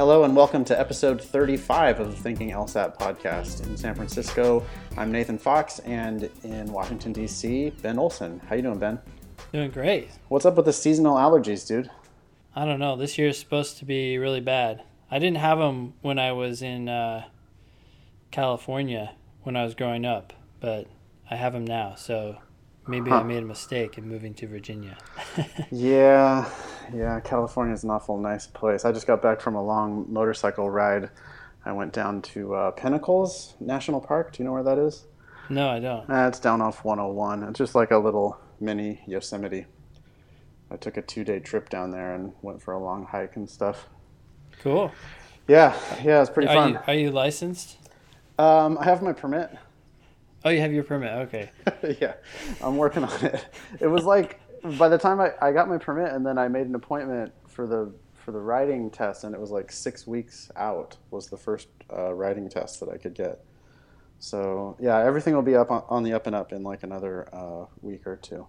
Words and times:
Hello 0.00 0.24
and 0.24 0.34
welcome 0.34 0.64
to 0.64 0.80
episode 0.80 1.20
35 1.20 2.00
of 2.00 2.10
the 2.10 2.16
Thinking 2.16 2.52
LSAT 2.52 2.96
podcast. 2.96 3.66
In 3.66 3.76
San 3.76 3.94
Francisco, 3.94 4.64
I'm 4.96 5.12
Nathan 5.12 5.36
Fox, 5.36 5.78
and 5.80 6.30
in 6.42 6.72
Washington 6.72 7.12
D.C., 7.12 7.74
Ben 7.82 7.98
Olson. 7.98 8.40
How 8.48 8.54
you 8.54 8.62
doing, 8.62 8.78
Ben? 8.78 8.98
Doing 9.52 9.70
great. 9.70 10.08
What's 10.28 10.46
up 10.46 10.56
with 10.56 10.64
the 10.64 10.72
seasonal 10.72 11.16
allergies, 11.16 11.68
dude? 11.68 11.90
I 12.56 12.64
don't 12.64 12.78
know. 12.78 12.96
This 12.96 13.18
year 13.18 13.28
is 13.28 13.38
supposed 13.38 13.76
to 13.76 13.84
be 13.84 14.16
really 14.16 14.40
bad. 14.40 14.84
I 15.10 15.18
didn't 15.18 15.36
have 15.36 15.58
them 15.58 15.92
when 16.00 16.18
I 16.18 16.32
was 16.32 16.62
in 16.62 16.88
uh, 16.88 17.26
California 18.30 19.12
when 19.42 19.54
I 19.54 19.64
was 19.64 19.74
growing 19.74 20.06
up, 20.06 20.32
but 20.60 20.86
I 21.30 21.36
have 21.36 21.52
them 21.52 21.66
now. 21.66 21.94
So 21.94 22.38
maybe 22.90 23.10
I 23.10 23.22
made 23.22 23.42
a 23.42 23.46
mistake 23.46 23.96
in 23.98 24.08
moving 24.08 24.34
to 24.34 24.46
Virginia. 24.46 24.96
Yeah, 25.70 26.50
yeah. 26.92 27.20
California 27.20 27.72
is 27.72 27.84
an 27.84 27.90
awful 27.90 28.18
nice 28.18 28.46
place. 28.46 28.84
I 28.84 28.92
just 28.92 29.06
got 29.06 29.22
back 29.22 29.40
from 29.40 29.54
a 29.54 29.62
long 29.64 30.06
motorcycle 30.12 30.68
ride. 30.68 31.10
I 31.64 31.72
went 31.72 31.92
down 31.92 32.22
to 32.22 32.54
uh, 32.54 32.70
Pinnacles 32.72 33.54
National 33.60 34.00
Park. 34.00 34.32
Do 34.32 34.42
you 34.42 34.46
know 34.46 34.52
where 34.52 34.62
that 34.64 34.78
is? 34.78 35.06
no, 35.48 35.68
I 35.68 35.78
don't. 35.80 36.08
Uh, 36.10 36.26
it's 36.28 36.38
down 36.40 36.60
off 36.60 36.84
101. 36.84 37.42
It's 37.44 37.58
just 37.58 37.74
like 37.74 37.90
a 37.90 37.98
little 37.98 38.38
mini 38.60 39.00
Yosemite. 39.06 39.66
I 40.70 40.76
took 40.76 40.96
a 40.96 41.02
two 41.02 41.24
day 41.24 41.38
trip 41.40 41.68
down 41.68 41.90
there 41.90 42.14
and 42.14 42.32
went 42.42 42.62
for 42.62 42.72
a 42.72 42.78
long 42.78 43.06
hike 43.06 43.36
and 43.36 43.48
stuff. 43.48 43.88
Cool. 44.62 44.92
Yeah, 45.48 45.74
yeah, 46.04 46.20
it's 46.20 46.30
pretty 46.30 46.48
Are 46.48 46.54
fun. 46.54 46.72
you 46.72 46.78
are 46.86 46.94
you 46.94 47.10
licensed? 47.10 47.76
Um, 48.38 48.78
I 48.78 48.84
have 48.84 49.02
my 49.02 49.12
permit. 49.12 49.50
Oh, 50.44 50.50
you 50.50 50.60
have 50.60 50.72
your 50.72 50.84
permit. 50.84 51.12
Okay. 51.28 51.50
yeah, 52.00 52.14
I'm 52.62 52.76
working 52.76 53.04
on 53.04 53.24
it. 53.24 53.44
It 53.78 53.86
was 53.86 54.04
like 54.04 54.40
by 54.78 54.88
the 54.88 54.98
time 54.98 55.20
I, 55.20 55.32
I 55.40 55.52
got 55.52 55.68
my 55.68 55.78
permit 55.78 56.12
and 56.12 56.24
then 56.24 56.38
I 56.38 56.48
made 56.48 56.66
an 56.66 56.74
appointment 56.74 57.32
for 57.46 57.66
the 57.66 57.92
for 58.14 58.32
the 58.32 58.38
writing 58.38 58.90
test 58.90 59.24
and 59.24 59.34
it 59.34 59.40
was 59.40 59.50
like 59.50 59.72
six 59.72 60.06
weeks 60.06 60.50
out 60.56 60.96
was 61.10 61.28
the 61.28 61.36
first 61.36 61.68
uh, 61.92 62.12
writing 62.12 62.48
test 62.48 62.80
that 62.80 62.88
I 62.88 62.96
could 62.96 63.14
get. 63.14 63.42
So 64.18 64.76
yeah, 64.80 64.98
everything 64.98 65.34
will 65.34 65.42
be 65.42 65.56
up 65.56 65.70
on, 65.70 65.84
on 65.88 66.02
the 66.02 66.12
up 66.12 66.26
and 66.26 66.36
up 66.36 66.52
in 66.52 66.62
like 66.62 66.82
another 66.82 67.28
uh, 67.34 67.66
week 67.80 68.06
or 68.06 68.16
two. 68.16 68.46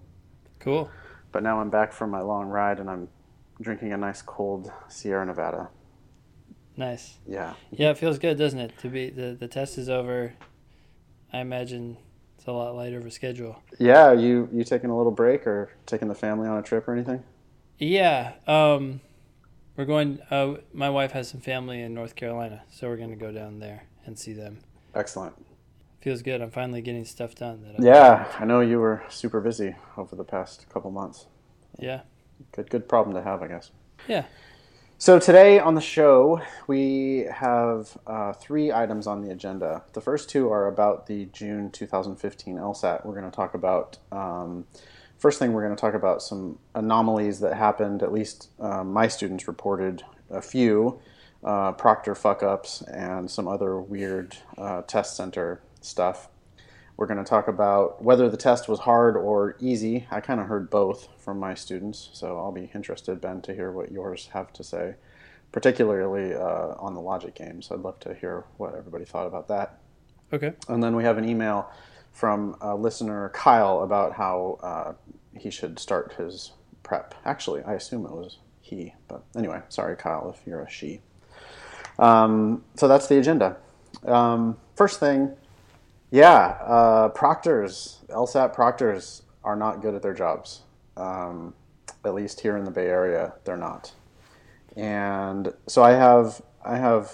Cool. 0.60 0.90
But 1.32 1.44
now 1.44 1.62
I'm 1.62 1.70
back 1.70 1.94
from 1.94 2.10
my 2.12 2.22
long 2.22 2.48
ride 2.48 2.80
and 2.80 2.90
I'm 2.90 3.08
drinking 3.62 3.94
a 3.94 3.98
nice 3.98 4.22
cold 4.22 4.72
Sierra 4.90 5.26
Nevada. 5.26 5.70
Nice. 6.76 7.18
Yeah. 7.28 7.54
Yeah, 7.72 7.92
it 7.92 7.98
feels 7.98 8.20
good, 8.20 8.38
doesn't 8.38 8.60
it? 8.60 8.78
To 8.80 8.90
be 8.90 9.10
the 9.10 9.36
the 9.40 9.48
test 9.48 9.78
is 9.78 9.90
over. 9.90 10.34
I 11.34 11.40
imagine 11.40 11.98
it's 12.38 12.48
a 12.48 12.52
lot 12.52 12.76
lighter 12.76 12.98
of 12.98 13.06
a 13.06 13.12
schedule. 13.12 13.62
Yeah, 13.80 14.12
you 14.14 14.50
you 14.52 14.64
taking 14.64 14.90
a 14.90 14.98
little 14.98 15.12
break 15.12 15.46
or 15.48 15.72
taking 15.86 16.08
the 16.08 16.16
family 16.16 16.48
on 16.48 16.58
a 16.58 16.62
trip 16.62 16.88
or 16.88 16.94
anything? 16.94 17.24
Yeah. 17.78 18.34
Um, 18.48 19.02
we're 19.76 19.86
going. 19.86 20.20
Uh, 20.30 20.56
my 20.74 20.90
wife 20.90 21.12
has 21.12 21.30
some 21.30 21.42
family 21.42 21.82
in 21.82 21.94
North 21.94 22.16
Carolina, 22.16 22.64
so 22.70 22.88
we're 22.88 22.98
going 22.98 23.10
to 23.10 23.16
go 23.16 23.32
down 23.32 23.60
there 23.60 23.84
and 24.06 24.18
see 24.18 24.34
them. 24.34 24.60
Excellent. 24.94 25.34
Feels 26.02 26.22
good. 26.22 26.42
I'm 26.42 26.52
finally 26.52 26.82
getting 26.82 27.06
stuff 27.06 27.36
done. 27.36 27.64
That 27.64 27.80
I, 27.80 27.84
Yeah, 27.84 28.28
I 28.40 28.46
know 28.46 28.62
you 28.62 28.80
were 28.80 29.04
super 29.10 29.40
busy 29.40 29.76
over 29.98 30.16
the 30.16 30.24
past 30.24 30.68
couple 30.70 30.92
months. 30.92 31.28
Yeah. 31.80 32.02
Good 32.54 32.70
good 32.70 32.90
problem 32.90 33.16
to 33.16 33.22
have, 33.22 33.42
I 33.42 33.48
guess. 33.48 33.72
Yeah. 34.08 34.26
So 35.02 35.18
today 35.18 35.58
on 35.58 35.74
the 35.74 35.82
show, 35.82 36.44
we 36.68 37.26
have 37.34 37.98
uh, 38.06 38.34
three 38.34 38.72
items 38.72 39.08
on 39.08 39.24
the 39.24 39.32
agenda. 39.32 39.82
The 39.94 40.00
first 40.00 40.30
two 40.30 40.52
are 40.52 40.68
about 40.68 41.08
the 41.08 41.26
June 41.34 41.72
2015 41.72 42.58
LSAT. 42.58 43.04
We're 43.04 43.16
going 43.16 43.26
to 43.26 43.36
talk 43.36 43.56
about, 43.56 43.98
um, 44.12 44.68
first 45.18 45.40
thing, 45.40 45.54
we're 45.54 45.64
going 45.64 45.76
to 45.76 45.82
talk 45.82 45.96
about 45.96 46.22
some 46.22 46.60
anomalies 46.76 47.40
that 47.40 47.56
happened, 47.56 48.04
at 48.04 48.14
least 48.14 48.50
um, 48.60 48.94
my 48.94 49.08
students 49.08 49.48
reported 49.48 50.04
a 50.30 50.40
few, 50.40 51.00
uh, 51.44 51.72
proctor 51.72 52.14
fuck 52.14 52.44
ups, 52.44 52.84
and 52.84 53.32
some 53.32 53.48
other 53.48 53.82
weird 53.82 54.38
uh, 54.60 54.84
test 54.84 55.16
center 55.16 55.64
stuff. 55.82 56.30
We're 57.02 57.08
going 57.08 57.18
to 57.18 57.28
talk 57.28 57.48
about 57.48 58.04
whether 58.04 58.30
the 58.30 58.38
test 58.38 58.70
was 58.70 58.82
hard 58.82 59.18
or 59.18 59.56
easy. 59.60 60.06
I 60.12 60.22
kind 60.22 60.40
of 60.40 60.46
heard 60.46 60.70
both 60.70 61.08
from 61.18 61.40
my 61.40 61.56
students, 61.56 62.12
so 62.14 62.38
I'll 62.38 62.52
be 62.52 62.70
interested, 62.76 63.20
Ben, 63.20 63.42
to 63.42 63.56
hear 63.56 63.72
what 63.72 63.92
yours 63.92 64.30
have 64.34 64.54
to 64.54 64.64
say, 64.64 64.94
particularly 65.52 66.36
uh, 66.36 66.76
on 66.78 66.94
the 66.94 67.02
logic 67.02 67.34
games. 67.34 67.70
I'd 67.72 67.80
love 67.80 68.00
to 68.02 68.14
hear 68.14 68.46
what 68.58 68.76
everybody 68.76 69.04
thought 69.04 69.26
about 69.26 69.48
that. 69.48 69.80
Okay. 70.32 70.54
And 70.68 70.84
then 70.84 70.96
we 70.96 71.04
have 71.04 71.18
an 71.18 71.28
email 71.28 71.72
from 72.12 72.56
a 72.62 72.76
listener, 72.76 73.30
Kyle, 73.30 73.82
about 73.82 74.14
how 74.14 74.60
uh, 74.62 74.94
he 75.36 75.50
should 75.50 75.80
start 75.80 76.14
his 76.20 76.52
prep. 76.84 77.16
Actually, 77.26 77.64
I 77.64 77.74
assume 77.74 78.06
it 78.06 78.12
was 78.12 78.38
he, 78.62 78.94
but 79.08 79.24
anyway, 79.36 79.64
sorry, 79.70 79.96
Kyle, 79.96 80.30
if 80.30 80.46
you're 80.46 80.62
a 80.62 80.70
she. 80.70 81.02
Um, 81.98 82.64
so 82.76 82.88
that's 82.88 83.08
the 83.08 83.18
agenda. 83.18 83.58
Um, 84.06 84.60
first 84.76 85.00
thing, 85.00 85.36
yeah, 86.12 86.58
uh, 86.62 87.10
proctors, 87.10 88.00
LSAT 88.10 88.54
proctors 88.54 89.24
are 89.44 89.56
not 89.56 89.82
good 89.82 89.96
at 89.96 90.02
their 90.02 90.14
jobs. 90.14 90.62
Um, 90.98 91.54
at 92.06 92.14
least 92.14 92.42
here 92.42 92.58
in 92.58 92.64
the 92.66 92.72
Bay 92.72 92.88
Area, 92.88 93.34
they're 93.46 93.58
not. 93.58 93.94
And 94.76 95.54
so 95.68 95.84
I 95.84 95.92
have, 95.92 96.42
I 96.64 96.78
have, 96.78 97.12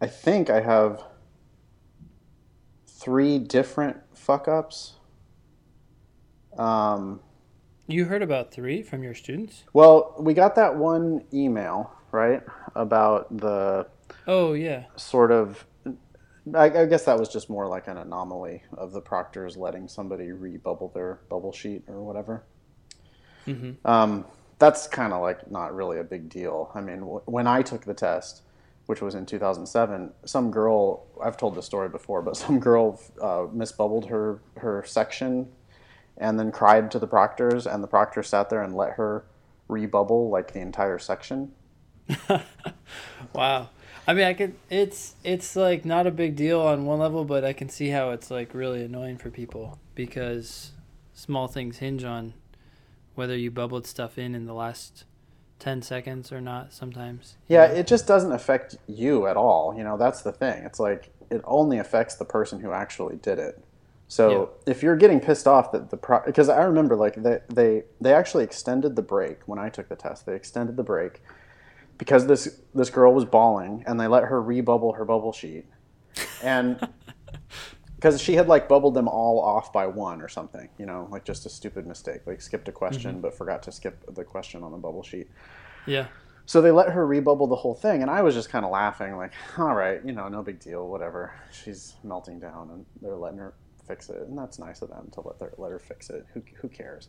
I 0.00 0.06
think 0.06 0.50
I 0.50 0.60
have 0.60 1.02
three 2.86 3.38
different 3.38 3.98
fuck 4.14 4.48
ups. 4.48 4.94
Um, 6.58 7.20
You 7.86 8.04
heard 8.06 8.22
about 8.22 8.52
three 8.52 8.82
from 8.82 9.02
your 9.02 9.14
students? 9.14 9.64
well, 9.72 10.14
we 10.18 10.32
got 10.34 10.54
that 10.54 10.76
one 10.76 11.24
email, 11.32 11.90
right, 12.12 12.42
about 12.74 13.36
the 13.36 13.86
Oh 14.26 14.52
yeah. 14.54 14.84
sort 14.96 15.30
of. 15.30 15.66
I, 16.52 16.64
I 16.64 16.86
guess 16.86 17.04
that 17.04 17.18
was 17.18 17.28
just 17.28 17.48
more 17.48 17.66
like 17.68 17.88
an 17.88 17.96
anomaly 17.96 18.62
of 18.76 18.92
the 18.92 19.00
proctors 19.00 19.56
letting 19.56 19.88
somebody 19.88 20.32
rebubble 20.32 20.92
their 20.92 21.20
bubble 21.30 21.52
sheet 21.52 21.84
or 21.88 22.02
whatever. 22.02 22.44
hmm 23.46 23.72
Um, 23.84 24.26
that's 24.58 24.86
kind 24.86 25.12
of 25.12 25.22
like 25.22 25.50
not 25.50 25.74
really 25.74 25.98
a 25.98 26.04
big 26.04 26.28
deal. 26.28 26.70
I 26.74 26.80
mean, 26.80 27.00
w- 27.00 27.22
when 27.26 27.46
I 27.46 27.62
took 27.62 27.84
the 27.84 27.94
test, 27.94 28.42
which 28.86 29.00
was 29.02 29.14
in 29.14 29.26
2007, 29.26 30.12
some 30.24 30.50
girl, 30.50 31.06
I've 31.22 31.36
told 31.36 31.54
this 31.56 31.66
story 31.66 31.88
before, 31.88 32.22
but 32.22 32.36
some 32.44 32.60
girl 32.60 33.00
uh, 33.20 33.46
misbubbled 33.54 34.08
her, 34.08 34.40
her 34.58 34.84
section 34.86 35.48
and 36.18 36.38
then 36.38 36.52
cried 36.52 36.90
to 36.92 36.98
the 36.98 37.06
proctors, 37.06 37.66
and 37.66 37.82
the 37.82 37.88
proctor 37.88 38.22
sat 38.22 38.50
there 38.50 38.62
and 38.62 38.74
let 38.76 38.92
her 38.92 39.24
rebubble 39.68 40.30
like 40.30 40.52
the 40.52 40.60
entire 40.60 40.98
section. 40.98 41.52
Wow. 43.34 43.70
I 44.06 44.12
mean, 44.12 44.24
I 44.24 44.34
could. 44.34 44.54
It's 44.68 45.16
it's 45.24 45.56
like 45.56 45.84
not 45.84 46.06
a 46.06 46.10
big 46.10 46.36
deal 46.36 46.60
on 46.60 46.84
one 46.84 46.98
level, 46.98 47.24
but 47.24 47.44
I 47.44 47.52
can 47.52 47.68
see 47.68 47.88
how 47.88 48.10
it's 48.10 48.30
like 48.30 48.52
really 48.54 48.84
annoying 48.84 49.16
for 49.16 49.30
people 49.30 49.78
because 49.94 50.72
small 51.14 51.48
things 51.48 51.78
hinge 51.78 52.04
on 52.04 52.34
whether 53.14 53.36
you 53.36 53.50
bubbled 53.50 53.86
stuff 53.86 54.18
in 54.18 54.34
in 54.34 54.46
the 54.46 54.54
last 54.54 55.04
ten 55.58 55.80
seconds 55.80 56.32
or 56.32 56.40
not. 56.40 56.72
Sometimes. 56.72 57.36
Yeah, 57.48 57.64
it 57.64 57.86
just 57.86 58.06
doesn't 58.06 58.32
affect 58.32 58.76
you 58.86 59.26
at 59.26 59.36
all. 59.36 59.74
You 59.76 59.84
know, 59.84 59.96
that's 59.96 60.22
the 60.22 60.32
thing. 60.32 60.64
It's 60.64 60.80
like 60.80 61.10
it 61.30 61.40
only 61.44 61.78
affects 61.78 62.16
the 62.16 62.26
person 62.26 62.60
who 62.60 62.72
actually 62.72 63.16
did 63.16 63.38
it. 63.38 63.62
So 64.06 64.50
if 64.66 64.82
you're 64.82 64.96
getting 64.96 65.18
pissed 65.18 65.48
off 65.48 65.72
that 65.72 65.90
the 65.90 65.96
pro, 65.96 66.20
because 66.24 66.50
I 66.50 66.62
remember 66.64 66.94
like 66.94 67.14
they, 67.22 67.40
they 67.48 67.84
they 68.00 68.12
actually 68.12 68.44
extended 68.44 68.96
the 68.96 69.02
break 69.02 69.40
when 69.46 69.58
I 69.58 69.70
took 69.70 69.88
the 69.88 69.96
test. 69.96 70.26
They 70.26 70.36
extended 70.36 70.76
the 70.76 70.82
break 70.82 71.22
because 71.98 72.26
this 72.26 72.60
this 72.74 72.90
girl 72.90 73.14
was 73.14 73.24
bawling 73.24 73.84
and 73.86 73.98
they 73.98 74.06
let 74.06 74.24
her 74.24 74.42
rebubble 74.42 74.94
her 74.96 75.04
bubble 75.04 75.32
sheet, 75.32 75.66
and 76.42 76.88
because 77.96 78.20
she 78.20 78.34
had 78.34 78.48
like 78.48 78.68
bubbled 78.68 78.94
them 78.94 79.08
all 79.08 79.40
off 79.40 79.72
by 79.72 79.86
one 79.86 80.20
or 80.20 80.28
something, 80.28 80.68
you 80.78 80.86
know, 80.86 81.08
like 81.10 81.24
just 81.24 81.46
a 81.46 81.48
stupid 81.48 81.86
mistake, 81.86 82.20
like 82.26 82.40
skipped 82.40 82.68
a 82.68 82.72
question 82.72 83.12
mm-hmm. 83.12 83.20
but 83.20 83.34
forgot 83.34 83.62
to 83.62 83.72
skip 83.72 84.04
the 84.14 84.24
question 84.24 84.62
on 84.62 84.72
the 84.72 84.78
bubble 84.78 85.02
sheet. 85.02 85.28
Yeah. 85.86 86.06
So 86.46 86.60
they 86.60 86.70
let 86.70 86.90
her 86.90 87.06
rebubble 87.06 87.48
the 87.48 87.56
whole 87.56 87.74
thing, 87.74 88.02
and 88.02 88.10
I 88.10 88.20
was 88.20 88.34
just 88.34 88.50
kind 88.50 88.66
of 88.66 88.70
laughing, 88.70 89.16
like, 89.16 89.32
all 89.56 89.74
right, 89.74 90.04
you 90.04 90.12
know, 90.12 90.28
no 90.28 90.42
big 90.42 90.60
deal, 90.60 90.86
whatever. 90.86 91.32
She's 91.50 91.94
melting 92.04 92.38
down, 92.38 92.68
and 92.70 92.84
they're 93.00 93.16
letting 93.16 93.38
her 93.38 93.54
fix 93.86 94.10
it, 94.10 94.28
and 94.28 94.36
that's 94.36 94.58
nice 94.58 94.82
of 94.82 94.90
them 94.90 95.08
to 95.12 95.22
let, 95.22 95.38
their, 95.38 95.52
let 95.56 95.70
her 95.70 95.78
fix 95.78 96.10
it. 96.10 96.26
Who, 96.34 96.42
who 96.56 96.68
cares? 96.68 97.08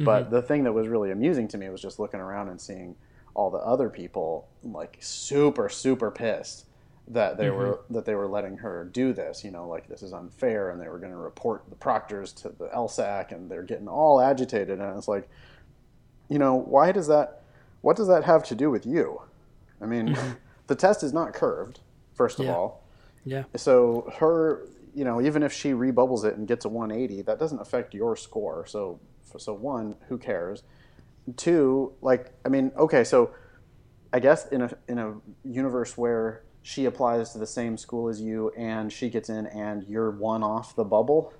But 0.00 0.24
mm-hmm. 0.24 0.34
the 0.34 0.42
thing 0.42 0.64
that 0.64 0.72
was 0.72 0.88
really 0.88 1.12
amusing 1.12 1.48
to 1.48 1.58
me 1.58 1.70
was 1.70 1.80
just 1.80 1.98
looking 1.98 2.20
around 2.20 2.48
and 2.48 2.60
seeing 2.60 2.94
all 3.34 3.50
the 3.50 3.58
other 3.58 3.88
people, 3.88 4.48
like, 4.62 4.96
super, 5.00 5.68
super 5.68 6.10
pissed 6.10 6.66
that 7.08 7.36
they 7.36 7.50
were 7.50 7.74
mm-hmm. 7.74 7.94
that 7.94 8.04
they 8.04 8.14
were 8.14 8.26
letting 8.26 8.56
her 8.58 8.88
do 8.92 9.12
this. 9.12 9.44
You 9.44 9.50
know, 9.50 9.68
like 9.68 9.88
this 9.88 10.02
is 10.02 10.12
unfair, 10.12 10.70
and 10.70 10.80
they 10.80 10.88
were 10.88 10.98
going 10.98 11.12
to 11.12 11.18
report 11.18 11.64
the 11.68 11.76
proctors 11.76 12.32
to 12.34 12.48
the 12.48 12.68
LSAC, 12.68 13.32
and 13.32 13.50
they're 13.50 13.62
getting 13.62 13.88
all 13.88 14.20
agitated, 14.20 14.80
and 14.80 14.96
it's 14.96 15.08
like, 15.08 15.28
you 16.28 16.38
know, 16.38 16.54
why 16.54 16.92
does 16.92 17.06
that? 17.08 17.42
What 17.82 17.96
does 17.96 18.08
that 18.08 18.24
have 18.24 18.44
to 18.44 18.54
do 18.54 18.70
with 18.70 18.86
you? 18.86 19.20
I 19.80 19.86
mean, 19.86 20.08
mm-hmm. 20.08 20.32
the 20.66 20.74
test 20.74 21.02
is 21.02 21.12
not 21.12 21.34
curved, 21.34 21.80
first 22.14 22.38
of 22.38 22.46
Yeah. 22.46 22.54
all. 22.54 22.82
Yeah. 23.26 23.44
So 23.56 24.10
her, 24.18 24.66
you 24.94 25.04
know, 25.04 25.20
even 25.20 25.42
if 25.42 25.52
she 25.52 25.72
rebubbles 25.72 26.24
it 26.24 26.36
and 26.36 26.46
gets 26.48 26.64
a 26.64 26.68
180, 26.68 27.22
that 27.22 27.38
doesn't 27.38 27.58
affect 27.60 27.94
your 27.94 28.16
score. 28.16 28.66
So, 28.66 29.00
so 29.36 29.52
one, 29.52 29.96
who 30.08 30.18
cares? 30.18 30.62
Two, 31.36 31.92
like, 32.02 32.32
I 32.44 32.48
mean, 32.48 32.70
okay, 32.76 33.02
so 33.04 33.30
I 34.12 34.20
guess 34.20 34.46
in 34.48 34.62
a 34.62 34.70
in 34.86 34.98
a 34.98 35.14
universe 35.42 35.98
where 35.98 36.44
she 36.62 36.84
applies 36.84 37.32
to 37.32 37.38
the 37.38 37.46
same 37.46 37.76
school 37.76 38.08
as 38.08 38.20
you 38.20 38.50
and 38.56 38.92
she 38.92 39.10
gets 39.10 39.28
in 39.28 39.46
and 39.48 39.84
you're 39.88 40.12
one 40.12 40.42
off 40.42 40.76
the 40.76 40.84
bubble, 40.84 41.32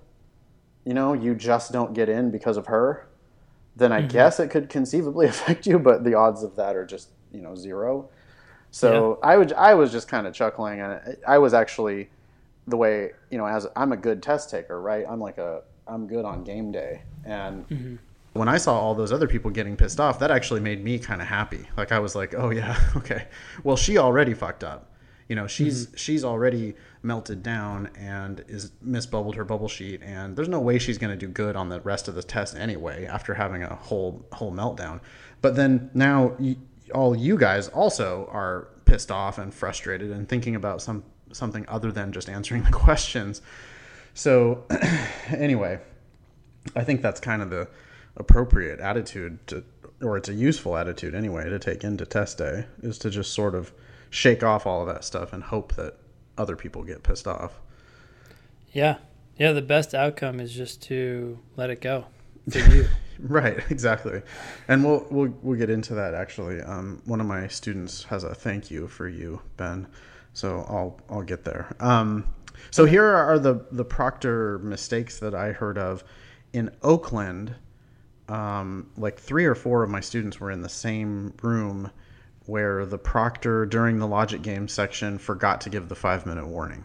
you 0.84 0.92
know, 0.92 1.12
you 1.12 1.34
just 1.34 1.72
don't 1.72 1.94
get 1.94 2.08
in 2.08 2.30
because 2.30 2.56
of 2.56 2.66
her, 2.66 3.06
then 3.76 3.92
I 3.92 4.00
mm-hmm. 4.00 4.08
guess 4.08 4.40
it 4.40 4.48
could 4.50 4.68
conceivably 4.68 5.26
affect 5.28 5.66
you, 5.66 5.78
but 5.78 6.02
the 6.02 6.14
odds 6.14 6.42
of 6.42 6.56
that 6.56 6.74
are 6.74 6.84
just, 6.84 7.10
you 7.32 7.40
know, 7.40 7.54
zero. 7.54 8.08
So 8.70 9.18
yeah. 9.22 9.28
I 9.28 9.36
would 9.36 9.52
I 9.52 9.74
was 9.74 9.92
just 9.92 10.08
kind 10.08 10.26
of 10.26 10.34
chuckling 10.34 10.80
and 10.80 11.16
I 11.28 11.38
was 11.38 11.54
actually 11.54 12.10
the 12.66 12.76
way, 12.76 13.12
you 13.30 13.38
know, 13.38 13.46
as 13.46 13.68
I'm 13.76 13.92
a 13.92 13.96
good 13.96 14.22
test 14.22 14.50
taker, 14.50 14.80
right? 14.80 15.04
I'm 15.08 15.20
like 15.20 15.38
a 15.38 15.62
I'm 15.86 16.06
good 16.06 16.24
on 16.24 16.42
game 16.42 16.72
day 16.72 17.02
and 17.24 17.68
mm-hmm 17.68 17.96
when 18.34 18.48
I 18.48 18.58
saw 18.58 18.78
all 18.78 18.94
those 18.94 19.12
other 19.12 19.28
people 19.28 19.50
getting 19.50 19.76
pissed 19.76 20.00
off, 20.00 20.18
that 20.18 20.30
actually 20.30 20.60
made 20.60 20.82
me 20.84 20.98
kind 20.98 21.22
of 21.22 21.28
happy. 21.28 21.66
Like 21.76 21.92
I 21.92 22.00
was 22.00 22.14
like, 22.14 22.34
oh 22.34 22.50
yeah, 22.50 22.78
okay. 22.96 23.28
Well, 23.62 23.76
she 23.76 23.96
already 23.96 24.34
fucked 24.34 24.62
up. 24.62 24.90
You 25.28 25.36
know, 25.36 25.46
she's 25.46 25.86
mm-hmm. 25.86 25.96
she's 25.96 26.24
already 26.24 26.74
melted 27.02 27.42
down 27.42 27.88
and 27.96 28.44
is 28.46 28.72
misbubbled 28.86 29.36
her 29.36 29.44
bubble 29.44 29.68
sheet, 29.68 30.02
and 30.02 30.36
there's 30.36 30.48
no 30.48 30.60
way 30.60 30.78
she's 30.78 30.98
going 30.98 31.12
to 31.12 31.16
do 31.16 31.32
good 31.32 31.56
on 31.56 31.70
the 31.70 31.80
rest 31.80 32.08
of 32.08 32.14
the 32.14 32.22
test 32.22 32.56
anyway 32.56 33.06
after 33.06 33.32
having 33.34 33.62
a 33.62 33.74
whole 33.74 34.26
whole 34.32 34.52
meltdown. 34.52 35.00
But 35.40 35.56
then 35.56 35.90
now, 35.94 36.36
all 36.92 37.16
you 37.16 37.38
guys 37.38 37.68
also 37.68 38.28
are 38.32 38.68
pissed 38.84 39.10
off 39.10 39.38
and 39.38 39.54
frustrated 39.54 40.10
and 40.10 40.28
thinking 40.28 40.56
about 40.56 40.82
some 40.82 41.04
something 41.32 41.64
other 41.68 41.90
than 41.90 42.12
just 42.12 42.28
answering 42.28 42.64
the 42.64 42.70
questions. 42.84 43.40
So, 44.12 44.64
anyway, 45.28 45.80
I 46.76 46.84
think 46.84 47.00
that's 47.00 47.20
kind 47.20 47.40
of 47.40 47.48
the 47.48 47.68
appropriate 48.16 48.80
attitude 48.80 49.44
to, 49.48 49.64
or 50.02 50.16
it's 50.16 50.28
a 50.28 50.34
useful 50.34 50.76
attitude 50.76 51.14
anyway 51.14 51.48
to 51.48 51.58
take 51.58 51.84
into 51.84 52.06
test 52.06 52.38
day 52.38 52.66
is 52.82 52.98
to 52.98 53.10
just 53.10 53.32
sort 53.32 53.54
of 53.54 53.72
shake 54.10 54.42
off 54.42 54.66
all 54.66 54.82
of 54.82 54.86
that 54.86 55.04
stuff 55.04 55.32
and 55.32 55.42
hope 55.42 55.74
that 55.74 55.96
other 56.38 56.56
people 56.56 56.82
get 56.82 57.02
pissed 57.02 57.26
off. 57.26 57.60
Yeah. 58.72 58.98
Yeah, 59.36 59.52
the 59.52 59.62
best 59.62 59.94
outcome 59.94 60.38
is 60.38 60.52
just 60.52 60.82
to 60.82 61.38
let 61.56 61.70
it 61.70 61.80
go 61.80 62.06
you. 62.54 62.86
right, 63.18 63.58
exactly. 63.70 64.22
And 64.68 64.84
we'll 64.84 65.06
we'll 65.10 65.34
we'll 65.42 65.58
get 65.58 65.70
into 65.70 65.94
that 65.94 66.14
actually. 66.14 66.60
Um, 66.60 67.02
one 67.04 67.20
of 67.20 67.26
my 67.26 67.48
students 67.48 68.04
has 68.04 68.22
a 68.22 68.34
thank 68.34 68.70
you 68.70 68.86
for 68.86 69.08
you, 69.08 69.40
Ben. 69.56 69.88
So 70.34 70.64
I'll 70.68 71.00
I'll 71.08 71.22
get 71.22 71.44
there. 71.44 71.74
Um, 71.80 72.28
so 72.70 72.84
here 72.84 73.04
are 73.04 73.38
the 73.38 73.66
the 73.72 73.84
proctor 73.84 74.58
mistakes 74.60 75.18
that 75.18 75.34
I 75.34 75.52
heard 75.52 75.78
of 75.78 76.04
in 76.52 76.70
Oakland 76.82 77.56
um, 78.28 78.90
like 78.96 79.18
three 79.18 79.44
or 79.44 79.54
four 79.54 79.82
of 79.82 79.90
my 79.90 80.00
students 80.00 80.40
were 80.40 80.50
in 80.50 80.62
the 80.62 80.68
same 80.68 81.34
room 81.42 81.90
where 82.46 82.86
the 82.86 82.98
proctor 82.98 83.66
during 83.66 83.98
the 83.98 84.06
logic 84.06 84.42
game 84.42 84.68
section 84.68 85.18
forgot 85.18 85.60
to 85.62 85.70
give 85.70 85.88
the 85.88 85.94
five 85.94 86.26
minute 86.26 86.46
warning. 86.46 86.84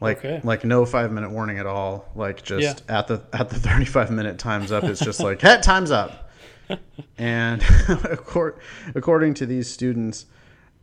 Like 0.00 0.18
okay. 0.18 0.40
like 0.44 0.64
no 0.64 0.84
five 0.84 1.10
minute 1.10 1.30
warning 1.30 1.58
at 1.58 1.66
all. 1.66 2.10
Like 2.14 2.42
just 2.42 2.84
yeah. 2.86 2.98
at 2.98 3.06
the 3.06 3.22
at 3.32 3.48
the 3.48 3.54
thirty 3.60 3.86
five 3.86 4.10
minute 4.10 4.38
times 4.38 4.72
up, 4.72 4.84
it's 4.84 5.00
just 5.00 5.20
like 5.20 5.40
hey 5.40 5.58
time's 5.62 5.90
up. 5.90 6.30
and 7.18 7.64
according 8.94 9.34
to 9.34 9.46
these 9.46 9.70
students, 9.70 10.26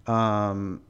um, 0.08 0.82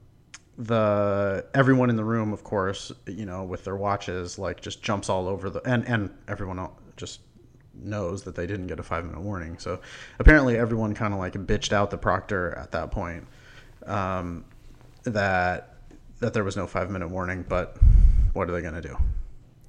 the 0.57 1.45
everyone 1.53 1.89
in 1.89 1.97
the 1.97 2.03
room, 2.05 2.31
of 2.31 2.43
course, 2.43 2.91
you 3.07 3.25
know, 3.25 3.43
with 3.43 3.65
their 3.65 3.75
watches, 3.75 4.37
like 4.39 4.61
just 4.61 4.81
jumps 4.81 5.09
all 5.09 5.27
over 5.27 5.49
the 5.49 5.61
and 5.67 5.85
and 5.87 6.09
everyone 6.29 6.59
else 6.59 6.79
just 6.95 7.21
knows 7.73 8.23
that 8.23 8.35
they 8.35 8.45
didn't 8.47 8.67
get 8.67 8.79
a 8.79 8.83
five 8.83 9.05
minute 9.05 9.21
warning. 9.21 9.57
So 9.59 9.79
apparently 10.19 10.57
everyone 10.57 10.93
kind 10.93 11.13
of 11.13 11.19
like 11.19 11.33
bitched 11.33 11.73
out 11.73 11.89
the 11.89 11.97
proctor 11.97 12.57
at 12.57 12.71
that 12.71 12.91
point 12.91 13.27
um, 13.85 14.45
that 15.03 15.75
that 16.19 16.33
there 16.33 16.43
was 16.43 16.55
no 16.55 16.67
five 16.67 16.89
minute 16.89 17.09
warning. 17.09 17.45
But 17.47 17.77
what 18.33 18.49
are 18.49 18.51
they 18.51 18.61
going 18.61 18.75
to 18.75 18.81
do? 18.81 18.97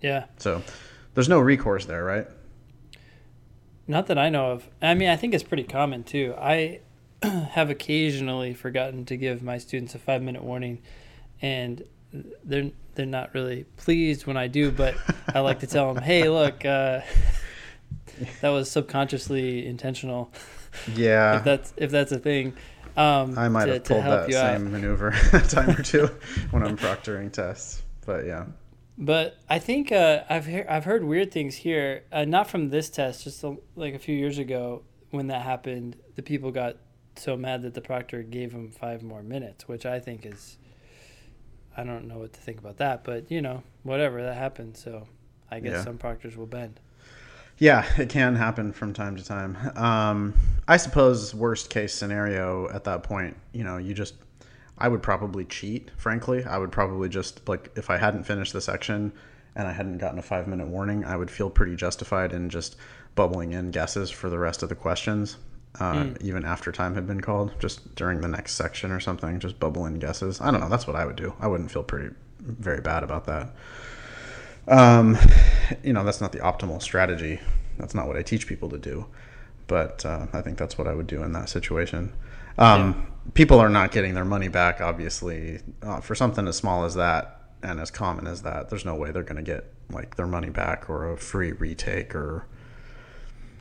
Yeah. 0.00 0.24
So 0.38 0.62
there's 1.14 1.28
no 1.28 1.40
recourse 1.40 1.86
there, 1.86 2.04
right? 2.04 2.26
Not 3.86 4.06
that 4.06 4.18
I 4.18 4.30
know 4.30 4.52
of. 4.52 4.68
I 4.80 4.94
mean, 4.94 5.08
I 5.08 5.16
think 5.16 5.34
it's 5.34 5.42
pretty 5.42 5.64
common 5.64 6.04
too. 6.04 6.34
I 6.38 6.80
have 7.22 7.70
occasionally 7.70 8.54
forgotten 8.54 9.04
to 9.06 9.16
give 9.16 9.42
my 9.42 9.58
students 9.58 9.94
a 9.94 9.98
five 9.98 10.22
minute 10.22 10.42
warning, 10.42 10.82
and 11.42 11.82
they're 12.44 12.70
they're 12.94 13.06
not 13.06 13.34
really 13.34 13.64
pleased 13.76 14.26
when 14.26 14.36
I 14.36 14.46
do. 14.46 14.70
But 14.70 14.96
I 15.34 15.40
like 15.40 15.60
to 15.60 15.66
tell 15.66 15.92
them, 15.92 16.02
"Hey, 16.02 16.28
look, 16.28 16.64
uh, 16.64 17.00
that 18.40 18.50
was 18.50 18.70
subconsciously 18.70 19.66
intentional. 19.66 20.30
Yeah. 20.94 21.38
if 21.38 21.44
that's 21.44 21.72
if 21.76 21.90
that's 21.90 22.12
a 22.12 22.18
thing. 22.18 22.54
Um, 22.96 23.36
I 23.36 23.48
might 23.48 23.66
to, 23.66 23.72
have 23.74 23.84
pulled 23.84 24.04
that 24.04 24.30
same 24.30 24.66
out. 24.66 24.72
maneuver 24.72 25.08
a 25.32 25.40
time 25.40 25.70
or 25.70 25.82
two 25.82 26.08
when 26.52 26.62
I'm 26.62 26.76
proctoring 26.76 27.32
tests, 27.32 27.82
but 28.06 28.24
yeah. 28.24 28.46
But 28.96 29.36
I 29.50 29.58
think 29.58 29.90
uh, 29.90 30.22
I've 30.30 30.46
he- 30.46 30.62
I've 30.62 30.84
heard 30.84 31.02
weird 31.02 31.32
things 31.32 31.56
here, 31.56 32.04
uh, 32.12 32.24
not 32.24 32.48
from 32.48 32.70
this 32.70 32.88
test, 32.90 33.24
just 33.24 33.42
a, 33.42 33.56
like 33.74 33.94
a 33.94 33.98
few 33.98 34.14
years 34.14 34.38
ago 34.38 34.82
when 35.10 35.26
that 35.28 35.42
happened. 35.42 35.96
The 36.14 36.22
people 36.22 36.52
got 36.52 36.76
so 37.16 37.36
mad 37.36 37.62
that 37.62 37.74
the 37.74 37.80
proctor 37.80 38.22
gave 38.22 38.52
them 38.52 38.70
five 38.70 39.02
more 39.02 39.22
minutes, 39.22 39.66
which 39.66 39.84
I 39.84 39.98
think 39.98 40.24
is, 40.24 40.58
I 41.76 41.82
don't 41.82 42.06
know 42.06 42.18
what 42.18 42.32
to 42.34 42.40
think 42.40 42.58
about 42.58 42.76
that, 42.76 43.02
but 43.02 43.30
you 43.30 43.42
know, 43.42 43.64
whatever 43.82 44.22
that 44.22 44.36
happened. 44.36 44.76
So 44.76 45.08
I 45.50 45.58
guess 45.58 45.72
yeah. 45.72 45.84
some 45.84 45.98
proctors 45.98 46.36
will 46.36 46.46
bend. 46.46 46.78
Yeah, 47.58 47.86
it 47.98 48.08
can 48.08 48.34
happen 48.34 48.72
from 48.72 48.92
time 48.92 49.16
to 49.16 49.24
time. 49.24 49.56
Um, 49.76 50.34
I 50.66 50.76
suppose 50.76 51.34
worst 51.34 51.70
case 51.70 51.94
scenario 51.94 52.68
at 52.70 52.84
that 52.84 53.02
point, 53.02 53.36
you 53.52 53.64
know, 53.64 53.76
you 53.76 53.94
just 53.94 54.14
I 54.76 54.88
would 54.88 55.02
probably 55.02 55.44
cheat, 55.44 55.90
frankly. 55.96 56.44
I 56.44 56.58
would 56.58 56.72
probably 56.72 57.08
just 57.08 57.48
like 57.48 57.70
if 57.76 57.90
I 57.90 57.96
hadn't 57.96 58.24
finished 58.24 58.52
the 58.52 58.60
section 58.60 59.12
and 59.54 59.68
I 59.68 59.72
hadn't 59.72 59.98
gotten 59.98 60.18
a 60.18 60.22
5 60.22 60.48
minute 60.48 60.66
warning, 60.66 61.04
I 61.04 61.16
would 61.16 61.30
feel 61.30 61.48
pretty 61.48 61.76
justified 61.76 62.32
in 62.32 62.50
just 62.50 62.76
bubbling 63.14 63.52
in 63.52 63.70
guesses 63.70 64.10
for 64.10 64.28
the 64.28 64.38
rest 64.38 64.62
of 64.62 64.68
the 64.68 64.74
questions. 64.74 65.36
Uh, 65.80 65.92
mm. 65.92 66.22
even 66.22 66.44
after 66.44 66.70
time 66.70 66.94
had 66.94 67.04
been 67.04 67.20
called, 67.20 67.52
just 67.58 67.96
during 67.96 68.20
the 68.20 68.28
next 68.28 68.54
section 68.54 68.92
or 68.92 69.00
something, 69.00 69.40
just 69.40 69.58
bubble 69.58 69.86
in 69.86 69.98
guesses. 69.98 70.40
I 70.40 70.52
don't 70.52 70.60
know. 70.60 70.68
That's 70.68 70.86
what 70.86 70.94
I 70.94 71.04
would 71.04 71.16
do. 71.16 71.34
I 71.40 71.48
wouldn't 71.48 71.70
feel 71.70 71.82
pretty 71.82 72.14
very 72.40 72.80
bad 72.80 73.02
about 73.02 73.24
that. 73.26 73.50
Um, 74.68 75.18
you 75.82 75.92
know, 75.92 76.04
that's 76.04 76.20
not 76.20 76.32
the 76.32 76.38
optimal 76.38 76.80
strategy. 76.82 77.40
That's 77.78 77.94
not 77.94 78.06
what 78.06 78.16
I 78.16 78.22
teach 78.22 78.46
people 78.46 78.68
to 78.70 78.78
do. 78.78 79.06
But 79.66 80.04
uh, 80.04 80.26
I 80.32 80.40
think 80.42 80.58
that's 80.58 80.76
what 80.76 80.86
I 80.86 80.94
would 80.94 81.06
do 81.06 81.22
in 81.22 81.32
that 81.32 81.48
situation. 81.48 82.12
Um, 82.58 83.06
yeah. 83.26 83.32
People 83.32 83.58
are 83.58 83.70
not 83.70 83.90
getting 83.92 84.14
their 84.14 84.24
money 84.24 84.48
back, 84.48 84.80
obviously, 84.80 85.60
uh, 85.82 86.00
for 86.00 86.14
something 86.14 86.46
as 86.46 86.56
small 86.56 86.84
as 86.84 86.94
that 86.94 87.40
and 87.62 87.80
as 87.80 87.90
common 87.90 88.26
as 88.26 88.42
that. 88.42 88.68
There's 88.68 88.84
no 88.84 88.94
way 88.94 89.10
they're 89.10 89.22
going 89.22 89.36
to 89.36 89.42
get 89.42 89.72
like 89.90 90.16
their 90.16 90.26
money 90.26 90.50
back 90.50 90.88
or 90.90 91.12
a 91.12 91.16
free 91.16 91.52
retake 91.52 92.14
or. 92.14 92.46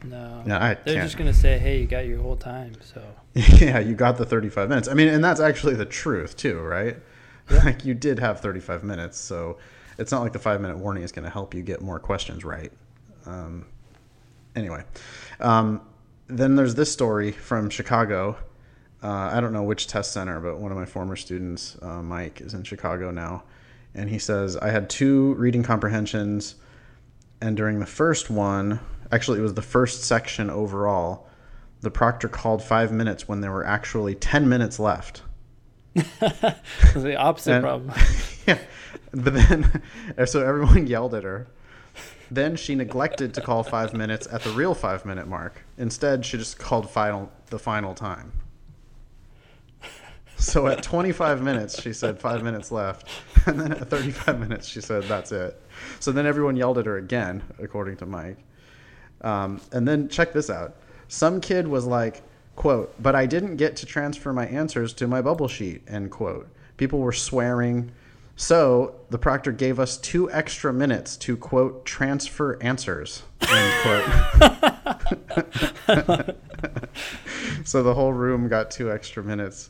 No, 0.03 0.43
yeah, 0.45 0.57
I 0.57 0.73
they're 0.73 0.95
can't. 0.95 1.05
just 1.05 1.17
gonna 1.17 1.33
say, 1.33 1.57
"Hey, 1.57 1.79
you 1.79 1.87
got 1.87 2.05
your 2.05 2.21
whole 2.21 2.35
time." 2.35 2.73
So 2.81 3.01
yeah, 3.33 3.79
you 3.79 3.95
got 3.95 4.17
the 4.17 4.25
35 4.25 4.67
minutes. 4.67 4.89
I 4.89 4.93
mean, 4.95 5.07
and 5.07 5.23
that's 5.23 5.39
actually 5.39 5.75
the 5.75 5.85
truth 5.85 6.35
too, 6.35 6.59
right? 6.59 6.97
Yeah. 7.49 7.63
Like 7.65 7.83
you 7.85 7.93
did 7.93 8.19
have 8.19 8.39
35 8.39 8.83
minutes, 8.83 9.17
so 9.19 9.57
it's 9.97 10.11
not 10.11 10.21
like 10.21 10.33
the 10.33 10.39
five 10.39 10.61
minute 10.61 10.77
warning 10.77 11.03
is 11.03 11.11
going 11.11 11.25
to 11.25 11.31
help 11.31 11.53
you 11.53 11.61
get 11.61 11.81
more 11.81 11.99
questions 11.99 12.43
right. 12.43 12.71
Um, 13.25 13.65
anyway, 14.55 14.83
um, 15.39 15.81
then 16.27 16.55
there's 16.55 16.75
this 16.75 16.91
story 16.91 17.31
from 17.31 17.69
Chicago. 17.69 18.37
Uh, 19.01 19.31
I 19.33 19.41
don't 19.41 19.53
know 19.53 19.63
which 19.63 19.87
test 19.87 20.13
center, 20.13 20.39
but 20.39 20.57
one 20.57 20.71
of 20.71 20.77
my 20.77 20.85
former 20.85 21.15
students, 21.15 21.77
uh, 21.81 22.01
Mike, 22.01 22.41
is 22.41 22.53
in 22.53 22.63
Chicago 22.63 23.11
now. 23.11 23.43
And 23.95 24.09
he 24.09 24.17
says, 24.17 24.57
I 24.57 24.69
had 24.69 24.89
two 24.89 25.33
reading 25.35 25.61
comprehensions, 25.61 26.55
and 27.41 27.55
during 27.55 27.79
the 27.79 27.85
first 27.85 28.29
one, 28.29 28.79
actually, 29.11 29.39
it 29.39 29.43
was 29.43 29.53
the 29.53 29.61
first 29.61 30.03
section 30.03 30.49
overall, 30.49 31.27
the 31.81 31.91
proctor 31.91 32.29
called 32.29 32.63
five 32.63 32.91
minutes 32.91 33.27
when 33.27 33.41
there 33.41 33.51
were 33.51 33.65
actually 33.65 34.15
10 34.15 34.47
minutes 34.47 34.79
left. 34.79 35.21
The 35.93 37.15
opposite 37.17 37.53
and, 37.53 37.63
problem. 37.63 37.93
yeah. 38.47 38.59
But 39.11 39.33
then, 39.33 39.81
so 40.25 40.45
everyone 40.45 40.87
yelled 40.87 41.13
at 41.13 41.23
her. 41.23 41.47
Then 42.31 42.55
she 42.55 42.73
neglected 42.73 43.33
to 43.35 43.41
call 43.41 43.63
five 43.63 43.93
minutes 43.93 44.27
at 44.31 44.41
the 44.41 44.49
real 44.51 44.73
five 44.73 45.05
minute 45.05 45.27
mark. 45.27 45.61
Instead, 45.77 46.25
she 46.25 46.37
just 46.37 46.57
called 46.57 46.89
final 46.89 47.31
the 47.47 47.59
final 47.59 47.93
time. 47.93 48.31
So 50.37 50.67
at 50.67 50.83
25 50.83 51.41
minutes, 51.41 51.81
she 51.81 51.93
said 51.93 52.19
five 52.19 52.43
minutes 52.43 52.69
left, 52.71 53.07
and 53.45 53.59
then 53.59 53.71
at 53.71 53.89
35 53.89 54.39
minutes, 54.39 54.67
she 54.67 54.81
said 54.81 55.03
that's 55.03 55.31
it. 55.31 55.61
So 55.99 56.11
then 56.11 56.25
everyone 56.25 56.57
yelled 56.57 56.77
at 56.79 56.85
her 56.85 56.97
again, 56.97 57.43
according 57.59 57.97
to 57.97 58.05
Mike. 58.05 58.37
Um, 59.21 59.61
and 59.71 59.87
then 59.87 60.09
check 60.09 60.33
this 60.33 60.49
out: 60.49 60.75
some 61.07 61.39
kid 61.39 61.67
was 61.67 61.85
like, 61.85 62.23
"quote," 62.55 62.93
but 63.01 63.15
I 63.15 63.25
didn't 63.25 63.57
get 63.57 63.75
to 63.77 63.85
transfer 63.85 64.33
my 64.33 64.45
answers 64.45 64.93
to 64.93 65.07
my 65.07 65.21
bubble 65.21 65.47
sheet. 65.47 65.83
End 65.87 66.11
quote. 66.11 66.47
People 66.77 66.99
were 66.99 67.11
swearing 67.11 67.91
so 68.35 68.95
the 69.09 69.17
proctor 69.17 69.51
gave 69.51 69.79
us 69.79 69.97
two 69.97 70.31
extra 70.31 70.73
minutes 70.73 71.17
to 71.17 71.37
quote 71.37 71.85
transfer 71.85 72.61
answers. 72.61 73.23
End 73.41 73.73
quote. 73.83 74.05
so 77.63 77.83
the 77.83 77.93
whole 77.93 78.13
room 78.13 78.47
got 78.47 78.71
two 78.71 78.91
extra 78.91 79.23
minutes 79.23 79.69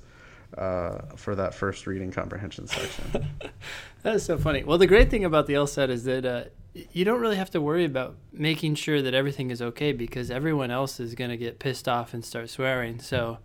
uh, 0.58 1.00
for 1.16 1.36
that 1.36 1.54
first 1.54 1.88
reading 1.88 2.12
comprehension 2.12 2.68
section. 2.68 3.28
that 4.04 4.16
is 4.16 4.24
so 4.24 4.38
funny. 4.38 4.63
Well, 4.63 4.78
the 4.78 4.88
great 4.88 5.10
thing 5.10 5.25
about 5.25 5.48
the 5.48 5.56
LSAT 5.56 5.90
is 5.90 6.06
that 6.06 6.25
uh, 6.25 6.44
you 6.74 7.06
don't 7.06 7.22
really 7.22 7.36
have 7.36 7.51
to 7.51 7.62
worry 7.62 7.86
about 7.86 8.15
making 8.32 8.75
sure 8.75 9.01
that 9.01 9.13
everything 9.13 9.51
is 9.51 9.62
okay 9.62 9.92
because 9.92 10.32
everyone 10.32 10.72
else 10.72 11.00
is 11.00 11.13
going 11.13 11.30
to 11.30 11.38
get 11.38 11.60
pissed 11.60 11.88
off 11.88 12.13
and 12.13 12.25
start 12.25 12.50
swearing. 12.50 13.00
So, 13.00 13.38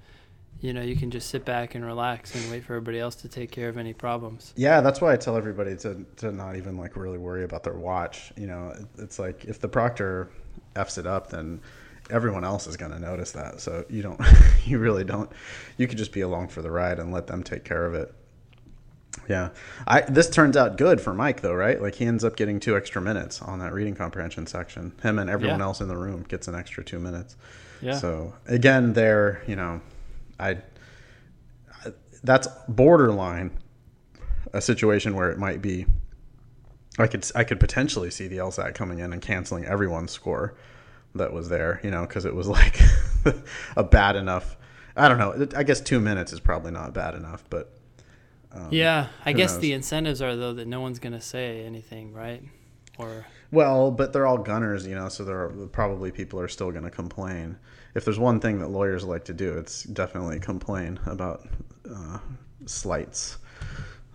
you 0.60 0.72
know, 0.72 0.80
you 0.80 0.96
can 0.96 1.10
just 1.10 1.28
sit 1.28 1.44
back 1.44 1.74
and 1.74 1.84
relax 1.84 2.34
and 2.34 2.50
wait 2.50 2.64
for 2.64 2.74
everybody 2.74 2.98
else 2.98 3.14
to 3.16 3.28
take 3.28 3.50
care 3.50 3.68
of 3.68 3.76
any 3.76 3.92
problems. 3.92 4.54
Yeah, 4.56 4.80
that's 4.80 5.00
why 5.00 5.12
I 5.12 5.16
tell 5.16 5.36
everybody 5.36 5.76
to, 5.76 6.06
to 6.16 6.32
not 6.32 6.56
even 6.56 6.78
like 6.78 6.96
really 6.96 7.18
worry 7.18 7.44
about 7.44 7.64
their 7.64 7.74
watch. 7.74 8.32
You 8.36 8.46
know, 8.46 8.74
it's 8.96 9.18
like 9.18 9.44
if 9.44 9.60
the 9.60 9.68
proctor 9.68 10.30
f's 10.74 10.96
it 10.96 11.06
up, 11.06 11.28
then 11.28 11.60
everyone 12.10 12.44
else 12.44 12.66
is 12.66 12.78
going 12.78 12.92
to 12.92 12.98
notice 12.98 13.32
that. 13.32 13.60
So 13.60 13.84
you 13.90 14.02
don't, 14.02 14.20
you 14.64 14.78
really 14.78 15.04
don't, 15.04 15.30
you 15.76 15.86
could 15.86 15.98
just 15.98 16.12
be 16.12 16.22
along 16.22 16.48
for 16.48 16.62
the 16.62 16.70
ride 16.70 16.98
and 16.98 17.12
let 17.12 17.26
them 17.26 17.42
take 17.42 17.64
care 17.64 17.84
of 17.84 17.94
it. 17.94 18.14
Yeah, 19.28 19.50
I 19.86 20.00
this 20.02 20.30
turns 20.30 20.56
out 20.56 20.76
good 20.78 21.00
for 21.00 21.12
Mike 21.12 21.42
though, 21.42 21.52
right? 21.54 21.80
Like 21.80 21.96
he 21.96 22.06
ends 22.06 22.24
up 22.24 22.34
getting 22.36 22.58
two 22.60 22.76
extra 22.76 23.02
minutes 23.02 23.42
on 23.42 23.58
that 23.58 23.72
reading 23.74 23.94
comprehension 23.94 24.46
section. 24.46 24.92
Him 25.02 25.18
and 25.18 25.28
everyone 25.28 25.58
Yeah. 25.58 25.64
else 25.66 25.80
in 25.80 25.88
the 25.88 25.96
room 25.96 26.24
gets 26.28 26.48
an 26.48 26.54
extra 26.54 26.82
two 26.82 26.98
minutes. 26.98 27.36
Yeah. 27.82 27.94
So 27.98 28.34
again, 28.46 28.94
there, 28.94 29.42
you 29.46 29.54
know, 29.56 29.80
I, 30.40 30.58
I 31.84 31.92
that's 32.24 32.48
borderline 32.68 33.50
a 34.52 34.60
situation 34.62 35.14
where 35.14 35.30
it 35.30 35.38
might 35.38 35.60
be. 35.60 35.86
I 36.98 37.06
could 37.06 37.30
I 37.34 37.44
could 37.44 37.60
potentially 37.60 38.10
see 38.10 38.26
the 38.28 38.38
LSAT 38.38 38.74
coming 38.74 38.98
in 38.98 39.12
and 39.12 39.20
canceling 39.22 39.64
everyone's 39.66 40.10
score 40.10 40.54
that 41.14 41.32
was 41.32 41.48
there, 41.48 41.80
you 41.84 41.90
know, 41.90 42.02
because 42.06 42.24
it 42.24 42.34
was 42.34 42.48
like 42.58 42.80
a 43.76 43.84
bad 43.84 44.16
enough. 44.16 44.56
I 44.96 45.06
don't 45.08 45.18
know. 45.18 45.46
I 45.56 45.62
guess 45.62 45.80
two 45.80 46.00
minutes 46.00 46.32
is 46.32 46.40
probably 46.40 46.72
not 46.72 46.92
bad 46.94 47.14
enough, 47.14 47.44
but 47.50 47.77
um, 48.52 48.70
yeah, 48.70 49.08
I 49.24 49.32
guess 49.32 49.54
knows? 49.54 49.60
the 49.60 49.72
incentives 49.72 50.22
are 50.22 50.36
though 50.36 50.54
that 50.54 50.66
no 50.66 50.80
one's 50.80 50.98
going 50.98 51.12
to 51.12 51.20
say 51.20 51.64
anything, 51.64 52.12
right? 52.12 52.42
Or 52.98 53.26
Well, 53.50 53.90
but 53.90 54.12
they're 54.12 54.26
all 54.26 54.38
gunners, 54.38 54.86
you 54.86 54.94
know, 54.94 55.08
so 55.08 55.24
there 55.24 55.40
are 55.44 55.66
probably 55.72 56.10
people 56.10 56.40
are 56.40 56.48
still 56.48 56.70
going 56.70 56.84
to 56.84 56.90
complain. 56.90 57.56
If 57.94 58.04
there's 58.04 58.18
one 58.18 58.40
thing 58.40 58.58
that 58.60 58.68
lawyers 58.68 59.04
like 59.04 59.24
to 59.26 59.32
do, 59.34 59.56
it's 59.58 59.84
definitely 59.84 60.40
complain 60.40 60.98
about 61.06 61.48
uh, 61.90 62.18
slights. 62.66 63.38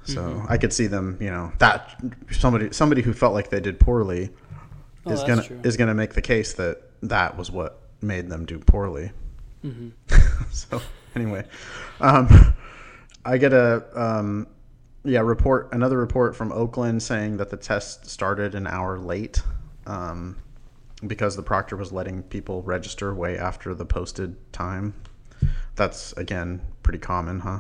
So 0.04 0.22
Mm-hmm. 0.22 0.46
I 0.50 0.58
could 0.58 0.74
see 0.74 0.88
them, 0.88 1.18
you 1.22 1.30
know, 1.32 1.52
that 1.60 1.96
somebody 2.32 2.74
somebody 2.74 3.02
who 3.02 3.14
felt 3.14 3.34
like 3.34 3.50
they 3.50 3.62
did 3.62 3.80
poorly 3.80 4.32
Oh, 5.06 5.12
is 5.14 5.24
gonna 5.24 5.42
true. 5.44 5.60
is 5.64 5.78
gonna 5.78 5.94
make 5.94 6.14
the 6.14 6.22
case 6.22 6.54
that 6.56 6.82
that 7.04 7.38
was 7.38 7.52
what 7.52 7.82
made 8.02 8.30
them 8.30 8.46
do 8.46 8.60
poorly. 8.60 9.12
hmm 9.62 9.90
so 10.52 10.82
anyway, 11.16 11.46
um, 12.02 12.54
I 13.26 13.38
get 13.38 13.54
a 13.54 13.86
um, 13.96 14.48
yeah 15.04 15.22
report 15.22 15.70
another 15.74 15.98
report 15.98 16.36
from 16.36 16.52
Oakland 16.52 17.02
saying 17.04 17.38
that 17.38 17.50
the 17.50 17.58
test 17.58 18.08
started 18.10 18.56
an 18.56 18.68
hour 18.68 18.98
late 18.98 19.42
um, 19.86 20.38
because 21.06 21.36
the 21.36 21.44
proctor 21.44 21.76
was 21.76 21.92
letting 21.92 22.24
people 22.24 22.62
register 22.62 23.14
way 23.14 23.38
after 23.38 23.74
the 23.74 23.86
posted 23.86 24.36
time. 24.54 24.94
That's 25.76 26.14
again 26.14 26.62
pretty 26.84 27.00
common, 27.00 27.42
huh? 27.42 27.60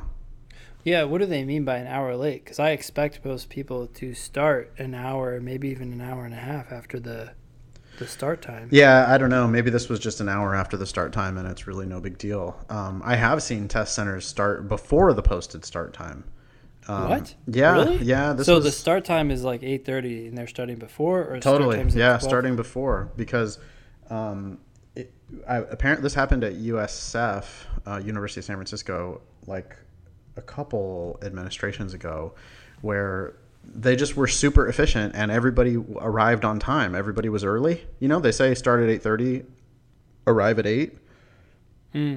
Yeah, 0.84 1.04
what 1.04 1.20
do 1.20 1.26
they 1.26 1.46
mean 1.46 1.64
by 1.64 1.78
an 1.78 1.88
hour 1.88 2.16
late? 2.18 2.44
Because 2.44 2.60
I 2.60 2.72
expect 2.72 3.24
most 3.24 3.50
people 3.50 3.88
to 3.88 4.14
start 4.14 4.74
an 4.78 4.94
hour, 4.94 5.40
maybe 5.40 5.70
even 5.70 5.94
an 5.94 6.02
hour 6.02 6.26
and 6.26 6.34
a 6.34 6.38
half 6.38 6.74
after 6.74 7.00
the 7.00 7.32
the 8.00 8.08
start 8.08 8.42
time. 8.42 8.70
Yeah, 8.72 9.06
I 9.08 9.18
don't 9.18 9.30
know. 9.30 9.48
Maybe 9.48 9.70
this 9.70 9.90
was 9.90 10.00
just 10.00 10.20
an 10.22 10.30
hour 10.30 10.56
after 10.56 10.78
the 10.78 10.86
start 10.86 11.14
time, 11.14 11.38
and 11.38 11.48
it's 11.48 11.68
really 11.68 11.86
no 11.86 12.00
big 12.00 12.18
deal. 12.18 12.58
Um, 12.70 13.02
I 13.06 13.16
have 13.16 13.44
seen 13.44 13.68
test 13.68 13.94
centers 13.96 14.26
start 14.26 14.68
before 14.68 15.14
the 15.14 15.22
posted 15.22 15.64
start 15.66 15.94
time. 15.94 16.24
Um, 16.88 17.10
What? 17.10 17.36
Yeah, 17.48 17.74
Really? 17.74 17.98
yeah. 17.98 18.34
This 18.34 18.46
so 18.46 18.56
was, 18.56 18.66
the 18.66 18.72
start 18.72 19.06
time 19.06 19.32
is 19.32 19.44
like 19.44 19.64
eight 19.64 19.86
thirty, 19.86 20.28
and 20.28 20.38
they're 20.38 20.48
starting 20.48 20.78
before, 20.78 21.24
or 21.24 21.40
Totally, 21.40 21.80
at 21.80 21.94
yeah, 21.94 22.08
12? 22.18 22.22
starting 22.24 22.56
before 22.56 23.12
because 23.16 23.60
um, 24.10 24.58
it, 24.96 25.14
I, 25.48 25.58
apparently 25.58 26.04
this 26.04 26.14
happened 26.14 26.44
at 26.44 26.54
USF, 26.56 27.46
uh, 27.88 28.02
University 28.04 28.42
of 28.42 28.46
San 28.46 28.58
Francisco, 28.58 29.22
like 29.48 29.78
a 30.36 30.42
couple 30.42 31.20
administrations 31.24 31.94
ago, 31.94 32.34
where 32.82 33.36
they 33.64 33.96
just 33.96 34.16
were 34.16 34.28
super 34.28 34.68
efficient 34.68 35.16
and 35.16 35.32
everybody 35.32 35.78
arrived 35.98 36.46
on 36.46 36.60
time. 36.60 36.96
Everybody 36.96 37.30
was 37.30 37.44
early. 37.44 37.86
You 38.00 38.08
know, 38.08 38.20
they 38.20 38.32
say 38.32 38.54
start 38.56 38.82
at 38.84 38.90
eight 38.90 39.02
thirty, 39.02 39.44
arrive 40.28 40.60
at 40.60 40.66
eight, 40.68 40.98
Hmm. 41.92 42.16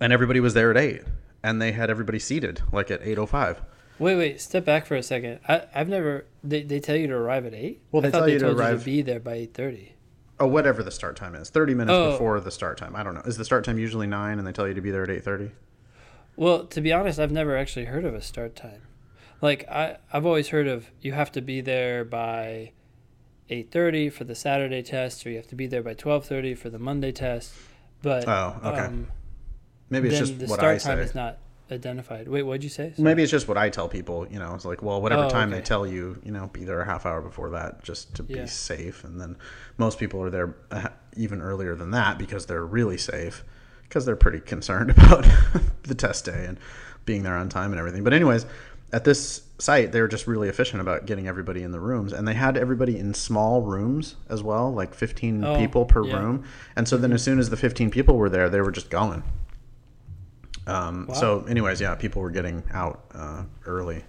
and 0.00 0.12
everybody 0.12 0.40
was 0.40 0.54
there 0.54 0.70
at 0.70 0.76
eight, 0.76 1.02
and 1.42 1.60
they 1.60 1.72
had 1.72 1.90
everybody 1.90 2.18
seated 2.18 2.62
like 2.72 2.90
at 2.90 3.00
eight 3.02 3.18
oh 3.18 3.26
five. 3.26 3.60
Wait, 3.98 4.14
wait, 4.16 4.40
step 4.40 4.64
back 4.64 4.86
for 4.86 4.94
a 4.94 5.02
second. 5.02 5.40
I, 5.48 5.62
I've 5.74 5.88
never. 5.88 6.24
They, 6.44 6.62
they 6.62 6.78
tell 6.78 6.94
you 6.96 7.08
to 7.08 7.14
arrive 7.14 7.46
at 7.46 7.54
eight. 7.54 7.82
Well, 7.90 8.00
they 8.00 8.08
I 8.08 8.10
thought 8.12 8.18
tell 8.18 8.26
they 8.26 8.32
you 8.34 8.38
to 8.38 8.44
told 8.46 8.56
you 8.58 8.62
arrive- 8.62 8.78
to 8.80 8.84
be 8.84 9.02
there 9.02 9.18
by 9.20 9.34
eight 9.34 9.54
thirty. 9.54 9.94
Oh, 10.40 10.46
whatever 10.46 10.84
the 10.84 10.92
start 10.92 11.16
time 11.16 11.34
is, 11.34 11.50
thirty 11.50 11.74
minutes 11.74 11.96
Oh. 11.96 12.12
before 12.12 12.38
the 12.40 12.50
start 12.52 12.78
time. 12.78 12.94
I 12.94 13.02
don't 13.02 13.14
know. 13.14 13.22
Is 13.22 13.36
the 13.36 13.44
start 13.44 13.64
time 13.64 13.76
usually 13.78 14.06
nine, 14.06 14.38
and 14.38 14.46
they 14.46 14.52
tell 14.52 14.68
you 14.68 14.74
to 14.74 14.80
be 14.80 14.92
there 14.92 15.02
at 15.02 15.10
eight 15.10 15.24
thirty? 15.24 15.50
Well, 16.36 16.66
to 16.66 16.80
be 16.80 16.92
honest, 16.92 17.18
I've 17.18 17.32
never 17.32 17.56
actually 17.56 17.86
heard 17.86 18.04
of 18.04 18.14
a 18.14 18.22
start 18.22 18.54
time. 18.54 18.82
Like 19.40 19.68
I, 19.68 19.98
I've 20.12 20.26
always 20.26 20.48
heard 20.48 20.66
of 20.66 20.90
you 21.00 21.12
have 21.12 21.30
to 21.32 21.40
be 21.40 21.60
there 21.60 22.04
by 22.04 22.72
eight 23.48 23.70
thirty 23.70 24.10
for 24.10 24.24
the 24.24 24.34
Saturday 24.34 24.82
test, 24.82 25.24
or 25.26 25.30
you 25.30 25.36
have 25.36 25.46
to 25.48 25.54
be 25.54 25.66
there 25.66 25.82
by 25.82 25.94
twelve 25.94 26.26
thirty 26.26 26.54
for 26.54 26.70
the 26.70 26.78
Monday 26.78 27.12
test. 27.12 27.52
But 28.02 28.26
Oh, 28.28 28.56
okay. 28.64 28.80
um, 28.82 29.08
Maybe 29.90 30.08
it's 30.08 30.18
just 30.18 30.38
the 30.38 30.46
what 30.46 30.58
start 30.60 30.74
I 30.76 30.78
time 30.78 30.98
say. 30.98 31.04
is 31.04 31.14
not 31.14 31.38
identified. 31.70 32.28
Wait, 32.28 32.42
what'd 32.42 32.62
you 32.64 32.68
say? 32.70 32.92
Sorry. 32.94 33.04
Maybe 33.04 33.22
it's 33.22 33.30
just 33.32 33.48
what 33.48 33.56
I 33.58 33.68
tell 33.70 33.88
people. 33.88 34.26
You 34.30 34.38
know, 34.38 34.54
it's 34.54 34.64
like, 34.64 34.82
well, 34.82 35.00
whatever 35.02 35.24
Oh, 35.24 35.28
time 35.28 35.50
they 35.50 35.60
tell 35.60 35.86
you, 35.86 36.20
you 36.24 36.30
know, 36.32 36.48
be 36.52 36.64
there 36.64 36.80
a 36.80 36.84
half 36.84 37.04
hour 37.06 37.20
before 37.20 37.50
that, 37.50 37.82
just 37.84 38.14
to 38.16 38.24
Yeah. 38.28 38.42
be 38.42 38.46
safe. 38.48 39.04
And 39.04 39.20
then 39.20 39.36
most 39.76 39.98
people 39.98 40.22
are 40.22 40.30
there 40.30 40.54
even 41.16 41.40
earlier 41.40 41.74
than 41.74 41.90
that 41.92 42.18
because 42.18 42.46
they're 42.46 42.64
really 42.64 42.98
safe, 42.98 43.44
because 43.82 44.04
they're 44.06 44.16
pretty 44.16 44.40
concerned 44.40 44.90
about 44.96 45.26
the 45.84 45.94
test 45.94 46.24
day 46.26 46.44
and 46.46 46.58
being 47.04 47.22
there 47.22 47.36
on 47.36 47.48
time 47.48 47.70
and 47.72 47.78
everything. 47.78 48.04
But 48.04 48.12
anyways, 48.12 48.46
at 48.92 49.04
this 49.04 49.42
site, 49.58 49.92
they 49.92 50.00
were 50.00 50.08
just 50.08 50.26
really 50.26 50.48
efficient 50.48 50.80
about 50.80 51.04
getting 51.06 51.26
everybody 51.28 51.62
in 51.62 51.72
the 51.72 51.80
rooms, 51.80 52.12
and 52.12 52.26
they 52.26 52.34
had 52.34 52.56
everybody 52.56 52.98
in 52.98 53.12
small 53.14 53.62
rooms 53.62 54.16
as 54.28 54.42
well, 54.42 54.72
like 54.72 54.94
15 54.94 55.44
Oh, 55.44 55.56
people 55.56 55.84
per 55.84 56.04
yeah. 56.06 56.18
room. 56.18 56.44
And 56.76 56.86
so 56.88 56.96
then, 56.96 57.12
as 57.12 57.22
soon 57.22 57.38
as 57.38 57.50
the 57.50 57.56
15 57.56 57.90
people 57.90 58.16
were 58.16 58.30
there, 58.30 58.48
they 58.48 58.60
were 58.60 58.70
just 58.70 58.88
going. 58.90 59.22
Um, 60.66 61.06
Wow. 61.08 61.14
So, 61.14 61.44
anyways, 61.44 61.80
yeah, 61.80 61.94
people 61.94 62.22
were 62.22 62.30
getting 62.30 62.62
out 62.72 63.04
uh, 63.14 63.44
early, 63.66 64.04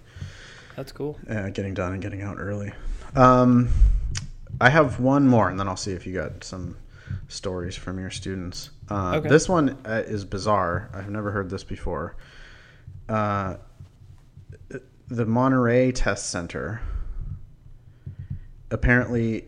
That's 0.76 0.92
cool. 0.92 1.18
uh, 1.28 1.48
getting 1.50 1.74
done 1.74 1.92
and 1.94 2.02
getting 2.02 2.22
out 2.22 2.36
early. 2.38 2.72
Um, 3.16 3.68
I 4.60 4.68
have 4.70 5.00
one 5.00 5.26
more, 5.26 5.48
and 5.48 5.58
then 5.58 5.68
I'll 5.68 5.76
see 5.76 5.92
if 5.92 6.06
you 6.06 6.12
got 6.14 6.44
some 6.44 6.76
stories 7.28 7.74
from 7.76 7.98
your 7.98 8.10
students. 8.10 8.70
Uh, 8.88 9.16
Okay. 9.16 9.28
This 9.28 9.48
one 9.48 9.78
uh, 9.84 10.02
is 10.06 10.24
bizarre. 10.24 10.90
I've 10.94 11.10
never 11.10 11.30
heard 11.30 11.48
this 11.50 11.64
before. 11.64 12.14
The 15.10 15.26
Monterey 15.26 15.90
Test 15.90 16.30
Center 16.30 16.80
apparently 18.70 19.44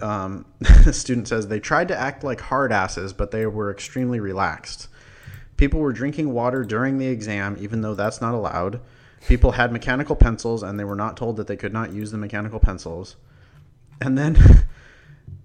um, 0.00 0.46
a 0.86 0.92
student 0.92 1.28
says 1.28 1.48
they 1.48 1.60
tried 1.60 1.88
to 1.88 1.96
act 1.96 2.24
like 2.24 2.40
hard 2.40 2.72
asses, 2.72 3.12
but 3.12 3.30
they 3.30 3.44
were 3.44 3.70
extremely 3.70 4.20
relaxed. 4.20 4.88
People 5.58 5.80
were 5.80 5.92
drinking 5.92 6.32
water 6.32 6.64
during 6.64 6.96
the 6.96 7.08
exam, 7.08 7.56
even 7.60 7.82
though 7.82 7.94
that's 7.94 8.20
not 8.20 8.34
allowed. 8.34 8.80
People 9.28 9.52
had 9.52 9.70
mechanical 9.70 10.16
pencils, 10.16 10.62
and 10.62 10.80
they 10.80 10.84
were 10.84 10.96
not 10.96 11.16
told 11.16 11.36
that 11.36 11.46
they 11.46 11.56
could 11.56 11.72
not 11.72 11.92
use 11.92 12.10
the 12.10 12.18
mechanical 12.18 12.58
pencils. 12.58 13.16
And 14.00 14.16
then 14.16 14.36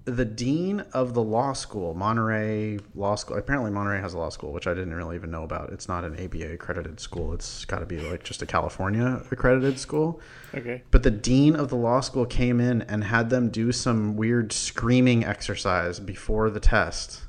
the 0.07 0.23
dean 0.23 0.79
of 0.93 1.13
the 1.13 1.21
law 1.21 1.51
school, 1.51 1.93
Monterey 1.93 2.79
Law 2.95 3.15
School. 3.15 3.35
Apparently, 3.37 3.71
Monterey 3.71 3.99
has 3.99 4.13
a 4.13 4.17
law 4.17 4.29
school, 4.29 4.53
which 4.53 4.65
I 4.65 4.73
didn't 4.73 4.93
really 4.93 5.17
even 5.17 5.29
know 5.29 5.43
about. 5.43 5.73
It's 5.73 5.89
not 5.89 6.05
an 6.05 6.13
ABA 6.13 6.53
accredited 6.53 7.01
school. 7.01 7.33
It's 7.33 7.65
got 7.65 7.79
to 7.79 7.85
be 7.85 7.99
like 7.99 8.23
just 8.23 8.41
a 8.41 8.45
California 8.45 9.21
accredited 9.31 9.77
school. 9.77 10.21
Okay. 10.55 10.81
But 10.91 11.03
the 11.03 11.11
dean 11.11 11.57
of 11.57 11.67
the 11.67 11.75
law 11.75 11.99
school 11.99 12.25
came 12.25 12.61
in 12.61 12.83
and 12.83 13.03
had 13.03 13.29
them 13.29 13.49
do 13.49 13.73
some 13.73 14.15
weird 14.15 14.53
screaming 14.53 15.25
exercise 15.25 15.99
before 15.99 16.49
the 16.49 16.61
test. 16.61 17.23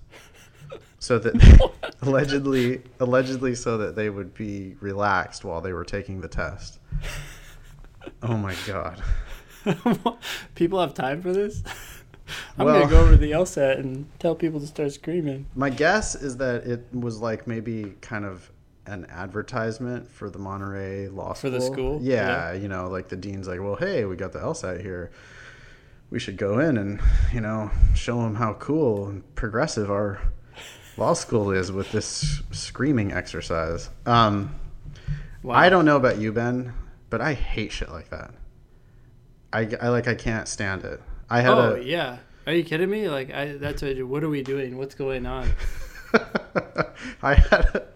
So 1.01 1.19
that 1.19 1.73
allegedly 2.03 2.83
allegedly 3.01 3.57
so 3.57 3.77
that 3.79 3.97
they 3.97 4.09
would 4.09 4.35
be 4.35 4.77
relaxed 4.79 5.45
while 5.45 5.61
they 5.61 5.73
were 5.73 5.85
taking 5.85 6.21
the 6.21 6.29
test. 6.29 6.79
Oh 8.23 8.39
my 8.39 8.55
god. 8.67 9.03
people 10.55 10.81
have 10.81 10.95
time 10.95 11.21
for 11.21 11.31
this. 11.31 11.63
I'm 12.59 12.67
Well- 12.67 12.81
gonna 12.81 12.91
go 12.91 13.01
over 13.01 13.13
to 13.13 13.17
the 13.17 13.33
LSAT 13.33 13.79
and 13.79 14.07
tell 14.19 14.35
people 14.35 14.61
to 14.61 14.67
start 14.67 14.93
screaming. 14.93 15.47
My 15.55 15.71
guess 15.71 16.15
is 16.15 16.37
that 16.39 16.65
it 16.67 16.87
was 16.93 17.21
like 17.21 17.47
maybe 17.47 17.95
kind 18.01 18.25
of 18.25 18.51
an 18.87 19.07
advertisement 19.11 20.11
for 20.11 20.31
the 20.31 20.39
Monterey 20.39 21.09
Law 21.09 21.35
School. 21.35 21.51
For 21.51 21.51
the 21.51 21.61
school? 21.61 21.99
Yeah, 22.03 22.53
you 22.53 22.69
know, 22.69 22.89
like 22.89 23.09
the 23.09 23.17
dean's 23.17 23.47
like, 23.47 23.61
well, 23.61 23.77
hey, 23.77 24.05
we 24.07 24.17
got 24.17 24.33
the 24.33 24.39
LSAT 24.41 24.81
here. 24.81 25.11
We 26.11 26.19
should 26.19 26.39
go 26.39 26.59
in 26.59 26.79
and, 26.79 27.01
you 27.35 27.41
know, 27.43 27.71
show 27.95 28.23
them 28.23 28.37
how 28.37 28.55
cool 28.55 29.09
and 29.09 29.35
progressive 29.35 29.91
our 29.91 30.21
law 30.97 31.13
school 31.13 31.51
is 31.51 31.71
with 31.71 31.93
this 31.93 32.41
screaming 32.51 33.13
exercise. 33.13 33.91
Um, 34.07 34.55
Wow. 35.43 35.55
I 35.55 35.69
don't 35.69 35.85
know 35.85 35.97
about 35.97 36.19
you, 36.19 36.33
Ben, 36.33 36.73
but 37.11 37.21
I 37.21 37.35
hate 37.35 37.71
shit 37.73 37.91
like 37.91 38.11
that. 38.11 38.33
I, 39.53 39.69
I 39.81 39.89
like 39.89 40.09
I 40.09 40.15
can't 40.15 40.49
stand 40.49 40.85
it. 40.85 41.01
I 41.31 41.41
had 41.41 41.53
Oh 41.53 41.75
a 41.75 41.83
yeah. 41.83 42.19
Are 42.47 42.53
you 42.53 42.65
kidding 42.65 42.91
me? 42.91 43.09
Like 43.09 43.33
I 43.33 43.53
that's 43.53 43.83
what, 43.83 44.03
what 44.05 44.25
are 44.25 44.29
we 44.29 44.43
doing? 44.43 44.79
What's 44.79 44.95
going 44.95 45.27
on? 45.27 45.51
I 47.23 47.35
had 47.35 47.65
a, 47.75 47.87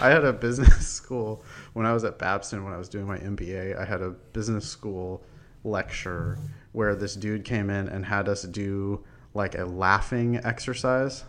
I 0.00 0.10
had 0.10 0.24
a 0.24 0.32
business 0.32 0.86
school 0.88 1.44
when 1.72 1.86
I 1.86 1.92
was 1.92 2.04
at 2.04 2.18
Babson 2.18 2.64
when 2.64 2.72
I 2.72 2.78
was 2.78 2.88
doing 2.88 3.06
my 3.06 3.18
MBA. 3.18 3.78
I 3.78 3.84
had 3.84 4.02
a 4.02 4.10
business 4.10 4.66
school 4.66 5.24
lecture 5.64 6.38
where 6.72 6.94
this 6.94 7.14
dude 7.14 7.44
came 7.44 7.70
in 7.70 7.88
and 7.88 8.04
had 8.04 8.28
us 8.28 8.42
do 8.42 9.04
like 9.34 9.56
a 9.56 9.64
laughing 9.64 10.40
exercise. 10.44 11.24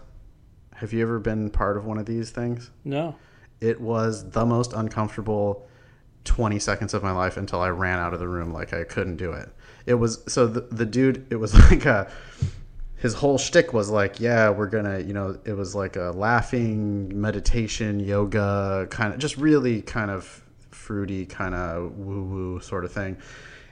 Have 0.75 0.91
you 0.93 1.01
ever 1.03 1.19
been 1.19 1.49
part 1.49 1.77
of 1.77 1.85
one 1.85 1.97
of 1.97 2.05
these 2.05 2.31
things? 2.31 2.71
No. 2.83 3.15
It 3.61 3.79
was 3.79 4.31
the 4.31 4.45
most 4.45 4.73
uncomfortable 4.73 5.67
20 6.25 6.57
seconds 6.59 6.93
of 6.93 7.03
my 7.03 7.11
life 7.11 7.37
until 7.37 7.61
I 7.61 7.69
ran 7.69 7.99
out 7.99 8.13
of 8.13 8.19
the 8.19 8.27
room 8.27 8.51
like 8.51 8.73
I 8.73 8.83
couldn't 8.83 9.17
do 9.17 9.31
it. 9.31 9.49
It 9.85 9.95
was 9.95 10.23
so 10.27 10.47
the, 10.47 10.61
the 10.61 10.85
dude 10.85 11.27
it 11.29 11.35
was 11.35 11.53
like 11.71 11.85
a 11.85 12.11
his 13.03 13.13
whole 13.13 13.37
shtick 13.37 13.73
was 13.73 13.89
like, 13.89 14.21
yeah, 14.21 14.49
we're 14.49 14.67
gonna, 14.67 14.99
you 14.99 15.11
know, 15.11 15.37
it 15.43 15.51
was 15.51 15.75
like 15.75 15.97
a 15.97 16.13
laughing 16.15 17.19
meditation, 17.19 17.99
yoga, 17.99 18.87
kind 18.89 19.13
of 19.13 19.19
just 19.19 19.35
really 19.35 19.81
kind 19.81 20.09
of 20.09 20.41
fruity, 20.71 21.25
kind 21.25 21.53
of 21.53 21.97
woo 21.97 22.23
woo 22.23 22.59
sort 22.61 22.85
of 22.85 22.93
thing. 22.93 23.17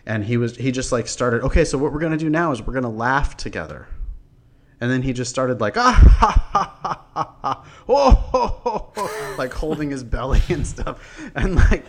And 0.05 0.25
he 0.25 0.35
was, 0.35 0.57
he 0.57 0.69
just 0.69 0.91
like 0.91 1.07
started, 1.07 1.43
okay, 1.43 1.63
so 1.63 1.77
what 1.77 1.93
we're 1.93 2.01
gonna 2.01 2.17
do 2.17 2.29
now 2.29 2.51
is 2.51 2.61
we're 2.61 2.73
gonna 2.73 2.89
laugh 2.89 3.37
together. 3.37 3.87
And 4.81 4.91
then 4.91 5.01
he 5.01 5.13
just 5.13 5.29
started 5.29 5.61
like, 5.61 5.77
ah, 5.77 5.93
ha, 5.93 6.49
ha, 6.51 6.81
ha, 6.83 7.05
ha, 7.13 7.35
ha, 7.41 7.65
oh, 7.87 8.11
ho, 8.11 8.47
ho, 8.47 8.91
ho, 8.97 9.35
like 9.37 9.53
holding 9.53 9.91
his 9.91 10.03
belly 10.03 10.41
and 10.49 10.67
stuff. 10.67 11.21
And 11.35 11.55
like, 11.55 11.85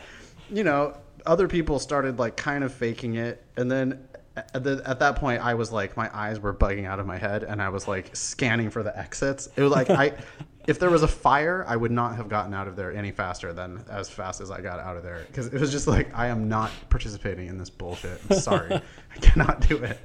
you 0.49 0.63
know, 0.63 0.97
other 1.27 1.49
people 1.49 1.81
started 1.81 2.21
like 2.21 2.37
kind 2.37 2.63
of 2.63 2.73
faking 2.73 3.17
it. 3.17 3.45
And 3.57 3.69
then 3.69 4.07
at, 4.37 4.65
the, 4.65 4.83
at 4.85 4.99
that 5.01 5.17
point, 5.17 5.43
I 5.43 5.55
was 5.55 5.73
like, 5.73 5.97
my 5.97 6.11
eyes 6.13 6.41
were 6.41 6.55
bugging 6.55 6.87
out 6.87 7.01
of 7.01 7.07
my 7.07 7.19
head 7.19 7.45
and 7.45 7.61
I 7.61 7.69
was 7.69 7.87
like 7.87 8.15
scanning 8.15 8.71
for 8.71 8.83
the 8.83 8.97
exits. 8.97 9.49
It 9.57 9.63
was 9.63 9.73
like, 9.73 9.91
I, 9.91 10.13
if 10.67 10.79
there 10.79 10.91
was 10.91 11.03
a 11.03 11.09
fire, 11.09 11.65
I 11.69 11.77
would 11.77 11.91
not 11.91 12.17
have 12.17 12.29
gotten 12.29 12.55
out 12.55 12.69
of 12.69 12.77
there 12.77 12.93
any 12.93 13.11
faster 13.11 13.53
than 13.53 13.85
as 13.91 14.09
fast 14.09 14.41
as 14.41 14.51
I 14.51 14.61
got 14.61 14.79
out 14.81 14.97
of 14.97 15.03
there. 15.03 15.25
Because 15.27 15.49
it 15.49 15.61
was 15.61 15.71
just 15.71 15.87
like, 15.87 16.17
I 16.17 16.29
am 16.29 16.49
not 16.49 16.71
participating 16.89 17.49
in 17.49 17.59
this 17.59 17.71
bullshit. 17.71 18.21
I'm 18.31 18.39
sorry. 18.39 18.75
I 18.75 19.19
cannot 19.21 19.67
do 19.69 19.85
it. 19.85 19.99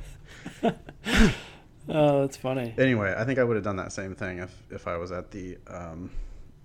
Oh, 1.89 2.22
that's 2.22 2.36
funny. 2.36 2.74
Anyway, 2.77 3.13
I 3.17 3.24
think 3.24 3.39
I 3.39 3.43
would 3.43 3.55
have 3.55 3.63
done 3.63 3.77
that 3.77 3.93
same 3.93 4.13
thing 4.13 4.39
if, 4.39 4.63
if 4.69 4.88
I 4.88 4.98
was 4.98 5.12
at 5.12 5.31
the 5.31 5.57
um, 5.67 6.12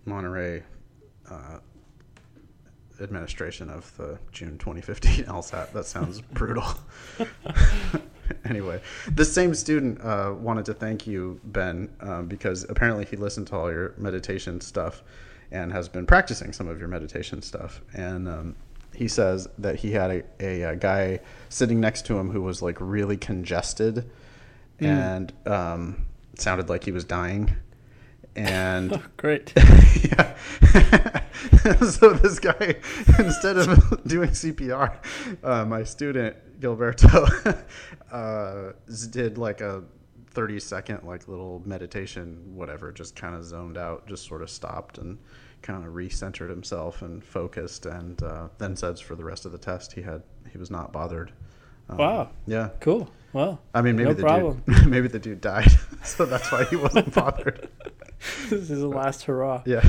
Monterey 0.04 0.64
uh, 1.31 1.59
administration 3.01 3.71
of 3.71 3.97
the 3.97 4.19
June 4.33 4.59
2015 4.59 5.25
LSAT. 5.27 5.73
That 5.73 5.87
sounds 5.87 6.21
brutal. 6.33 6.67
anyway, 8.45 8.81
the 9.15 9.25
same 9.25 9.55
student 9.55 10.01
uh, 10.03 10.35
wanted 10.37 10.65
to 10.67 10.75
thank 10.75 11.07
you, 11.07 11.41
Ben, 11.45 11.89
um, 12.01 12.27
because 12.27 12.65
apparently 12.69 13.05
he 13.05 13.17
listened 13.17 13.47
to 13.49 13.57
all 13.57 13.71
your 13.71 13.95
meditation 13.97 14.61
stuff 14.61 15.03
and 15.51 15.73
has 15.73 15.89
been 15.89 16.07
practicing 16.07 16.53
some 16.53 16.69
of 16.69 16.79
your 16.79 16.89
meditation 16.89 17.43
stuff. 17.43 17.81
And 17.95 18.29
um, 18.29 18.57
he 18.95 19.09
says 19.09 19.49
that 19.59 19.77
he 19.77 19.93
had 19.93 20.11
a, 20.11 20.23
a, 20.41 20.63
a 20.63 20.77
guy 20.77 21.21
sitting 21.49 21.81
next 21.81 22.07
to 22.07 22.19
him 22.19 22.31
who 22.31 22.43
was 22.43 22.63
like 22.63 22.77
really 22.81 23.17
congested 23.17 24.11
and 24.81 25.33
um, 25.47 26.05
sounded 26.37 26.69
like 26.69 26.85
he 26.85 26.93
was 26.93 27.05
dying. 27.05 27.55
And 28.35 29.01
Great. 29.17 29.53
yeah. 29.57 30.35
so 31.91 32.13
this 32.13 32.39
guy, 32.39 32.76
instead 33.19 33.59
of 33.59 34.02
doing 34.07 34.31
CPR, 34.31 34.97
uh, 35.43 35.65
my 35.65 35.83
student 35.85 36.37
Gilberto 36.61 37.63
uh, 38.13 38.73
did 39.11 39.39
like 39.39 39.61
a 39.61 39.83
30 40.31 40.61
second 40.61 41.02
like 41.05 41.28
little 41.28 41.63
meditation, 41.65 42.55
whatever, 42.55 42.93
just 42.93 43.17
kind 43.17 43.35
of 43.35 43.45
zoned 43.45 43.76
out, 43.76 44.07
just 44.07 44.26
sort 44.26 44.43
of 44.43 44.50
stopped 44.50 44.99
and 44.99 45.19
kind 45.63 45.85
of 45.87 45.93
recentered 45.93 46.49
himself 46.50 47.02
and 47.02 47.23
focused, 47.25 47.87
and 47.87 48.23
uh, 48.23 48.49
then 48.59 48.75
says 48.76 49.00
for 49.00 49.15
the 49.15 49.25
rest 49.25 49.45
of 49.47 49.52
the 49.52 49.59
test 49.59 49.93
he 49.93 50.02
had 50.02 50.23
he 50.50 50.59
was 50.59 50.71
not 50.71 50.93
bothered. 50.93 51.33
Um, 51.89 51.99
Wow. 51.99 52.31
Yeah. 52.47 52.71
Cool. 52.81 53.11
Well, 53.33 53.61
I 53.75 53.81
mean, 53.81 53.97
maybe 53.97 54.09
No 54.11 54.15
the 54.15 54.23
problem. 54.23 54.63
dude, 54.67 54.87
maybe 54.89 55.09
the 55.09 55.19
dude 55.19 55.41
died, 55.41 55.71
so 56.05 56.26
that's 56.26 56.52
why 56.52 56.65
he 56.65 56.76
wasn't 56.76 57.15
bothered. 57.15 57.69
this 58.50 58.71
is 58.71 58.81
the 58.81 58.89
last 58.89 59.25
hurrah. 59.25 59.63
Yeah. 59.65 59.89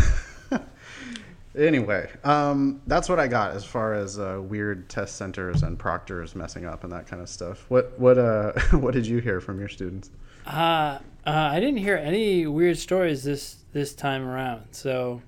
Anyway, 1.57 2.09
um, 2.23 2.81
that's 2.87 3.09
what 3.09 3.19
I 3.19 3.27
got 3.27 3.55
as 3.55 3.63
far 3.65 3.93
as 3.93 4.19
uh, 4.19 4.39
weird 4.41 4.89
test 4.89 5.15
centers 5.15 5.63
and 5.63 5.77
proctors 5.77 6.35
messing 6.35 6.65
up 6.65 6.83
and 6.83 6.91
that 6.93 7.07
kind 7.07 7.21
of 7.21 7.29
stuff. 7.29 7.65
What 7.69 7.97
what 7.99 8.17
uh 8.17 8.53
what 8.71 8.93
did 8.93 9.05
you 9.05 9.19
hear 9.19 9.39
from 9.39 9.59
your 9.59 9.69
students? 9.69 10.09
Uh, 10.45 10.99
uh, 11.25 11.31
I 11.31 11.59
didn't 11.59 11.77
hear 11.77 11.95
any 11.95 12.47
weird 12.47 12.77
stories 12.77 13.23
this 13.23 13.57
this 13.71 13.93
time 13.93 14.27
around. 14.27 14.65
So 14.71 15.21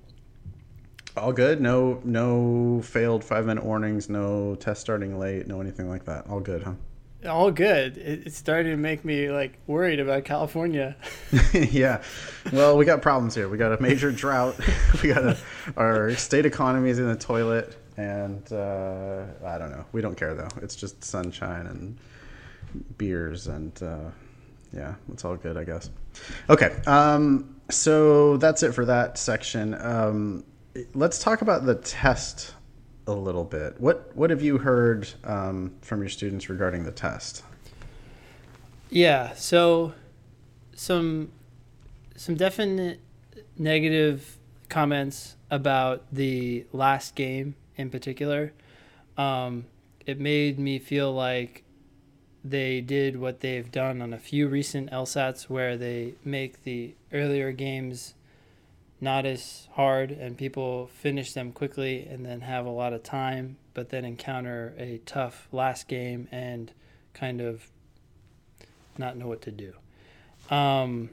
All 1.16 1.32
good. 1.32 1.60
No 1.60 2.00
no 2.04 2.80
failed 2.82 3.24
five 3.24 3.46
minute 3.46 3.64
warnings. 3.64 4.08
No 4.08 4.54
test 4.56 4.80
starting 4.80 5.18
late. 5.18 5.46
No 5.46 5.60
anything 5.60 5.88
like 5.88 6.04
that. 6.04 6.28
All 6.28 6.40
good, 6.40 6.62
huh? 6.62 6.74
All 7.26 7.50
good. 7.50 7.98
It, 7.98 8.26
it's 8.26 8.36
starting 8.36 8.72
to 8.72 8.76
make 8.76 9.04
me 9.04 9.30
like 9.30 9.58
worried 9.66 10.00
about 10.00 10.24
California. 10.24 10.96
yeah. 11.52 12.02
Well, 12.52 12.76
we 12.76 12.84
got 12.84 13.02
problems 13.02 13.34
here. 13.34 13.48
We 13.48 13.58
got 13.58 13.72
a 13.72 13.82
major 13.82 14.12
drought. 14.12 14.56
We 15.02 15.12
got 15.12 15.24
a, 15.24 15.36
our 15.76 16.14
state 16.14 16.46
economy 16.46 16.88
is 16.88 16.98
in 16.98 17.06
the 17.06 17.16
toilet, 17.16 17.76
and 17.98 18.50
uh, 18.50 19.24
I 19.44 19.58
don't 19.58 19.70
know. 19.70 19.84
We 19.92 20.00
don't 20.00 20.16
care 20.16 20.34
though. 20.34 20.48
It's 20.62 20.74
just 20.74 21.04
sunshine 21.04 21.66
and 21.66 21.98
beers, 22.96 23.46
and 23.46 23.80
uh, 23.82 24.10
yeah, 24.72 24.94
it's 25.12 25.24
all 25.24 25.36
good, 25.36 25.56
I 25.56 25.64
guess. 25.64 25.90
Okay. 26.48 26.74
Um, 26.86 27.56
so 27.70 28.36
that's 28.38 28.62
it 28.62 28.72
for 28.72 28.84
that 28.86 29.18
section. 29.18 29.74
Um, 29.74 30.44
let's 30.94 31.18
talk 31.18 31.42
about 31.42 31.66
the 31.66 31.74
test 31.76 32.54
a 33.06 33.12
little 33.12 33.44
bit. 33.44 33.80
What 33.80 34.14
what 34.16 34.30
have 34.30 34.42
you 34.42 34.58
heard 34.58 35.08
um, 35.24 35.72
from 35.80 36.00
your 36.00 36.08
students 36.08 36.48
regarding 36.48 36.84
the 36.84 36.92
test? 36.92 37.42
Yeah, 38.90 39.34
so 39.34 39.94
some 40.74 41.32
some 42.16 42.36
definite 42.36 43.00
negative 43.58 44.38
comments 44.68 45.36
about 45.50 46.04
the 46.12 46.66
last 46.72 47.14
game 47.14 47.54
in 47.76 47.90
particular. 47.90 48.52
Um, 49.16 49.66
it 50.04 50.20
made 50.20 50.58
me 50.58 50.78
feel 50.78 51.12
like 51.12 51.64
they 52.44 52.80
did 52.80 53.18
what 53.18 53.40
they've 53.40 53.70
done 53.70 54.00
on 54.00 54.12
a 54.12 54.18
few 54.18 54.46
recent 54.48 54.90
LSATs 54.90 55.48
where 55.48 55.76
they 55.76 56.14
make 56.24 56.62
the 56.62 56.94
earlier 57.12 57.50
games 57.52 58.14
not 59.00 59.26
as 59.26 59.68
hard 59.72 60.10
and 60.10 60.38
people 60.38 60.86
finish 60.86 61.32
them 61.32 61.52
quickly 61.52 62.06
and 62.06 62.24
then 62.24 62.40
have 62.40 62.64
a 62.66 62.70
lot 62.70 62.92
of 62.92 63.02
time, 63.02 63.56
but 63.74 63.90
then 63.90 64.04
encounter 64.04 64.74
a 64.78 64.98
tough 65.04 65.48
last 65.52 65.86
game 65.88 66.28
and 66.32 66.72
kind 67.12 67.40
of 67.40 67.68
not 68.98 69.16
know 69.16 69.26
what 69.26 69.42
to 69.42 69.50
do. 69.50 69.74
Um, 70.54 71.10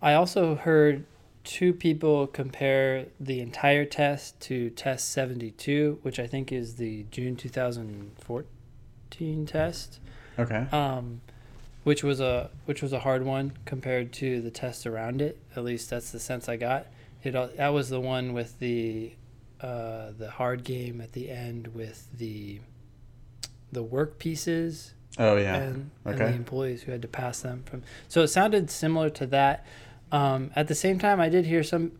I 0.00 0.14
also 0.14 0.54
heard 0.54 1.04
two 1.44 1.72
people 1.74 2.26
compare 2.26 3.06
the 3.20 3.40
entire 3.40 3.84
test 3.84 4.40
to 4.40 4.70
test 4.70 5.12
72, 5.12 5.98
which 6.02 6.18
I 6.18 6.26
think 6.26 6.50
is 6.50 6.76
the 6.76 7.04
June 7.10 7.36
2014 7.36 9.46
test, 9.46 10.00
Okay. 10.38 10.66
um, 10.72 11.20
which 11.84 12.02
was 12.02 12.20
a 12.20 12.50
which 12.64 12.82
was 12.82 12.92
a 12.92 12.98
hard 13.00 13.24
one 13.24 13.52
compared 13.64 14.12
to 14.14 14.40
the 14.40 14.50
test 14.50 14.86
around 14.86 15.22
it. 15.22 15.38
At 15.54 15.64
least 15.64 15.90
that's 15.90 16.10
the 16.10 16.20
sense 16.20 16.48
I 16.48 16.56
got. 16.56 16.86
It 17.22 17.32
that 17.56 17.68
was 17.68 17.88
the 17.88 18.00
one 18.00 18.32
with 18.32 18.58
the 18.58 19.12
uh, 19.60 20.10
the 20.18 20.30
hard 20.30 20.64
game 20.64 21.00
at 21.00 21.12
the 21.12 21.30
end 21.30 21.68
with 21.68 22.08
the 22.18 22.60
the 23.72 23.82
work 23.82 24.18
pieces 24.18 24.94
Oh 25.18 25.36
yeah. 25.36 25.56
and, 25.56 25.90
and 26.04 26.18
the 26.18 26.26
employees 26.26 26.82
who 26.82 26.92
had 26.92 27.02
to 27.02 27.08
pass 27.08 27.40
them 27.40 27.62
from. 27.64 27.82
So 28.08 28.22
it 28.22 28.28
sounded 28.28 28.70
similar 28.70 29.10
to 29.10 29.26
that. 29.28 29.64
Um, 30.10 30.50
at 30.56 30.68
the 30.68 30.74
same 30.74 30.98
time, 30.98 31.20
I 31.20 31.28
did 31.28 31.46
hear 31.46 31.62
some 31.62 31.92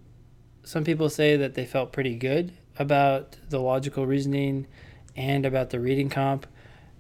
some 0.65 0.85
people 0.85 1.09
say 1.09 1.37
that 1.37 1.55
they 1.55 1.67
felt 1.67 1.93
pretty 1.93 2.17
good 2.17 2.53
about 2.79 3.37
the 3.51 3.61
logical 3.61 4.07
reasoning 4.07 4.67
and 5.17 5.47
about 5.47 5.71
the 5.71 5.79
reading 5.79 6.09
comp, 6.09 6.47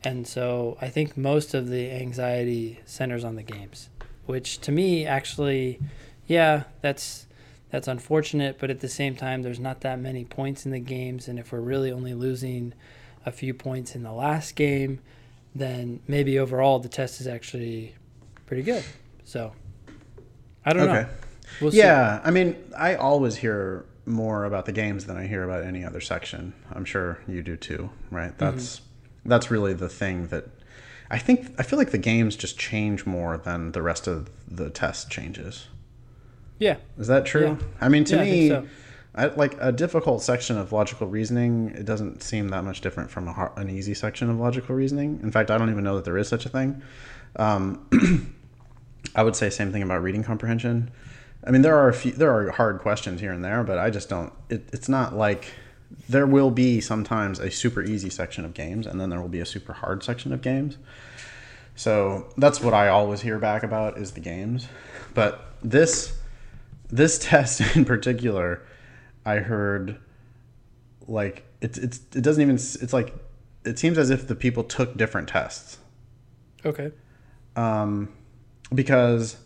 and 0.04 0.26
so 0.26 0.76
I 0.80 0.88
think 0.88 1.16
most 1.16 1.54
of 1.54 1.68
the 1.68 1.90
anxiety 1.90 2.80
centers 2.84 3.24
on 3.24 3.36
the 3.36 3.42
games, 3.42 3.88
which 4.26 4.60
to 4.62 4.72
me 4.72 5.06
actually, 5.06 5.80
yeah, 6.26 6.64
that's 6.80 7.26
that's 7.70 7.88
unfortunate. 7.88 8.58
But 8.58 8.70
at 8.70 8.80
the 8.80 8.88
same 8.88 9.16
time, 9.16 9.42
there's 9.42 9.58
not 9.58 9.80
that 9.80 9.98
many 9.98 10.24
points 10.24 10.64
in 10.66 10.72
the 10.72 10.78
games, 10.78 11.28
and 11.28 11.38
if 11.38 11.52
we're 11.52 11.60
really 11.60 11.90
only 11.90 12.14
losing 12.14 12.72
a 13.26 13.32
few 13.32 13.54
points 13.54 13.94
in 13.94 14.02
the 14.02 14.12
last 14.12 14.54
game, 14.54 15.00
then 15.54 16.00
maybe 16.06 16.38
overall 16.38 16.78
the 16.78 16.88
test 16.88 17.20
is 17.20 17.26
actually 17.26 17.94
pretty 18.46 18.62
good. 18.62 18.84
So 19.24 19.52
I 20.64 20.72
don't 20.72 20.88
Okay. 20.88 21.02
know. 21.02 21.08
We'll 21.60 21.70
see. 21.70 21.78
yeah, 21.78 22.20
I 22.24 22.30
mean, 22.30 22.56
I 22.76 22.96
always 22.96 23.36
hear 23.36 23.84
more 24.06 24.44
about 24.44 24.66
the 24.66 24.72
games 24.72 25.06
than 25.06 25.16
I 25.16 25.26
hear 25.26 25.44
about 25.44 25.62
any 25.64 25.84
other 25.84 26.00
section. 26.00 26.52
I'm 26.72 26.84
sure 26.84 27.18
you 27.26 27.42
do 27.42 27.56
too, 27.56 27.90
right? 28.10 28.36
Mm-hmm. 28.36 28.56
That's 28.56 28.80
that's 29.24 29.50
really 29.50 29.72
the 29.72 29.88
thing 29.88 30.28
that 30.28 30.46
I 31.10 31.18
think 31.18 31.54
I 31.58 31.62
feel 31.62 31.78
like 31.78 31.90
the 31.90 31.98
games 31.98 32.37
just 32.37 32.58
change 32.58 33.06
more 33.06 33.37
than 33.37 33.72
the 33.72 33.82
rest 33.82 34.06
of 34.06 34.30
the 34.48 34.70
test 34.70 35.10
changes. 35.10 35.66
Yeah. 36.58 36.76
Is 36.98 37.08
that 37.08 37.26
true? 37.26 37.58
Yeah. 37.60 37.66
I 37.80 37.88
mean, 37.88 38.04
to 38.04 38.16
Yeah, 38.16 38.22
I 38.22 38.24
me, 38.24 38.48
so. 38.48 38.66
I, 39.14 39.26
like 39.26 39.56
a 39.60 39.70
difficult 39.70 40.22
section 40.22 40.56
of 40.56 40.72
logical 40.72 41.06
reasoning, 41.06 41.70
it 41.70 41.84
doesn't 41.84 42.22
seem 42.22 42.48
that 42.48 42.64
much 42.64 42.80
different 42.80 43.10
from 43.10 43.28
a, 43.28 43.32
har- 43.32 43.52
an 43.56 43.70
easy 43.70 43.94
section 43.94 44.28
of 44.30 44.38
logical 44.38 44.74
reasoning. 44.74 45.20
In 45.22 45.30
fact, 45.30 45.50
I 45.50 45.58
don't 45.58 45.70
even 45.70 45.84
know 45.84 45.96
that 45.96 46.04
there 46.04 46.18
is 46.18 46.28
such 46.28 46.46
a 46.46 46.48
thing. 46.48 46.82
Um, 47.37 47.87
I 49.14 49.22
would 49.22 49.37
say 49.37 49.50
same 49.50 49.72
thing 49.72 49.82
about 49.82 50.02
reading 50.02 50.24
comprehension. 50.24 50.90
I 51.46 51.50
mean, 51.50 51.62
there 51.62 51.76
are 51.76 51.88
a 51.88 51.94
few, 51.94 52.12
there 52.12 52.34
are 52.34 52.50
hard 52.50 52.80
questions 52.80 53.20
here 53.20 53.32
and 53.32 53.44
there, 53.44 53.62
but 53.62 53.78
I 53.78 53.90
just 53.90 54.08
don't. 54.08 54.32
It, 54.48 54.68
it's 54.72 54.88
not 54.88 55.14
like 55.14 55.52
there 56.09 56.26
will 56.26 56.50
be 56.50 56.80
sometimes 56.80 57.38
a 57.38 57.50
super 57.50 57.83
easy 57.83 58.11
section 58.11 58.44
of 58.44 58.54
games, 58.54 58.87
and 58.87 59.00
then 59.00 59.11
there 59.11 59.20
will 59.20 59.28
be 59.28 59.40
a 59.40 59.46
super 59.46 59.72
hard 59.72 60.02
section 60.02 60.33
of 60.33 60.42
games. 60.42 60.76
So 61.76 62.28
that's 62.37 62.61
what 62.61 62.72
I 62.74 62.88
always 62.88 63.20
hear 63.22 63.38
back 63.38 63.62
about 63.62 63.98
is 63.98 64.12
the 64.12 64.20
games. 64.20 64.68
But 65.14 65.40
this 65.62 66.16
this 66.88 67.18
test 67.22 67.76
in 67.76 67.85
particular, 67.85 68.62
I 69.24 69.37
heard 69.37 69.98
like 71.07 71.44
it's 71.61 71.78
it's 71.78 71.98
it 72.14 72.22
doesn't 72.22 72.42
even 72.42 72.57
it's 72.57 72.92
like 72.92 73.14
it 73.64 73.78
seems 73.78 73.98
as 73.98 74.11
if 74.11 74.26
the 74.28 74.35
people 74.35 74.62
took 74.62 74.96
different 74.96 75.26
tests 75.28 75.78
Okay. 76.66 76.92
um, 77.57 78.11
because 78.74 79.37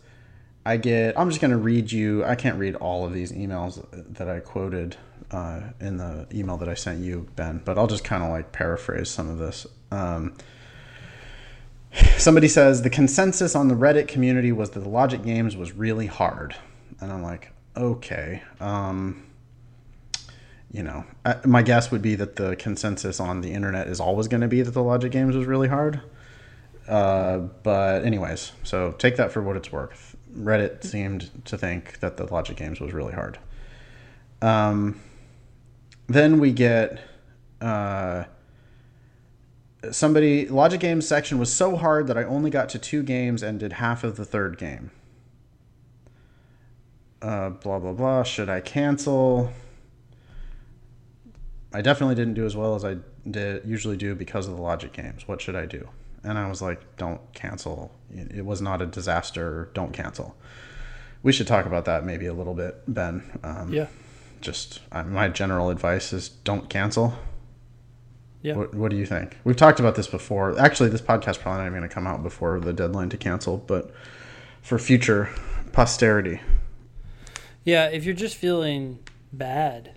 I 0.65 0.77
get. 0.77 1.17
I'm 1.17 1.29
just 1.29 1.41
going 1.41 1.51
to 1.51 1.57
read 1.57 1.91
you. 1.91 2.23
I 2.25 2.35
can't 2.35 2.59
read 2.59 2.75
all 2.75 3.05
of 3.05 3.13
these 3.13 3.31
emails 3.31 3.83
that 4.13 4.29
I 4.29 4.39
quoted 4.41 4.97
uh, 5.31 5.61
in 5.79 5.97
the 5.97 6.27
email 6.33 6.57
that 6.57 6.69
I 6.69 6.73
sent 6.73 7.03
you, 7.03 7.27
Ben, 7.35 7.61
but 7.63 7.77
I'll 7.77 7.87
just 7.87 8.03
kind 8.03 8.23
of 8.23 8.29
like 8.29 8.51
paraphrase 8.51 9.09
some 9.09 9.29
of 9.29 9.37
this. 9.37 9.67
Um, 9.91 10.35
somebody 12.17 12.47
says 12.47 12.81
the 12.81 12.89
consensus 12.89 13.55
on 13.55 13.67
the 13.67 13.75
Reddit 13.75 14.07
community 14.07 14.51
was 14.51 14.71
that 14.71 14.81
the 14.81 14.89
logic 14.89 15.23
games 15.23 15.55
was 15.55 15.71
really 15.73 16.07
hard, 16.07 16.55
and 16.99 17.11
I'm 17.11 17.23
like, 17.23 17.51
okay. 17.75 18.41
Um, 18.59 19.25
you 20.71 20.83
know, 20.83 21.03
I, 21.25 21.37
my 21.45 21.63
guess 21.63 21.89
would 21.91 22.01
be 22.01 22.15
that 22.15 22.35
the 22.35 22.55
consensus 22.55 23.19
on 23.19 23.41
the 23.41 23.51
internet 23.53 23.87
is 23.87 23.99
always 23.99 24.27
going 24.27 24.41
to 24.41 24.47
be 24.47 24.61
that 24.61 24.71
the 24.71 24.83
logic 24.83 25.11
games 25.11 25.35
was 25.35 25.47
really 25.47 25.67
hard. 25.67 26.01
Uh, 26.87 27.39
but 27.63 28.03
anyways, 28.03 28.51
so 28.63 28.91
take 28.93 29.15
that 29.15 29.31
for 29.31 29.41
what 29.41 29.55
it's 29.55 29.71
worth. 29.71 30.15
Reddit 30.35 30.83
seemed 30.83 31.31
to 31.45 31.57
think 31.57 31.99
that 31.99 32.17
the 32.17 32.31
logic 32.31 32.57
games 32.57 32.79
was 32.79 32.93
really 32.93 33.13
hard. 33.13 33.39
Um, 34.41 34.99
then 36.09 36.39
we 36.39 36.51
get 36.51 36.99
uh, 37.61 38.25
somebody 39.91 40.47
logic 40.47 40.81
games 40.81 41.07
section 41.07 41.37
was 41.37 41.53
so 41.53 41.75
hard 41.77 42.07
that 42.07 42.17
I 42.17 42.23
only 42.23 42.49
got 42.49 42.67
to 42.69 42.79
two 42.79 43.03
games 43.03 43.43
and 43.43 43.59
did 43.59 43.73
half 43.73 44.03
of 44.03 44.17
the 44.17 44.25
third 44.25 44.57
game. 44.57 44.91
Uh, 47.21 47.49
blah 47.51 47.79
blah 47.79 47.93
blah. 47.93 48.23
Should 48.23 48.49
I 48.49 48.59
cancel? 48.61 49.51
I 51.71 51.81
definitely 51.81 52.15
didn't 52.15 52.33
do 52.33 52.45
as 52.45 52.55
well 52.55 52.75
as 52.75 52.83
I 52.83 52.97
did 53.29 53.63
usually 53.65 53.97
do 53.97 54.15
because 54.15 54.47
of 54.47 54.55
the 54.55 54.61
logic 54.61 54.91
games. 54.93 55.27
What 55.27 55.39
should 55.41 55.55
I 55.55 55.65
do? 55.65 55.87
And 56.23 56.37
I 56.37 56.49
was 56.49 56.61
like, 56.61 56.97
don't 56.97 57.21
cancel. 57.33 57.91
It 58.11 58.43
was 58.45 58.61
not 58.61 58.81
a 58.81 58.85
disaster. 58.85 59.69
Don't 59.73 59.93
cancel. 59.93 60.35
We 61.21 61.31
should 61.31 61.47
talk 61.47 61.65
about 61.65 61.85
that 61.85 62.03
maybe 62.03 62.25
a 62.25 62.33
little 62.33 62.55
bit, 62.55 62.81
Ben. 62.87 63.23
Um, 63.43 63.71
Yeah. 63.71 63.87
Just 64.41 64.81
uh, 64.91 65.03
my 65.03 65.27
general 65.27 65.69
advice 65.69 66.13
is 66.13 66.29
don't 66.29 66.69
cancel. 66.69 67.13
Yeah. 68.41 68.55
What, 68.55 68.73
what 68.73 68.91
do 68.91 68.97
you 68.97 69.05
think? 69.05 69.37
We've 69.43 69.55
talked 69.55 69.79
about 69.79 69.95
this 69.95 70.07
before. 70.07 70.57
Actually, 70.57 70.89
this 70.89 71.01
podcast 71.01 71.39
probably 71.39 71.59
not 71.59 71.67
even 71.67 71.79
going 71.79 71.89
to 71.89 71.93
come 71.93 72.07
out 72.07 72.23
before 72.23 72.59
the 72.59 72.71
deadline 72.71 73.09
to 73.09 73.17
cancel, 73.17 73.57
but 73.57 73.91
for 74.61 74.79
future 74.79 75.29
posterity. 75.73 76.39
Yeah, 77.65 77.87
if 77.87 78.05
you're 78.05 78.15
just 78.15 78.37
feeling 78.37 78.99
bad 79.33 79.91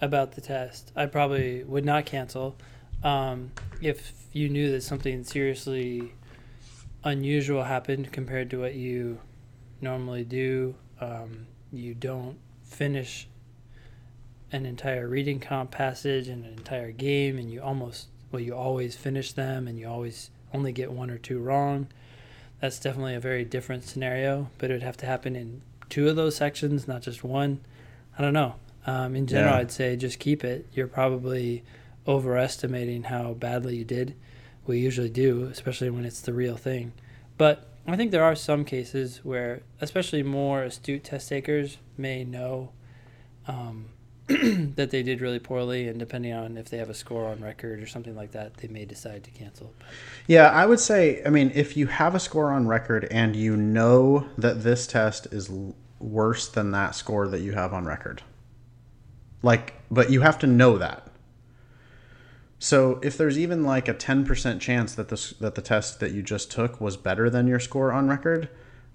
about 0.00 0.32
the 0.32 0.40
test, 0.40 0.92
I 0.94 1.06
probably 1.06 1.64
would 1.64 1.84
not 1.84 2.06
cancel. 2.06 2.56
Um, 3.02 3.50
if 3.82 4.12
you 4.32 4.48
knew 4.48 4.70
that 4.70 4.82
something 4.82 5.24
seriously 5.24 6.14
unusual 7.02 7.64
happened 7.64 8.12
compared 8.12 8.50
to 8.50 8.60
what 8.60 8.74
you 8.74 9.18
normally 9.80 10.24
do, 10.24 10.74
um, 11.00 11.46
you 11.72 11.94
don't 11.94 12.38
finish 12.62 13.28
an 14.52 14.66
entire 14.66 15.06
reading 15.08 15.40
comp 15.40 15.70
passage 15.70 16.28
and 16.28 16.44
an 16.44 16.52
entire 16.52 16.90
game, 16.92 17.38
and 17.38 17.50
you 17.50 17.62
almost, 17.62 18.08
well, 18.32 18.40
you 18.40 18.54
always 18.54 18.96
finish 18.96 19.32
them 19.32 19.68
and 19.68 19.78
you 19.78 19.88
always 19.88 20.30
only 20.52 20.72
get 20.72 20.90
one 20.92 21.10
or 21.10 21.18
two 21.18 21.38
wrong. 21.38 21.86
That's 22.60 22.78
definitely 22.78 23.14
a 23.14 23.20
very 23.20 23.44
different 23.44 23.84
scenario, 23.84 24.50
but 24.58 24.70
it 24.70 24.74
would 24.74 24.82
have 24.82 24.96
to 24.98 25.06
happen 25.06 25.34
in 25.36 25.62
two 25.88 26.08
of 26.08 26.16
those 26.16 26.36
sections, 26.36 26.86
not 26.88 27.02
just 27.02 27.24
one. 27.24 27.60
I 28.18 28.22
don't 28.22 28.34
know. 28.34 28.56
Um, 28.86 29.14
in 29.14 29.26
general, 29.26 29.54
Yeah. 29.54 29.60
I'd 29.60 29.70
say 29.70 29.96
just 29.96 30.18
keep 30.18 30.42
it. 30.44 30.66
You're 30.72 30.86
probably 30.86 31.62
overestimating 32.08 33.04
how 33.04 33.34
badly 33.34 33.76
you 33.76 33.84
did. 33.84 34.14
We 34.66 34.78
usually 34.78 35.10
do, 35.10 35.44
especially 35.44 35.90
when 35.90 36.04
it's 36.04 36.20
the 36.20 36.32
real 36.32 36.56
thing. 36.56 36.92
But 37.38 37.66
I 37.86 37.96
think 37.96 38.10
there 38.10 38.24
are 38.24 38.34
some 38.34 38.64
cases 38.64 39.20
where, 39.22 39.62
especially 39.80 40.22
more 40.22 40.62
astute 40.64 41.04
test 41.04 41.28
takers, 41.28 41.78
may 41.96 42.24
know 42.24 42.70
um, 43.48 43.86
that 44.76 44.90
they 44.90 45.02
did 45.02 45.20
really 45.20 45.40
poorly, 45.40 45.88
and 45.88 45.98
depending 45.98 46.32
on 46.32 46.56
if 46.56 46.68
they 46.70 46.78
have 46.78 46.88
a 46.88 46.94
score 46.94 47.26
on 47.26 47.40
record 47.40 47.82
or 47.82 47.86
something 47.86 48.14
like 48.14 48.30
that, 48.32 48.56
they 48.58 48.68
may 48.68 48.84
decide 48.84 49.24
to 49.24 49.30
cancel. 49.30 49.74
Yeah, 50.28 50.50
I 50.50 50.66
would 50.66 50.78
say, 50.78 51.22
I 51.26 51.30
mean, 51.30 51.50
if 51.54 51.76
you 51.76 51.88
have 51.88 52.14
a 52.14 52.20
score 52.20 52.52
on 52.52 52.68
record 52.68 53.08
and 53.10 53.34
you 53.34 53.56
know 53.56 54.28
that 54.38 54.62
this 54.62 54.86
test 54.86 55.26
is 55.32 55.50
worse 55.98 56.46
than 56.48 56.70
that 56.70 56.94
score 56.94 57.26
that 57.28 57.40
you 57.40 57.52
have 57.52 57.74
on 57.74 57.84
record, 57.84 58.22
like, 59.42 59.74
but 59.90 60.10
you 60.10 60.20
have 60.20 60.38
to 60.40 60.46
know 60.46 60.78
that. 60.78 61.08
So 62.60 63.00
if 63.02 63.16
there's 63.16 63.38
even 63.38 63.64
like 63.64 63.88
a 63.88 63.94
10% 63.94 64.60
chance 64.60 64.94
that 64.94 65.08
this 65.08 65.30
that 65.40 65.54
the 65.54 65.62
test 65.62 65.98
that 66.00 66.12
you 66.12 66.22
just 66.22 66.52
took 66.52 66.80
was 66.80 66.96
better 66.96 67.30
than 67.30 67.48
your 67.48 67.58
score 67.58 67.90
on 67.90 68.08
record, 68.08 68.48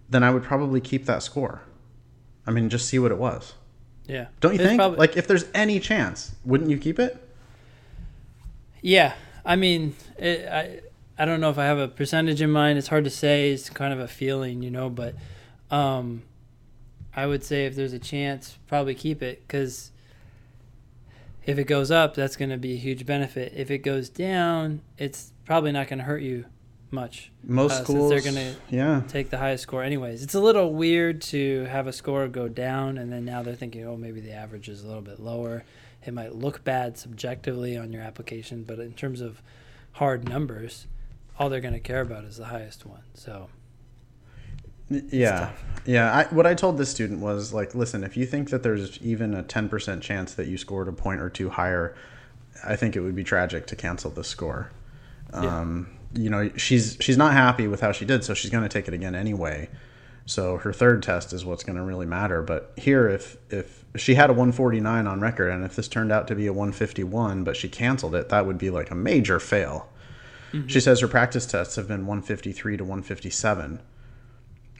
then 0.07 0.23
I 0.23 0.29
would 0.29 0.43
probably 0.43 0.79
keep 0.79 1.05
that 1.07 1.23
score. 1.23 1.63
I 2.47 2.51
mean, 2.51 2.69
just 2.69 2.87
see 2.87 2.99
what 2.99 3.11
it 3.11 3.17
was. 3.17 3.55
Yeah, 4.07 4.27
Don't 4.39 4.53
you 4.53 4.59
It's 4.59 4.67
think? 4.67 4.79
probably- 4.79 4.99
like 4.99 5.17
if 5.17 5.27
there's 5.27 5.45
any 5.53 5.79
chance, 5.79 6.35
wouldn't 6.45 6.69
you 6.69 6.77
keep 6.77 6.99
it? 6.99 7.17
Yeah, 8.81 9.13
I 9.43 9.55
mean, 9.55 9.95
it, 10.17 10.47
I 10.47 10.79
I 11.17 11.25
don't 11.25 11.39
know 11.41 11.49
if 11.49 11.57
I 11.57 11.65
have 11.65 11.77
a 11.79 11.87
percentage 11.87 12.41
in 12.41 12.51
mind. 12.51 12.77
It's 12.77 12.89
hard 12.89 13.03
to 13.05 13.09
say. 13.09 13.51
It's 13.51 13.69
kind 13.69 13.93
of 13.93 13.99
a 13.99 14.07
feeling, 14.07 14.61
you 14.61 14.69
know. 14.69 14.89
But 14.89 15.15
um, 15.71 16.23
I 17.15 17.25
would 17.25 17.43
say 17.43 17.65
if 17.65 17.75
there's 17.75 17.93
a 17.93 17.99
chance, 17.99 18.57
probably 18.67 18.93
keep 18.95 19.23
it 19.23 19.41
because 19.47 19.91
if 21.45 21.57
it 21.57 21.63
goes 21.65 21.89
up, 21.89 22.13
that's 22.15 22.35
going 22.35 22.49
to 22.49 22.57
be 22.57 22.73
a 22.73 22.77
huge 22.77 23.05
benefit. 23.05 23.53
If 23.55 23.71
it 23.71 23.79
goes 23.79 24.09
down, 24.09 24.81
it's 24.97 25.31
probably 25.45 25.71
not 25.71 25.87
going 25.87 25.99
to 25.99 26.05
hurt 26.05 26.21
you 26.21 26.45
much. 26.91 27.31
Most 27.43 27.81
Uh, 27.81 27.83
schools 27.83 28.09
they're 28.09 28.21
gonna- 28.21 28.55
Yeah. 28.69 29.01
Take 29.07 29.29
the 29.29 29.37
highest 29.37 29.63
score, 29.63 29.83
anyways. 29.83 30.23
It's 30.23 30.35
a 30.35 30.39
little 30.39 30.73
weird 30.73 31.21
to 31.23 31.65
have 31.65 31.87
a 31.87 31.93
score 31.93 32.27
go 32.27 32.47
down, 32.47 32.97
and 32.97 33.11
then 33.11 33.25
now 33.25 33.43
they're 33.43 33.55
thinking, 33.55 33.85
oh, 33.85 33.97
maybe 33.97 34.21
the 34.21 34.31
average 34.31 34.69
is 34.69 34.83
a 34.83 34.87
little 34.87 35.01
bit 35.01 35.19
lower. 35.19 35.63
It 36.05 36.13
might 36.13 36.35
look 36.35 36.63
bad 36.63 36.97
subjectively 36.97 37.75
on 37.77 37.91
your 37.91 38.01
application, 38.03 38.63
but 38.63 38.79
in 38.79 38.93
terms 38.93 39.21
of 39.21 39.41
hard 39.93 40.29
numbers, 40.29 40.87
all 41.39 41.49
they're 41.49 41.59
going 41.61 41.73
to 41.73 41.79
care 41.79 42.01
about 42.01 42.23
is 42.23 42.37
the 42.37 42.45
highest 42.45 42.85
one. 42.85 43.01
So, 43.13 43.49
Yeah, 44.89 45.51
yeah. 45.85 46.13
I, 46.13 46.23
what 46.33 46.45
I 46.45 46.53
told 46.53 46.77
this 46.77 46.89
student 46.91 47.19
was 47.19 47.51
like, 47.53 47.73
listen, 47.73 48.03
if 48.03 48.15
you 48.15 48.25
think 48.27 48.51
that 48.51 48.61
there's 48.61 48.99
even 49.01 49.33
a 49.33 49.41
ten 49.41 49.67
percent 49.67 50.03
chance 50.03 50.35
that 50.35 50.47
you 50.47 50.57
scored 50.59 50.87
a 50.87 50.91
point 50.91 51.21
or 51.21 51.29
two 51.29 51.49
higher, 51.49 51.95
I 52.63 52.75
think 52.75 52.95
it 52.95 52.99
would 53.01 53.15
be 53.15 53.23
tragic 53.23 53.65
to 53.67 53.75
cancel 53.75 54.11
the 54.11 54.23
score. 54.23 54.69
Yeah. 55.33 55.59
Um, 55.61 55.87
you 56.15 56.29
know, 56.29 56.49
she's 56.55 56.97
she's 56.99 57.17
not 57.17 57.33
happy 57.33 57.67
with 57.67 57.81
how 57.81 57.91
she 57.91 58.05
did, 58.05 58.23
so 58.23 58.33
she's 58.33 58.51
going 58.51 58.63
to 58.63 58.69
take 58.69 58.87
it 58.87 58.93
again 58.93 59.15
anyway. 59.15 59.69
So 60.25 60.57
her 60.57 60.73
third 60.73 61.03
test 61.03 61.33
is 61.33 61.45
what's 61.45 61.63
going 61.63 61.77
to 61.77 61.83
really 61.83 62.05
matter. 62.05 62.41
But 62.41 62.73
here, 62.77 63.07
if 63.07 63.37
if 63.49 63.85
she 63.95 64.15
had 64.15 64.29
a 64.29 64.33
149 64.33 65.07
on 65.07 65.21
record, 65.21 65.49
and 65.49 65.63
if 65.63 65.75
this 65.75 65.87
turned 65.87 66.11
out 66.11 66.27
to 66.27 66.35
be 66.35 66.47
a 66.47 66.53
151, 66.53 67.43
but 67.43 67.55
she 67.55 67.69
canceled 67.69 68.15
it, 68.15 68.29
that 68.29 68.45
would 68.45 68.57
be 68.57 68.69
like 68.69 68.91
a 68.91 68.95
major 68.95 69.39
fail. 69.39 69.89
Mm-hmm. 70.51 70.67
She 70.67 70.79
says 70.79 70.99
her 71.01 71.07
practice 71.07 71.45
tests 71.45 71.75
have 71.75 71.87
been 71.87 72.05
153 72.05 72.77
to 72.77 72.83
157 72.83 73.81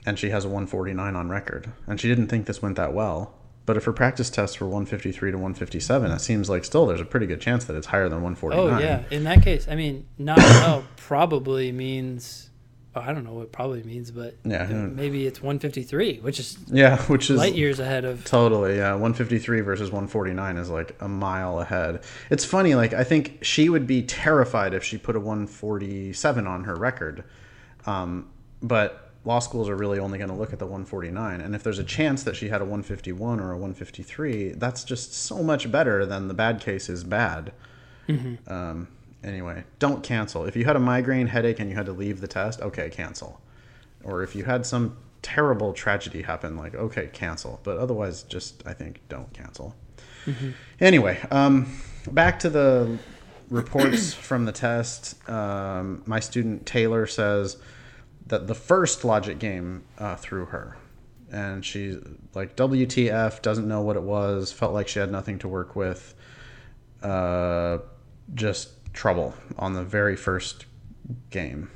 and 0.06 0.18
she 0.18 0.30
has 0.30 0.44
a 0.44 0.48
149 0.48 1.16
on 1.16 1.28
record. 1.28 1.72
And 1.86 2.00
she 2.00 2.08
didn't 2.08 2.28
think 2.28 2.46
this 2.46 2.62
went 2.62 2.76
that 2.76 2.94
well. 2.94 3.34
But 3.66 3.76
if 3.76 3.84
her 3.84 3.92
practice 3.92 4.30
tests 4.30 4.60
were 4.60 4.68
153 4.68 5.32
to 5.32 5.36
157, 5.36 6.10
it 6.12 6.20
seems 6.20 6.48
like 6.48 6.64
still 6.64 6.86
there's 6.86 7.00
a 7.00 7.04
pretty 7.04 7.26
good 7.26 7.40
chance 7.40 7.64
that 7.64 7.76
it's 7.76 7.88
higher 7.88 8.08
than 8.08 8.22
149. 8.22 8.58
oh, 8.58 8.78
yeah. 8.78 9.02
In 9.10 9.24
that 9.24 9.42
case, 9.42 9.66
I 9.68 9.74
mean, 9.74 10.06
not 10.18 10.38
well 10.38 10.84
probably 10.96 11.72
means 11.72 12.50
well, 12.96 13.04
I 13.06 13.12
don't 13.12 13.24
know 13.24 13.34
what 13.34 13.42
it 13.42 13.52
probably 13.52 13.82
means, 13.82 14.10
but 14.10 14.36
Yeah, 14.42 14.64
maybe 14.66 15.26
it's 15.26 15.42
153, 15.42 16.20
which 16.20 16.40
is 16.40 16.56
Yeah, 16.66 16.96
which 17.02 17.28
is 17.28 17.36
light 17.36 17.54
years 17.54 17.78
ahead 17.78 18.06
of. 18.06 18.24
Totally, 18.24 18.76
yeah. 18.76 18.92
153 18.92 19.60
versus 19.60 19.90
149 19.90 20.56
is 20.56 20.70
like 20.70 20.96
a 21.00 21.08
mile 21.08 21.60
ahead. 21.60 22.04
It's 22.30 22.46
funny, 22.46 22.74
like, 22.74 22.94
I 22.94 23.04
think 23.04 23.38
she 23.42 23.68
would 23.68 23.86
be 23.86 24.02
terrified 24.02 24.72
if 24.72 24.82
she 24.82 24.96
put 24.96 25.14
a 25.14 25.20
147 25.20 26.46
on 26.46 26.64
her 26.64 26.74
record. 26.74 27.24
Um, 27.84 28.30
but 28.62 29.05
law 29.26 29.40
schools 29.40 29.68
are 29.68 29.76
really 29.76 29.98
only 29.98 30.18
going 30.18 30.30
to 30.30 30.36
look 30.36 30.52
at 30.52 30.58
the 30.60 30.64
149. 30.64 31.40
And 31.40 31.54
if 31.54 31.62
there's 31.62 31.80
a 31.80 31.84
chance 31.84 32.22
that 32.22 32.36
she 32.36 32.48
had 32.48 32.60
a 32.60 32.64
151 32.64 33.40
or 33.40 33.50
a 33.50 33.56
153, 33.56 34.52
that's 34.52 34.84
just 34.84 35.12
so 35.12 35.42
much 35.42 35.70
better 35.70 36.06
than 36.06 36.28
the 36.28 36.34
bad 36.34 36.60
case 36.60 36.88
is 36.88 37.02
bad. 37.04 37.52
Um, 38.46 38.88
anyway, 39.24 39.64
don't 39.80 40.04
cancel. 40.04 40.44
If 40.44 40.54
you 40.54 40.64
had 40.64 40.76
a 40.76 40.80
migraine 40.80 41.26
headache 41.26 41.58
and 41.58 41.68
you 41.68 41.74
had 41.74 41.86
to 41.86 41.92
leave 41.92 42.20
the 42.20 42.28
test, 42.28 42.60
okay, 42.60 42.88
cancel. 42.88 43.40
Or 44.04 44.22
if 44.22 44.36
you 44.36 44.44
had 44.44 44.64
some 44.64 44.96
terrible 45.22 45.72
tragedy 45.72 46.22
happen, 46.22 46.56
like, 46.56 46.76
okay, 46.76 47.10
cancel. 47.12 47.58
But 47.64 47.78
otherwise, 47.78 48.22
just, 48.22 48.62
I 48.64 48.74
think, 48.74 49.00
don't 49.08 49.32
cancel. 49.34 49.74
Anyway, 50.80 51.18
um, 51.32 51.66
back 52.12 52.38
to 52.40 52.48
the 52.50 52.98
reports 53.50 54.14
from 54.14 54.44
the 54.44 54.52
test. 54.52 55.28
Um, 55.28 56.02
my 56.06 56.20
student 56.20 56.64
Taylor 56.64 57.08
says 57.08 57.56
that 58.26 58.46
the 58.46 58.54
first 58.54 59.04
logic 59.04 59.38
game 59.38 59.84
uh, 59.98 60.16
threw 60.16 60.46
her. 60.46 60.76
And 61.30 61.64
she 61.64 61.98
like, 62.34 62.56
WTF, 62.56 63.42
doesn't 63.42 63.66
know 63.66 63.80
what 63.80 63.96
it 63.96 64.02
was, 64.02 64.52
felt 64.52 64.72
like 64.72 64.88
she 64.88 64.98
had 64.98 65.10
nothing 65.10 65.38
to 65.40 65.48
work 65.48 65.76
with. 65.76 66.14
Uh, 67.02 67.78
just 68.34 68.70
trouble 68.92 69.34
on 69.58 69.74
the 69.74 69.84
very 69.84 70.16
first 70.16 70.66
game. 71.30 71.70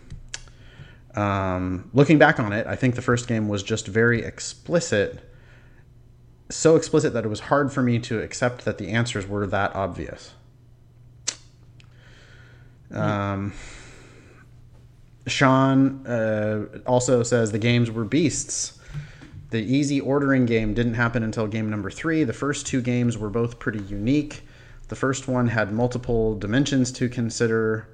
Um, 1.15 1.91
looking 1.93 2.19
back 2.19 2.39
on 2.39 2.53
it, 2.53 2.67
I 2.67 2.77
think 2.77 2.95
the 2.95 3.03
first 3.03 3.29
game 3.29 3.49
was 3.49 3.63
just 3.63 3.87
very 3.87 4.23
explicit, 4.23 5.21
so 6.49 6.77
explicit 6.77 7.13
that 7.15 7.25
it 7.25 7.29
was 7.29 7.41
hard 7.41 7.73
for 7.73 7.83
me 7.83 7.99
to 8.01 8.21
accept 8.21 8.65
that 8.65 8.79
the 8.79 8.89
answers 8.89 9.27
were 9.27 9.47
that 9.49 9.75
obvious. 9.75 10.33
Um, 12.93 13.53
Sean 15.31 16.07
uh, 16.07 16.67
also 16.87 17.23
says 17.23 17.53
the 17.53 17.59
games 17.59 17.91
were 17.91 18.05
beasts. 18.05 18.79
The 19.51 19.61
easy 19.61 20.01
ordering 20.01 20.47
game 20.47 20.75
didn't 20.75 20.95
happen 20.95 21.23
until 21.23 21.47
game 21.47 21.71
number 21.71 21.91
three. 21.91 22.25
The 22.25 22.33
first 22.33 22.67
two 22.67 22.81
games 22.81 23.19
were 23.19 23.31
both 23.31 23.59
pretty 23.59 23.81
unique. 23.81 24.43
The 24.89 24.97
first 24.97 25.29
one 25.29 25.49
had 25.49 25.73
multiple 25.73 26.39
dimensions 26.39 26.93
to 26.93 27.09
consider. 27.09 27.89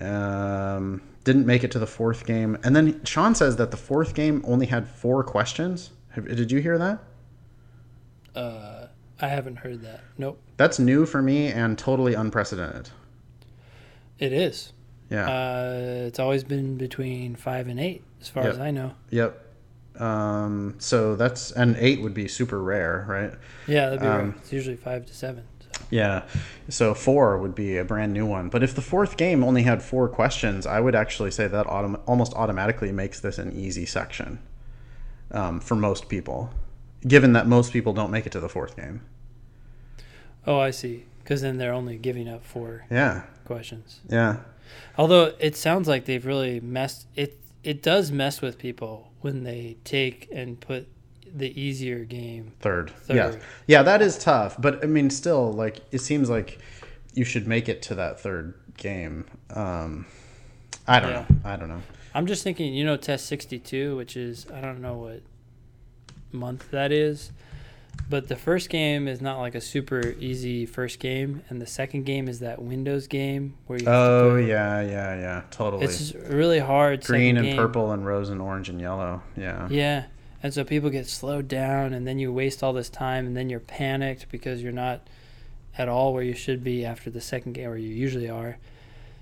Um, 0.00 1.02
didn't 1.24 1.46
make 1.46 1.62
it 1.62 1.70
to 1.72 1.78
the 1.78 1.86
fourth 1.86 2.24
game. 2.24 2.56
And 2.64 2.74
then 2.74 3.04
Sean 3.04 3.34
says 3.34 3.56
that 3.56 3.70
the 3.70 3.76
fourth 3.76 4.14
game 4.14 4.42
only 4.46 4.66
had 4.66 4.88
four 4.88 5.22
questions. 5.22 5.90
Did 6.14 6.50
you 6.50 6.60
hear 6.60 6.78
that? 6.78 7.00
Uh, 8.34 8.86
I 9.20 9.28
haven't 9.28 9.56
heard 9.56 9.82
that. 9.82 10.00
Nope. 10.16 10.40
That's 10.56 10.78
new 10.78 11.04
for 11.04 11.20
me 11.20 11.48
and 11.48 11.76
totally 11.76 12.14
unprecedented. 12.14 12.90
It 14.18 14.32
is. 14.32 14.72
Yeah. 15.10 15.26
Uh, 15.28 16.06
it's 16.06 16.18
always 16.18 16.44
been 16.44 16.76
between 16.76 17.34
five 17.36 17.68
and 17.68 17.80
eight, 17.80 18.02
as 18.20 18.28
far 18.28 18.44
Yep. 18.44 18.52
as 18.54 18.58
I 18.58 18.70
know. 18.70 18.92
yep. 19.10 19.44
Um, 19.98 20.76
so 20.78 21.16
that's 21.16 21.50
and 21.50 21.76
eight 21.78 22.00
would 22.02 22.14
be 22.14 22.28
super 22.28 22.62
rare, 22.62 23.04
right? 23.08 23.32
Yeah, 23.66 23.86
that'd 23.86 24.00
be 24.00 24.06
Um, 24.06 24.26
right. 24.30 24.36
It's 24.38 24.52
usually 24.52 24.76
five 24.76 25.06
to 25.06 25.14
seven. 25.14 25.42
So. 25.60 25.68
Yeah. 25.90 26.22
So 26.68 26.94
four 26.94 27.36
would 27.38 27.54
be 27.56 27.78
a 27.78 27.84
brand 27.84 28.12
new 28.12 28.24
one. 28.26 28.48
But 28.48 28.62
if 28.62 28.74
the 28.76 28.80
fourth 28.80 29.16
game 29.16 29.42
only 29.42 29.62
had 29.64 29.82
four 29.82 30.08
questions, 30.08 30.66
I 30.66 30.78
would 30.78 30.94
actually 30.94 31.32
say 31.32 31.48
that 31.48 31.66
autom- 31.66 32.00
almost 32.06 32.32
automatically 32.34 32.92
makes 32.92 33.18
this 33.18 33.38
an 33.38 33.52
easy 33.58 33.86
section 33.86 34.38
um, 35.32 35.58
for 35.58 35.74
most 35.74 36.08
people, 36.08 36.50
given 37.06 37.32
that 37.32 37.48
most 37.48 37.72
people 37.72 37.92
don't 37.92 38.10
make 38.12 38.24
it 38.24 38.30
to 38.32 38.40
the 38.40 38.48
fourth 38.48 38.76
game. 38.76 39.00
Oh, 40.46 40.60
I 40.60 40.70
see. 40.70 41.06
Because 41.24 41.42
then 41.42 41.58
they're 41.58 41.72
only 41.74 41.96
giving 41.98 42.28
up 42.28 42.44
four 42.44 42.84
Yeah. 42.90 43.22
questions. 43.44 44.00
Yeah. 44.08 44.36
Although 44.96 45.34
it 45.38 45.56
sounds 45.56 45.88
like 45.88 46.04
they've 46.04 46.24
really 46.24 46.60
messed 46.60 47.06
it. 47.14 47.38
It 47.64 47.82
does 47.82 48.10
mess 48.12 48.40
with 48.40 48.56
people 48.58 49.10
when 49.20 49.42
they 49.44 49.76
take 49.84 50.28
and 50.32 50.58
put 50.60 50.88
the 51.30 51.60
easier 51.60 52.04
game. 52.04 52.52
Third. 52.60 52.90
Third. 52.90 53.16
Yeah. 53.16 53.38
Yeah, 53.66 53.82
that 53.82 54.00
is 54.00 54.16
tough. 54.16 54.56
But 54.60 54.82
I 54.82 54.86
mean, 54.86 55.10
still, 55.10 55.52
like, 55.52 55.80
it 55.90 56.00
seems 56.00 56.30
like 56.30 56.58
you 57.14 57.24
should 57.24 57.46
make 57.46 57.68
it 57.68 57.82
to 57.82 57.94
that 57.96 58.20
third 58.20 58.54
game. 58.76 59.26
Um, 59.50 60.06
I 60.86 61.00
don't 61.00 61.10
Yeah. 61.10 61.26
know. 61.28 61.36
I 61.44 61.56
don't 61.56 61.68
know. 61.68 61.82
I'm 62.14 62.26
just 62.26 62.42
thinking, 62.44 62.72
you 62.72 62.84
know, 62.84 62.96
test 62.96 63.26
62, 63.26 63.96
which 63.96 64.16
is 64.16 64.46
I 64.54 64.60
don't 64.60 64.80
know 64.80 64.96
what 64.96 65.20
month 66.32 66.70
that 66.70 66.92
is, 66.92 67.32
but 68.08 68.28
the 68.28 68.36
first 68.36 68.70
game 68.70 69.06
is 69.08 69.20
not 69.20 69.38
like 69.38 69.54
a 69.54 69.60
super 69.60 70.14
easy 70.18 70.66
first 70.66 70.98
game, 70.98 71.42
and 71.48 71.60
the 71.60 71.66
second 71.66 72.04
game 72.04 72.28
is 72.28 72.40
that 72.40 72.60
Windows 72.62 73.06
game 73.06 73.56
where 73.66 73.78
you. 73.78 73.86
Oh, 73.86 74.36
yeah, 74.36 74.80
yeah, 74.80 75.18
yeah. 75.18 75.42
Totally. 75.50 75.84
It's 75.84 76.14
really 76.14 76.58
hard. 76.58 77.04
Green 77.04 77.36
and 77.36 77.46
game. 77.46 77.56
purple 77.56 77.92
and 77.92 78.06
rose 78.06 78.30
and 78.30 78.40
orange 78.40 78.68
and 78.68 78.80
yellow. 78.80 79.22
Yeah. 79.36 79.68
Yeah. 79.70 80.04
And 80.42 80.54
so 80.54 80.64
people 80.64 80.88
get 80.90 81.08
slowed 81.08 81.48
down, 81.48 81.92
and 81.92 82.06
then 82.06 82.18
you 82.18 82.32
waste 82.32 82.62
all 82.62 82.72
this 82.72 82.88
time, 82.88 83.26
and 83.26 83.36
then 83.36 83.50
you're 83.50 83.60
panicked 83.60 84.30
because 84.30 84.62
you're 84.62 84.72
not 84.72 85.06
at 85.76 85.88
all 85.88 86.12
where 86.12 86.22
you 86.22 86.34
should 86.34 86.64
be 86.64 86.84
after 86.84 87.10
the 87.10 87.20
second 87.20 87.52
game, 87.52 87.68
where 87.68 87.78
you 87.78 87.94
usually 87.94 88.28
are. 88.28 88.58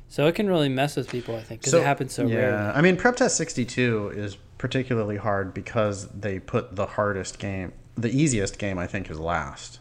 So 0.09 0.27
it 0.27 0.35
can 0.35 0.47
really 0.47 0.69
mess 0.69 0.97
with 0.97 1.09
people, 1.09 1.35
I 1.35 1.43
think, 1.43 1.61
because 1.61 1.75
it 1.75 1.83
happens 1.83 2.13
so 2.13 2.27
yeah. 2.27 2.37
rarely. 2.37 2.69
I 2.75 2.81
mean, 2.81 2.97
Prep 2.97 3.17
Test 3.17 3.37
62 3.37 4.13
is 4.15 4.37
particularly 4.59 5.17
hard 5.17 5.53
because 5.53 6.09
they 6.09 6.39
put 6.39 6.77
the 6.77 6.87
hardest 6.87 7.39
game, 7.39 7.73
the 7.97 8.11
easiest 8.11 8.59
game, 8.59 8.79
I 8.79 8.87
think, 8.87 9.11
is 9.11 9.19
last. 9.19 9.81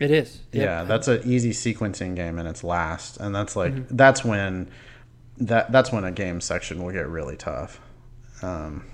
It 0.00 0.10
is. 0.10 0.40
Yep. 0.52 0.62
Yeah, 0.64 0.84
that's 0.84 1.08
an 1.08 1.22
easy 1.24 1.50
sequencing 1.52 2.14
game, 2.16 2.38
and 2.38 2.48
it's 2.48 2.64
last, 2.64 3.16
and 3.18 3.34
that's 3.34 3.54
like 3.56 3.72
Mm-hmm. 3.72 3.96
that's 3.96 4.24
when 4.24 4.68
that 5.38 5.70
that's 5.72 5.90
when 5.92 6.04
a 6.04 6.12
game 6.12 6.40
section 6.40 6.82
will 6.82 6.92
get 6.92 7.08
really 7.08 7.36
tough. 7.36 7.80
Um, 8.42 8.84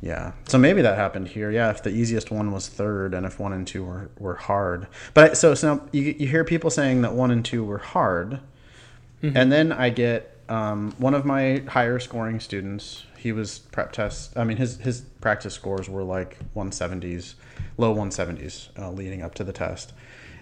yeah, 0.00 0.32
so 0.46 0.58
maybe 0.58 0.82
that 0.82 0.96
happened 0.98 1.28
here. 1.28 1.50
Yeah, 1.50 1.70
if 1.70 1.82
the 1.82 1.90
easiest 1.90 2.30
one 2.30 2.52
was 2.52 2.68
third, 2.68 3.14
and 3.14 3.24
if 3.24 3.38
one 3.40 3.52
and 3.54 3.66
two 3.66 3.84
were, 3.84 4.10
were 4.18 4.34
hard, 4.34 4.86
but 5.14 5.30
I- 5.30 5.34
so 5.34 5.54
so 5.54 5.74
now 5.76 5.82
you 5.92 6.14
you 6.18 6.26
hear 6.26 6.44
people 6.44 6.68
saying 6.70 7.02
that 7.02 7.14
one 7.14 7.30
and 7.30 7.44
two 7.44 7.64
were 7.64 7.78
hard, 7.78 8.40
and 9.22 9.50
then 9.50 9.72
I 9.72 9.88
get 9.88 10.36
um, 10.50 10.92
one 10.98 11.14
of 11.14 11.24
my 11.24 11.62
higher 11.68 11.98
scoring 11.98 12.38
students. 12.40 13.04
He 13.24 13.32
was 13.32 13.58
prep 13.58 13.90
test. 13.90 14.36
I 14.36 14.44
mean, 14.44 14.58
his 14.58 14.76
his 14.76 15.00
practice 15.22 15.54
scores 15.54 15.88
were 15.88 16.02
like 16.02 16.36
170s, 16.54 17.36
low 17.78 17.94
170s, 17.94 18.68
uh, 18.78 18.90
leading 18.90 19.22
up 19.22 19.34
to 19.36 19.44
the 19.44 19.50
test. 19.50 19.94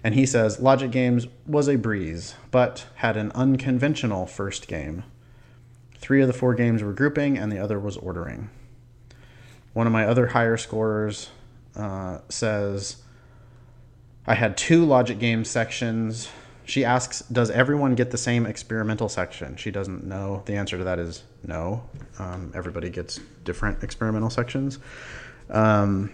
And 0.03 0.17
he 0.17 0.27
says 0.27 0.59
Logic 0.59 0.91
Games 0.91 1.29
was 1.47 1.69
a 1.69 1.77
breeze, 1.77 2.35
but 2.51 2.87
had 2.97 3.17
an 3.17 3.31
unconventional 3.37 4.27
first 4.27 4.67
game. 4.67 5.05
Three 5.95 6.23
of 6.23 6.27
the 6.27 6.33
four 6.33 6.55
games 6.55 6.83
were 6.83 6.93
grouping, 6.93 7.39
and 7.39 7.53
the 7.53 7.59
other 7.61 7.79
was 7.79 7.97
ordering. 7.99 8.51
One 9.75 9.87
of 9.87 9.93
my 9.93 10.05
other 10.05 10.27
higher 10.27 10.57
scorers 10.57 11.31
uh, 11.77 12.19
says 12.31 12.97
I 14.27 14.35
had 14.35 14.57
two 14.57 14.85
logic 14.85 15.21
game 15.21 15.45
sections. 15.45 16.29
She 16.65 16.85
asks, 16.85 17.21
Does 17.21 17.51
everyone 17.51 17.95
get 17.95 18.11
the 18.11 18.19
same 18.19 18.47
experimental 18.47 19.09
section? 19.09 19.57
She 19.57 19.71
doesn't 19.71 20.05
know. 20.05 20.43
The 20.47 20.55
answer 20.55 20.79
to 20.79 20.85
that 20.85 20.99
is 20.99 21.25
no. 21.45 21.89
Um, 22.19 22.53
everybody 22.55 22.91
gets 22.91 23.19
different 23.45 23.83
experimental 23.83 24.31
sections. 24.31 24.79
Um, 25.51 26.13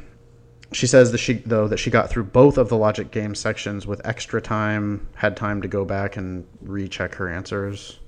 she 0.72 0.86
says 0.86 1.12
that 1.12 1.18
she 1.18 1.34
though 1.34 1.68
that 1.68 1.78
she 1.78 1.90
got 1.90 2.10
through 2.10 2.24
both 2.24 2.58
of 2.58 2.68
the 2.68 2.76
logic 2.76 3.10
game 3.10 3.34
sections 3.34 3.86
with 3.86 4.04
extra 4.06 4.40
time, 4.40 5.08
had 5.14 5.36
time 5.36 5.62
to 5.62 5.68
go 5.68 5.84
back 5.84 6.16
and 6.16 6.46
recheck 6.60 7.14
her 7.14 7.28
answers. 7.28 7.98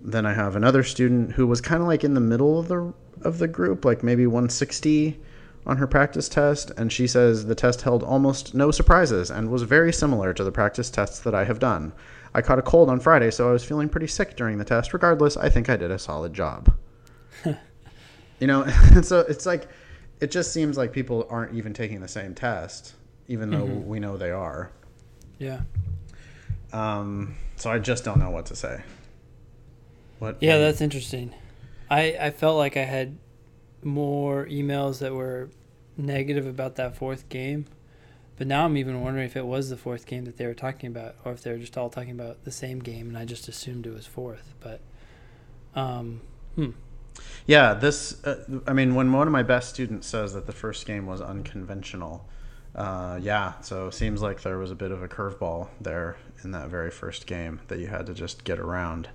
Then 0.00 0.24
I 0.26 0.32
have 0.32 0.56
another 0.56 0.82
student 0.82 1.32
who 1.32 1.46
was 1.46 1.60
kind 1.60 1.82
of 1.82 1.88
like 1.88 2.04
in 2.04 2.14
the 2.14 2.20
middle 2.20 2.58
of 2.58 2.68
the 2.68 2.92
of 3.22 3.38
the 3.38 3.48
group, 3.48 3.84
like 3.84 4.02
maybe 4.02 4.26
160 4.26 5.20
on 5.68 5.76
her 5.76 5.86
practice 5.86 6.28
test, 6.28 6.72
and 6.78 6.90
she 6.90 7.06
says 7.06 7.44
the 7.44 7.54
test 7.54 7.82
held 7.82 8.02
almost 8.02 8.54
no 8.54 8.70
surprises 8.70 9.30
and 9.30 9.50
was 9.50 9.62
very 9.62 9.92
similar 9.92 10.32
to 10.32 10.42
the 10.42 10.50
practice 10.50 10.88
tests 10.88 11.20
that 11.20 11.34
I 11.34 11.44
have 11.44 11.58
done. 11.58 11.92
I 12.34 12.40
caught 12.40 12.58
a 12.58 12.62
cold 12.62 12.88
on 12.88 13.00
Friday, 13.00 13.30
so 13.30 13.48
I 13.48 13.52
was 13.52 13.64
feeling 13.64 13.88
pretty 13.88 14.06
sick 14.06 14.34
during 14.34 14.56
the 14.56 14.64
test. 14.64 14.94
Regardless, 14.94 15.36
I 15.36 15.50
think 15.50 15.68
I 15.68 15.76
did 15.76 15.90
a 15.90 15.98
solid 15.98 16.32
job. 16.32 16.74
you 17.44 18.46
know, 18.46 18.66
so 19.02 19.20
it's 19.20 19.44
like 19.44 19.68
it 20.20 20.30
just 20.30 20.52
seems 20.52 20.78
like 20.78 20.92
people 20.92 21.26
aren't 21.28 21.54
even 21.54 21.74
taking 21.74 22.00
the 22.00 22.08
same 22.08 22.34
test, 22.34 22.94
even 23.28 23.50
though 23.50 23.64
we 23.64 24.00
know 24.00 24.16
they 24.16 24.30
are. 24.30 24.70
Yeah. 25.38 25.60
Um, 26.72 27.36
so 27.56 27.70
I 27.70 27.78
just 27.78 28.04
don't 28.04 28.18
know 28.18 28.30
what 28.30 28.46
to 28.46 28.56
say. 28.56 28.82
What? 30.18 30.38
Yeah, 30.40 30.58
that's 30.58 30.80
interesting. 30.80 31.34
I 31.90 32.16
I 32.20 32.30
felt 32.30 32.56
like 32.56 32.76
I 32.76 32.84
had 32.84 33.18
more 33.82 34.46
emails 34.46 34.98
that 34.98 35.14
were 35.14 35.50
negative 35.98 36.46
about 36.46 36.76
that 36.76 36.96
fourth 36.96 37.28
game, 37.28 37.66
but 38.36 38.46
now 38.46 38.64
I'm 38.64 38.76
even 38.76 39.00
wondering 39.00 39.26
if 39.26 39.36
it 39.36 39.44
was 39.44 39.68
the 39.68 39.76
fourth 39.76 40.06
game 40.06 40.24
that 40.24 40.36
they 40.38 40.46
were 40.46 40.54
talking 40.54 40.88
about, 40.88 41.16
or 41.24 41.32
if 41.32 41.42
they 41.42 41.50
were 41.50 41.58
just 41.58 41.76
all 41.76 41.90
talking 41.90 42.12
about 42.12 42.44
the 42.44 42.52
same 42.52 42.78
game, 42.78 43.08
and 43.08 43.18
I 43.18 43.24
just 43.24 43.48
assumed 43.48 43.86
it 43.86 43.92
was 43.92 44.06
fourth. 44.06 44.54
But, 44.60 44.80
um, 45.74 46.20
hmm, 46.54 46.70
Yeah, 47.46 47.74
this. 47.74 48.24
Uh, 48.24 48.60
I 48.66 48.72
mean, 48.72 48.94
when 48.94 49.12
one 49.12 49.26
of 49.26 49.32
my 49.32 49.42
best 49.42 49.70
students 49.70 50.06
says 50.06 50.34
that 50.34 50.46
the 50.46 50.52
first 50.52 50.86
game 50.86 51.06
was 51.06 51.20
unconventional, 51.20 52.28
uh, 52.74 53.18
yeah, 53.20 53.60
so 53.60 53.88
it 53.88 53.94
seems 53.94 54.22
like 54.22 54.42
there 54.42 54.58
was 54.58 54.70
a 54.70 54.76
bit 54.76 54.92
of 54.92 55.02
a 55.02 55.08
curveball 55.08 55.68
there 55.80 56.16
in 56.44 56.52
that 56.52 56.68
very 56.68 56.90
first 56.90 57.26
game 57.26 57.60
that 57.68 57.80
you 57.80 57.88
had 57.88 58.06
to 58.06 58.14
just 58.14 58.44
get 58.44 58.60
around. 58.60 59.08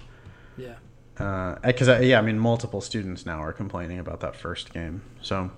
Yeah. 0.58 0.76
Because 1.16 1.88
uh, 1.88 2.00
yeah, 2.00 2.18
I 2.18 2.22
mean, 2.22 2.40
multiple 2.40 2.82
students 2.82 3.26
now 3.26 3.42
are 3.42 3.54
complaining 3.54 4.00
about 4.00 4.20
that 4.22 4.36
first 4.36 4.74
game. 4.74 5.04
So 5.22 5.52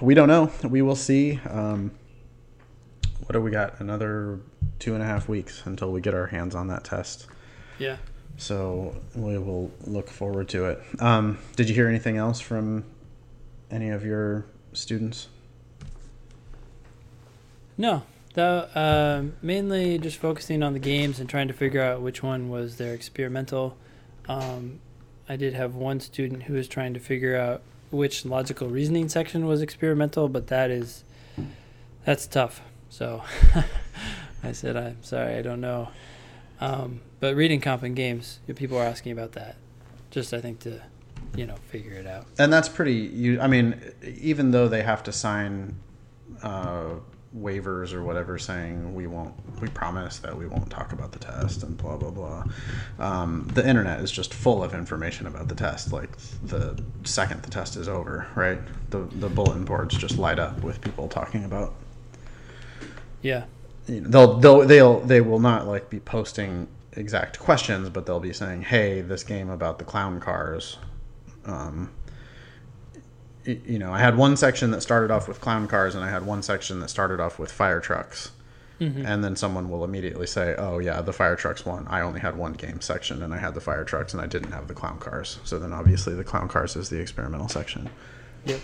we 0.00 0.14
don't 0.14 0.28
know. 0.28 0.50
We 0.62 0.82
will 0.82 0.96
see. 0.96 1.40
Um, 1.48 1.92
what 3.20 3.32
do 3.32 3.40
we 3.40 3.50
got? 3.50 3.80
Another 3.80 4.40
two 4.78 4.94
and 4.94 5.02
a 5.02 5.06
half 5.06 5.28
weeks 5.28 5.62
until 5.64 5.90
we 5.90 6.00
get 6.00 6.14
our 6.14 6.26
hands 6.26 6.54
on 6.54 6.68
that 6.68 6.84
test. 6.84 7.26
Yeah. 7.78 7.96
So 8.36 8.94
we 9.14 9.38
will 9.38 9.70
look 9.84 10.10
forward 10.10 10.48
to 10.50 10.66
it. 10.66 10.82
Um, 11.00 11.38
did 11.56 11.68
you 11.68 11.74
hear 11.74 11.88
anything 11.88 12.16
else 12.16 12.40
from 12.40 12.84
any 13.70 13.88
of 13.88 14.04
your 14.04 14.46
students? 14.72 15.28
No, 17.78 18.02
the 18.34 18.68
uh, 18.74 19.24
mainly 19.42 19.98
just 19.98 20.18
focusing 20.18 20.62
on 20.62 20.72
the 20.72 20.78
games 20.78 21.18
and 21.18 21.28
trying 21.28 21.48
to 21.48 21.54
figure 21.54 21.82
out 21.82 22.00
which 22.00 22.22
one 22.22 22.48
was 22.48 22.76
their 22.76 22.94
experimental. 22.94 23.76
Um, 24.28 24.80
I 25.28 25.36
did 25.36 25.54
have 25.54 25.74
one 25.74 26.00
student 26.00 26.44
who 26.44 26.54
was 26.54 26.68
trying 26.68 26.94
to 26.94 27.00
figure 27.00 27.36
out 27.36 27.62
which 27.90 28.24
logical 28.24 28.68
reasoning 28.68 29.08
section 29.08 29.46
was 29.46 29.62
experimental, 29.62 30.28
but 30.28 30.48
that 30.48 30.70
is 30.70 31.04
that's 32.04 32.26
tough. 32.26 32.62
So 32.88 33.22
I 34.42 34.52
said, 34.52 34.76
I'm 34.76 35.02
sorry, 35.02 35.34
I 35.34 35.42
don't 35.42 35.60
know. 35.60 35.88
Um, 36.60 37.00
but 37.20 37.34
reading 37.34 37.60
comp 37.60 37.82
and 37.82 37.94
games, 37.94 38.40
people 38.54 38.78
are 38.78 38.84
asking 38.84 39.12
about 39.12 39.32
that. 39.32 39.56
Just 40.10 40.32
I 40.32 40.40
think 40.40 40.60
to, 40.60 40.80
you 41.36 41.46
know, 41.46 41.56
figure 41.68 41.92
it 41.92 42.06
out. 42.06 42.26
And 42.38 42.52
that's 42.52 42.68
pretty. 42.68 42.94
You, 42.94 43.40
I 43.40 43.48
mean, 43.48 43.80
even 44.02 44.52
though 44.52 44.68
they 44.68 44.82
have 44.82 45.02
to 45.04 45.12
sign 45.12 45.76
uh, 46.42 46.94
waivers 47.36 47.92
or 47.92 48.02
whatever 48.02 48.38
saying 48.38 48.94
we 48.94 49.06
won't, 49.06 49.34
we 49.60 49.68
promise 49.68 50.18
that 50.18 50.36
we 50.36 50.46
won't 50.46 50.70
talk 50.70 50.92
about 50.92 51.12
the 51.12 51.18
test 51.18 51.62
and 51.62 51.76
blah 51.76 51.96
blah 51.96 52.10
blah. 52.10 52.44
Um, 52.98 53.48
the 53.52 53.66
internet 53.66 54.00
is 54.00 54.10
just 54.10 54.32
full 54.32 54.64
of 54.64 54.74
information 54.74 55.26
about 55.26 55.48
the 55.48 55.54
test. 55.54 55.92
Like 55.92 56.16
the 56.44 56.82
second 57.04 57.42
the 57.42 57.50
test 57.50 57.76
is 57.76 57.88
over, 57.88 58.26
right? 58.34 58.58
The 58.90 58.98
the 58.98 59.28
bulletin 59.28 59.64
boards 59.64 59.96
just 59.96 60.18
light 60.18 60.38
up 60.38 60.62
with 60.62 60.80
people 60.80 61.08
talking 61.08 61.44
about. 61.44 61.74
Yeah. 63.22 63.44
You 63.86 64.00
know, 64.00 64.08
they'll 64.08 64.38
they'll 64.38 64.66
they'll 64.66 65.00
they 65.00 65.20
will 65.20 65.40
not 65.40 65.66
like 65.66 65.90
be 65.90 66.00
posting 66.00 66.68
exact 66.92 67.38
questions, 67.38 67.88
but 67.90 68.06
they'll 68.06 68.20
be 68.20 68.32
saying, 68.32 68.62
"Hey, 68.62 69.00
this 69.00 69.22
game 69.22 69.50
about 69.50 69.78
the 69.78 69.84
clown 69.84 70.20
cars." 70.20 70.78
Um, 71.44 71.90
you 73.46 73.78
know, 73.78 73.92
I 73.92 73.98
had 73.98 74.16
one 74.16 74.36
section 74.36 74.70
that 74.72 74.82
started 74.82 75.10
off 75.10 75.28
with 75.28 75.40
clown 75.40 75.68
cars, 75.68 75.94
and 75.94 76.04
I 76.04 76.10
had 76.10 76.26
one 76.26 76.42
section 76.42 76.80
that 76.80 76.90
started 76.90 77.20
off 77.20 77.38
with 77.38 77.52
fire 77.52 77.80
trucks. 77.80 78.32
Mm-hmm. 78.80 79.06
And 79.06 79.24
then 79.24 79.36
someone 79.36 79.70
will 79.70 79.84
immediately 79.84 80.26
say, 80.26 80.54
"Oh 80.58 80.78
yeah, 80.78 81.00
the 81.00 81.12
fire 81.12 81.34
trucks 81.34 81.64
one. 81.64 81.86
I 81.88 82.02
only 82.02 82.20
had 82.20 82.36
one 82.36 82.52
game 82.52 82.82
section, 82.82 83.22
and 83.22 83.32
I 83.32 83.38
had 83.38 83.54
the 83.54 83.60
fire 83.60 83.84
trucks, 83.84 84.12
and 84.12 84.20
I 84.20 84.26
didn't 84.26 84.52
have 84.52 84.68
the 84.68 84.74
clown 84.74 84.98
cars. 84.98 85.38
So 85.44 85.58
then 85.58 85.72
obviously 85.72 86.14
the 86.14 86.24
clown 86.24 86.48
cars 86.48 86.76
is 86.76 86.90
the 86.90 87.00
experimental 87.00 87.48
section." 87.48 87.88
Yep. 88.44 88.60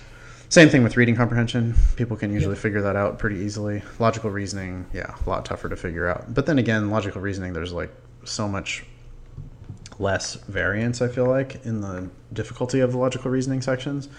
Same 0.51 0.69
thing 0.69 0.83
with 0.83 0.99
reading 0.99 1.17
comprehension. 1.17 1.75
People 1.97 2.19
can 2.19 2.31
usually 2.31 2.57
yep. 2.57 2.63
figure 2.63 2.83
that 2.83 2.95
out 2.95 3.19
pretty 3.19 3.37
easily. 3.37 3.83
Logical 3.99 4.29
reasoning, 4.29 4.85
yeah, 4.93 5.15
a 5.25 5.31
lot 5.31 5.47
tougher 5.47 5.71
to 5.71 5.77
figure 5.77 6.07
out. 6.07 6.35
But 6.35 6.45
then 6.45 6.59
again, 6.59 6.91
logical 6.91 7.23
reasoning, 7.23 7.55
there's 7.55 7.73
like 7.73 7.91
so 8.25 8.47
much 8.47 8.85
less 9.99 10.35
variance. 10.35 11.01
I 11.01 11.09
feel 11.09 11.25
like 11.25 11.65
in 11.65 11.81
the 11.81 12.11
difficulty 12.35 12.81
of 12.81 12.93
the 12.93 12.99
logical 12.99 13.31
reasoning 13.31 13.63
sections 13.63 14.11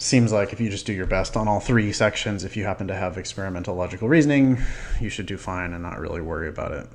seems 0.00 0.32
like 0.32 0.52
if 0.52 0.60
you 0.60 0.70
just 0.70 0.86
do 0.86 0.92
your 0.92 1.06
best 1.06 1.36
on 1.36 1.46
all 1.46 1.60
three 1.60 1.92
sections, 1.92 2.44
if 2.44 2.56
you 2.56 2.64
happen 2.64 2.88
to 2.88 2.94
have 2.94 3.18
experimental 3.18 3.74
logical 3.74 4.08
reasoning, 4.08 4.58
you 5.00 5.10
should 5.10 5.26
do 5.26 5.36
fine 5.36 5.72
and 5.72 5.82
not 5.82 5.98
really 5.98 6.22
worry 6.22 6.48
about 6.48 6.72
it. 6.72 6.86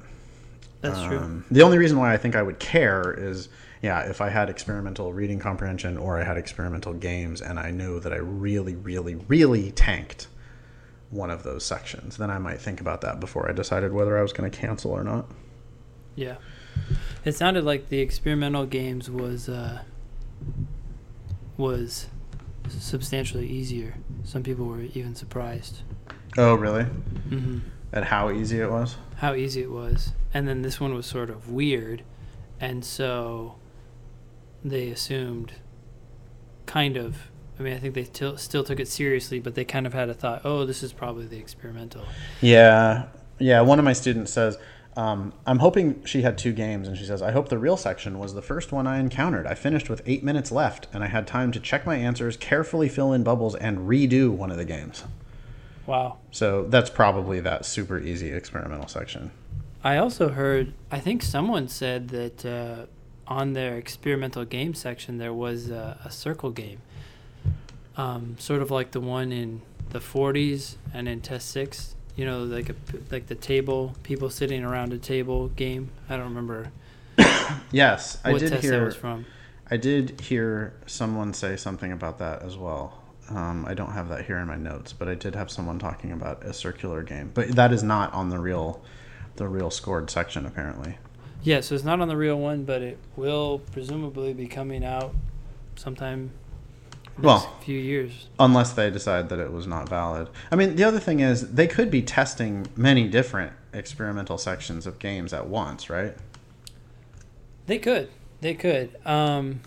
That's 0.82 1.00
um, 1.00 1.08
true. 1.08 1.44
The 1.52 1.62
only 1.62 1.78
reason 1.78 1.98
why 1.98 2.14
I 2.14 2.18
think 2.18 2.36
I 2.36 2.42
would 2.42 2.60
care 2.60 3.14
is, 3.14 3.50
yeah, 3.82 4.02
if 4.02 4.22
I 4.22 4.30
had 4.30 4.50
experimental 4.50 5.14
reading 5.14 5.40
comprehension 5.40 5.98
or 5.98 6.20
I 6.20 6.24
had 6.24 6.38
experimental 6.38 6.94
games 6.94 7.42
and 7.42 7.60
I 7.60 7.72
knew 7.72 8.00
that 8.00 8.12
I 8.12 8.18
really, 8.18 8.76
really, 8.76 9.16
really 9.16 9.72
tanked 9.72 10.28
one 11.12 11.30
of 11.30 11.44
those 11.44 11.64
sections, 11.64 12.18
then 12.18 12.32
I 12.32 12.40
might 12.40 12.60
think 12.60 12.82
about 12.82 13.02
that 13.02 13.20
before 13.20 13.48
I 13.48 13.54
decided 13.54 13.94
whether 13.94 14.18
I 14.18 14.24
was 14.24 14.34
going 14.34 14.50
to 14.50 14.58
cancel 14.58 14.92
or 14.92 15.04
not. 15.04 15.30
Yeah. 16.16 16.38
It 17.24 17.34
sounded 17.36 17.64
like 17.64 17.90
the 17.90 18.00
experimental 18.00 18.66
games 18.66 19.10
was 19.10 19.48
uh, 19.48 19.82
was 21.58 22.08
substantially 22.70 23.48
easier. 23.48 23.96
Some 24.24 24.44
people 24.44 24.66
were 24.66 24.82
even 24.82 25.16
surprised. 25.16 25.82
Oh, 26.38 26.56
really? 26.56 26.84
Mm-hmm. 26.84 27.60
At 27.94 28.06
how 28.06 28.30
easy 28.32 28.60
it 28.60 28.70
was? 28.70 28.98
How 29.18 29.34
easy 29.34 29.62
it 29.62 29.72
was. 29.72 30.12
And 30.34 30.48
then 30.48 30.62
this 30.62 30.80
one 30.80 30.94
was 30.94 31.06
sort 31.06 31.30
of 31.30 31.50
weird. 31.50 32.04
And 32.60 32.84
so 32.84 33.56
they 34.64 34.90
assumed, 34.90 35.54
kind 36.66 36.98
of, 36.98 37.32
I 37.58 37.64
mean, 37.64 37.74
I 37.74 37.78
think 37.78 37.94
they 37.94 38.04
t- 38.04 38.38
still 38.38 38.64
took 38.64 38.80
it 38.80 38.88
seriously, 38.88 39.40
but 39.40 39.56
they 39.56 39.64
kind 39.64 39.88
of 39.88 39.94
had 39.94 40.10
a 40.10 40.14
thought, 40.14 40.42
oh, 40.44 40.66
this 40.66 40.84
is 40.84 40.92
probably 40.92 41.26
the 41.26 41.38
experimental. 41.38 42.06
Yeah. 42.42 43.06
Yeah. 43.40 43.62
One 43.62 43.80
of 43.80 43.86
my 43.86 43.94
students 43.94 44.34
says, 44.34 44.58
um, 44.98 45.34
I'm 45.46 45.60
hoping 45.60 46.04
she 46.06 46.22
had 46.22 46.38
two 46.38 46.54
games, 46.54 46.88
and 46.88 46.98
she 46.98 47.06
says, 47.06 47.22
I 47.22 47.32
hope 47.32 47.50
the 47.50 47.58
real 47.58 47.76
section 47.76 48.18
was 48.18 48.34
the 48.34 48.42
first 48.42 48.72
one 48.72 48.88
I 48.88 49.00
encountered. 49.00 49.46
I 49.46 49.54
finished 49.54 49.90
with 49.90 50.02
eight 50.06 50.24
minutes 50.24 50.52
left, 50.52 50.88
and 50.94 51.04
I 51.04 51.08
had 51.08 51.28
time 51.28 51.52
to 51.52 51.60
check 51.60 51.86
my 51.86 51.96
answers, 51.96 52.38
carefully 52.38 52.88
fill 52.88 53.12
in 53.12 53.24
bubbles, 53.24 53.56
and 53.56 53.80
redo 53.80 54.30
one 54.30 54.52
of 54.52 54.58
the 54.58 54.66
games. 54.66 55.04
Wow. 55.86 56.18
So 56.32 56.64
that's 56.64 56.90
probably 56.90 57.42
that 57.42 57.66
super 57.66 58.00
easy 58.00 58.32
experimental 58.32 58.88
section. 58.88 59.32
I 59.84 59.98
also 59.98 60.30
heard, 60.30 60.74
I 60.90 61.00
think 61.00 61.22
someone 61.22 61.68
said 61.68 62.08
that 62.10 62.46
uh, 62.46 62.86
on 63.28 63.54
their 63.54 63.78
experimental 63.78 64.46
game 64.46 64.74
section 64.74 65.18
there 65.18 65.34
was 65.34 65.70
a, 65.70 66.00
a 66.06 66.10
circle 66.10 66.52
game, 66.52 66.82
um, 67.98 68.36
sort 68.40 68.62
of 68.62 68.72
like 68.72 68.92
the 68.92 69.02
one 69.02 69.32
in 69.32 69.62
the 69.90 70.00
40s 70.00 70.78
and 70.94 71.08
in 71.08 71.22
Test 71.22 71.52
6 71.52 71.95
you 72.16 72.26
know, 72.26 72.44
like 72.44 72.70
a 72.70 72.76
like 73.12 73.28
the 73.28 73.36
table, 73.36 73.96
people 74.04 74.30
sitting 74.30 74.64
around 74.64 74.94
a 74.94 74.98
table 74.98 75.50
game. 75.50 75.90
I 76.10 76.16
don't 76.16 76.26
remember. 76.26 76.72
yes, 77.72 78.18
I 78.24 78.38
did 78.38 78.54
hear. 78.54 78.80
That 78.80 78.86
was 78.86 78.96
from. 78.96 79.26
I 79.70 79.78
did 79.78 80.22
hear 80.22 80.74
someone 80.86 81.34
say 81.34 81.56
something 81.56 81.92
about 81.92 82.20
that 82.20 82.44
as 82.44 82.56
well. 82.56 83.02
Um, 83.30 83.66
I 83.68 83.74
don't 83.74 83.92
have 83.92 84.10
that 84.10 84.26
here 84.26 84.38
in 84.38 84.48
my 84.48 84.56
notes, 84.56 84.94
but 84.94 85.08
I 85.08 85.16
did 85.16 85.34
have 85.36 85.50
someone 85.50 85.80
talking 85.80 86.12
about 86.12 86.44
a 86.44 86.54
circular 86.54 87.02
game. 87.02 87.32
But 87.34 87.56
that 87.56 87.74
is 87.74 87.82
not 87.82 88.14
on 88.14 88.30
the 88.30 88.38
real, 88.38 88.84
the 89.38 89.48
real 89.48 89.72
scored 89.72 90.12
section 90.12 90.46
apparently. 90.46 91.00
Yeah, 91.42 91.62
so 91.62 91.74
it's 91.76 91.84
not 91.84 92.00
on 92.00 92.08
the 92.08 92.18
real 92.18 92.40
one, 92.40 92.64
but 92.64 92.82
it 92.82 93.00
will 93.16 93.60
presumably 93.72 94.34
be 94.34 94.48
coming 94.48 94.86
out 94.86 95.14
sometime 95.76 96.32
well, 97.22 97.56
few 97.62 97.80
years. 97.80 98.28
Unless 98.40 98.74
they 98.74 98.90
decide 98.90 99.30
that 99.30 99.40
it 99.40 99.52
was 99.52 99.68
not 99.68 99.88
valid. 99.88 100.30
I 100.52 100.56
mean, 100.56 100.76
the 100.76 100.84
other 100.84 101.00
thing 101.00 101.20
is 101.20 101.52
they 101.52 101.68
could 101.68 101.90
be 101.90 102.02
testing 102.02 102.68
many 102.76 103.08
different 103.08 103.54
experimental 103.74 104.38
sections 104.38 104.86
of 104.86 105.00
games 105.00 105.34
at 105.34 105.48
once, 105.48 105.90
right? 105.90 106.16
They 107.68 107.80
could. 107.80 108.10
They 108.42 108.54
could. 108.54 108.96
Um, 109.06 109.62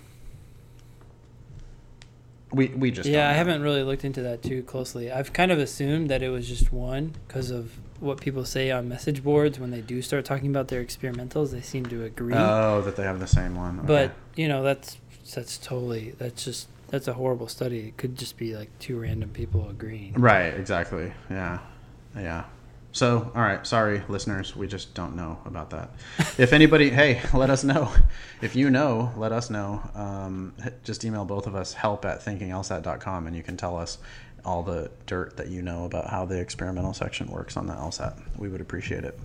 we 2.52 2.68
we 2.68 2.90
just 2.90 3.08
yeah. 3.08 3.28
I 3.28 3.32
haven't 3.32 3.62
really 3.62 3.82
looked 3.82 4.04
into 4.04 4.22
that 4.22 4.42
too 4.42 4.62
closely. 4.62 5.10
I've 5.10 5.32
kind 5.32 5.52
of 5.52 5.58
assumed 5.58 6.10
that 6.10 6.22
it 6.22 6.30
was 6.30 6.48
just 6.48 6.72
one 6.72 7.14
because 7.26 7.50
of 7.50 7.72
what 8.00 8.20
people 8.20 8.44
say 8.44 8.70
on 8.70 8.88
message 8.88 9.24
boards 9.24 9.58
when 9.58 9.70
they 9.70 9.80
do 9.80 10.00
start 10.00 10.24
talking 10.24 10.48
about 10.48 10.68
their 10.68 10.84
experimentals. 10.84 11.50
They 11.50 11.60
seem 11.60 11.86
to 11.86 12.04
agree. 12.04 12.34
Oh, 12.34 12.80
that 12.82 12.96
they 12.96 13.02
have 13.02 13.20
the 13.20 13.26
same 13.26 13.56
one. 13.56 13.80
Okay. 13.80 13.86
But 13.86 14.14
you 14.36 14.48
know 14.48 14.62
that's 14.62 14.96
that's 15.34 15.58
totally 15.58 16.14
that's 16.18 16.44
just 16.44 16.68
that's 16.88 17.08
a 17.08 17.12
horrible 17.12 17.48
study. 17.48 17.80
It 17.80 17.96
could 17.96 18.16
just 18.16 18.36
be 18.36 18.56
like 18.56 18.70
two 18.78 19.00
random 19.00 19.30
people 19.30 19.68
agreeing. 19.68 20.14
Right. 20.14 20.54
Exactly. 20.54 21.12
Yeah. 21.30 21.60
Yeah. 22.16 22.44
So, 22.90 23.30
all 23.34 23.42
right, 23.42 23.64
sorry, 23.66 24.02
listeners, 24.08 24.56
we 24.56 24.66
just 24.66 24.94
don't 24.94 25.14
know 25.14 25.38
about 25.44 25.70
that. 25.70 25.90
if 26.38 26.52
anybody, 26.52 26.88
hey, 26.90 27.20
let 27.34 27.50
us 27.50 27.62
know. 27.62 27.92
If 28.40 28.56
you 28.56 28.70
know, 28.70 29.12
let 29.16 29.30
us 29.30 29.50
know. 29.50 29.82
Um, 29.94 30.54
just 30.84 31.04
email 31.04 31.24
both 31.24 31.46
of 31.46 31.54
us 31.54 31.74
help 31.74 32.04
at 32.04 32.20
thinkinglsat.com 32.20 33.26
and 33.26 33.36
you 33.36 33.42
can 33.42 33.56
tell 33.56 33.76
us 33.76 33.98
all 34.44 34.62
the 34.62 34.90
dirt 35.06 35.36
that 35.36 35.48
you 35.48 35.60
know 35.60 35.84
about 35.84 36.08
how 36.08 36.24
the 36.24 36.40
experimental 36.40 36.94
section 36.94 37.30
works 37.30 37.56
on 37.56 37.66
the 37.66 37.74
LSAT. 37.74 38.18
We 38.38 38.48
would 38.48 38.60
appreciate 38.60 39.04
it. 39.04 39.18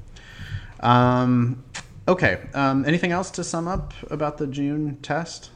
Um, 0.82 1.64
okay, 2.08 2.42
um, 2.54 2.84
anything 2.86 3.12
else 3.12 3.32
to 3.32 3.44
sum 3.44 3.68
up 3.68 3.94
about 4.12 4.38
the 4.38 4.48
June 4.48 4.98
test? 5.02 5.50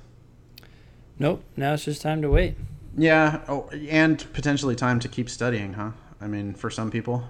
Nope. 1.20 1.43
Now 1.55 1.74
it's 1.74 1.86
just 1.86 2.01
time 2.01 2.22
to 2.22 2.30
wait. 2.30 2.55
Yeah. 2.97 3.41
Oh, 3.47 3.70
and 3.89 4.24
potentially 4.34 4.76
time 4.76 4.99
to 4.99 5.07
keep 5.07 5.30
studying, 5.30 5.74
huh? 5.74 5.91
I 6.22 6.28
mean, 6.28 6.53
for 6.53 6.70
some 6.70 6.89
people. 6.91 7.24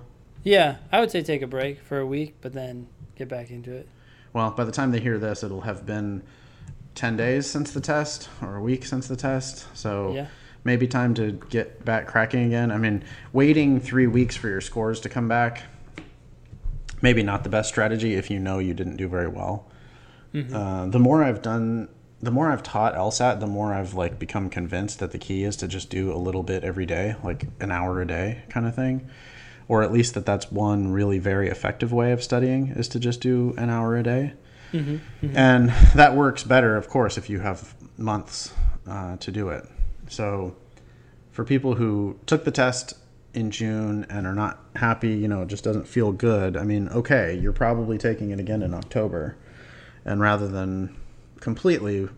Yeah, 0.43 0.77
I 0.91 0.99
would 0.99 1.11
say 1.11 1.21
take 1.23 1.41
a 1.41 1.47
break 1.47 1.81
for 1.81 1.99
a 1.99 2.05
week, 2.05 2.35
but 2.41 2.53
then 2.53 2.87
get 3.15 3.27
back 3.27 3.49
into 3.51 3.73
it. 3.73 3.87
Well, 4.33 4.51
by 4.51 4.63
the 4.63 4.71
time 4.71 4.91
they 4.91 4.99
hear 4.99 5.17
this, 5.17 5.43
it'll 5.43 5.61
have 5.61 5.85
been 5.85 6.23
10 6.95 7.17
days 7.17 7.47
since 7.47 7.71
the 7.71 7.81
test 7.81 8.29
or 8.41 8.55
a 8.55 8.61
week 8.61 8.85
since 8.85 9.07
the 9.07 9.15
test. 9.15 9.65
So 9.75 10.13
Yeah. 10.13 10.27
maybe 10.63 10.87
time 10.87 11.13
to 11.15 11.33
get 11.49 11.83
back 11.83 12.07
cracking 12.07 12.43
again. 12.45 12.71
I 12.71 12.77
mean, 12.77 13.03
waiting 13.33 13.79
three 13.79 14.07
weeks 14.07 14.35
for 14.37 14.47
your 14.47 14.61
scores 14.61 14.99
to 15.01 15.09
come 15.09 15.27
back, 15.27 15.63
maybe 17.01 17.23
not 17.23 17.43
the 17.43 17.49
best 17.49 17.69
strategy 17.69 18.13
if 18.15 18.29
you 18.29 18.39
know 18.39 18.59
you 18.59 18.73
didn't 18.73 18.95
do 18.97 19.07
very 19.07 19.27
well. 19.27 19.65
Uh, 20.53 20.85
the 20.85 20.99
more 20.99 21.23
I've 21.23 21.41
done, 21.41 21.89
the 22.21 22.31
more 22.31 22.51
I've 22.51 22.63
taught 22.63 22.95
LSAT, 22.95 23.39
the 23.39 23.47
more 23.47 23.73
I've 23.73 23.93
like 23.93 24.17
become 24.17 24.49
convinced 24.49 24.99
that 24.99 25.11
the 25.11 25.17
key 25.19 25.43
is 25.43 25.55
to 25.57 25.67
just 25.67 25.89
do 25.89 26.11
a 26.11 26.17
little 26.17 26.43
bit 26.43 26.63
every 26.63 26.85
day, 26.85 27.15
like 27.23 27.45
an 27.59 27.71
hour 27.71 28.01
a 28.01 28.07
day 28.07 28.43
kind 28.49 28.65
of 28.65 28.75
thing. 28.75 29.07
Or 29.67 29.83
at 29.83 29.91
least 29.91 30.13
that 30.13 30.25
that's 30.25 30.51
one 30.51 30.91
really 30.91 31.19
very 31.19 31.49
effective 31.49 31.91
way 31.91 32.11
of 32.11 32.23
studying 32.23 32.69
is 32.69 32.87
to 32.89 32.99
just 32.99 33.21
do 33.21 33.53
an 33.57 33.69
hour 33.69 33.95
a 33.97 34.03
day. 34.03 34.33
And 35.35 35.69
that 35.95 36.15
works 36.15 36.43
better, 36.43 36.75
of 36.75 36.89
course, 36.89 37.17
if 37.17 37.29
you 37.29 37.39
have 37.39 37.75
months 37.97 38.53
uh, 38.87 39.17
to 39.17 39.31
do 39.31 39.49
it. 39.49 39.65
So, 40.09 40.55
for 41.31 41.43
people 41.43 41.75
who 41.75 42.19
took 42.25 42.45
the 42.45 42.51
test 42.51 42.95
in 43.33 43.51
June 43.51 44.05
and 44.09 44.25
are 44.25 44.33
not 44.33 44.59
happy, 44.75 45.11
you 45.11 45.27
know, 45.27 45.43
it 45.43 45.47
just 45.49 45.63
doesn't 45.63 45.87
feel 45.87 46.11
good. 46.11 46.57
I 46.57 46.63
mean, 46.63 46.89
okay, 46.89 47.37
you're 47.37 47.53
probably 47.53 47.97
taking 47.97 48.31
it 48.31 48.39
again 48.39 48.63
in 48.63 48.73
October. 48.73 49.37
And 50.03 50.19
rather 50.19 50.47
than 50.47 50.95
completely 51.39 52.09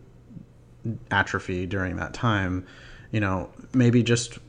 atrophy 1.12 1.66
during 1.66 1.98
that 1.98 2.14
time, 2.14 2.66
you 3.12 3.20
know, 3.20 3.50
maybe 3.74 4.04
just 4.04 4.40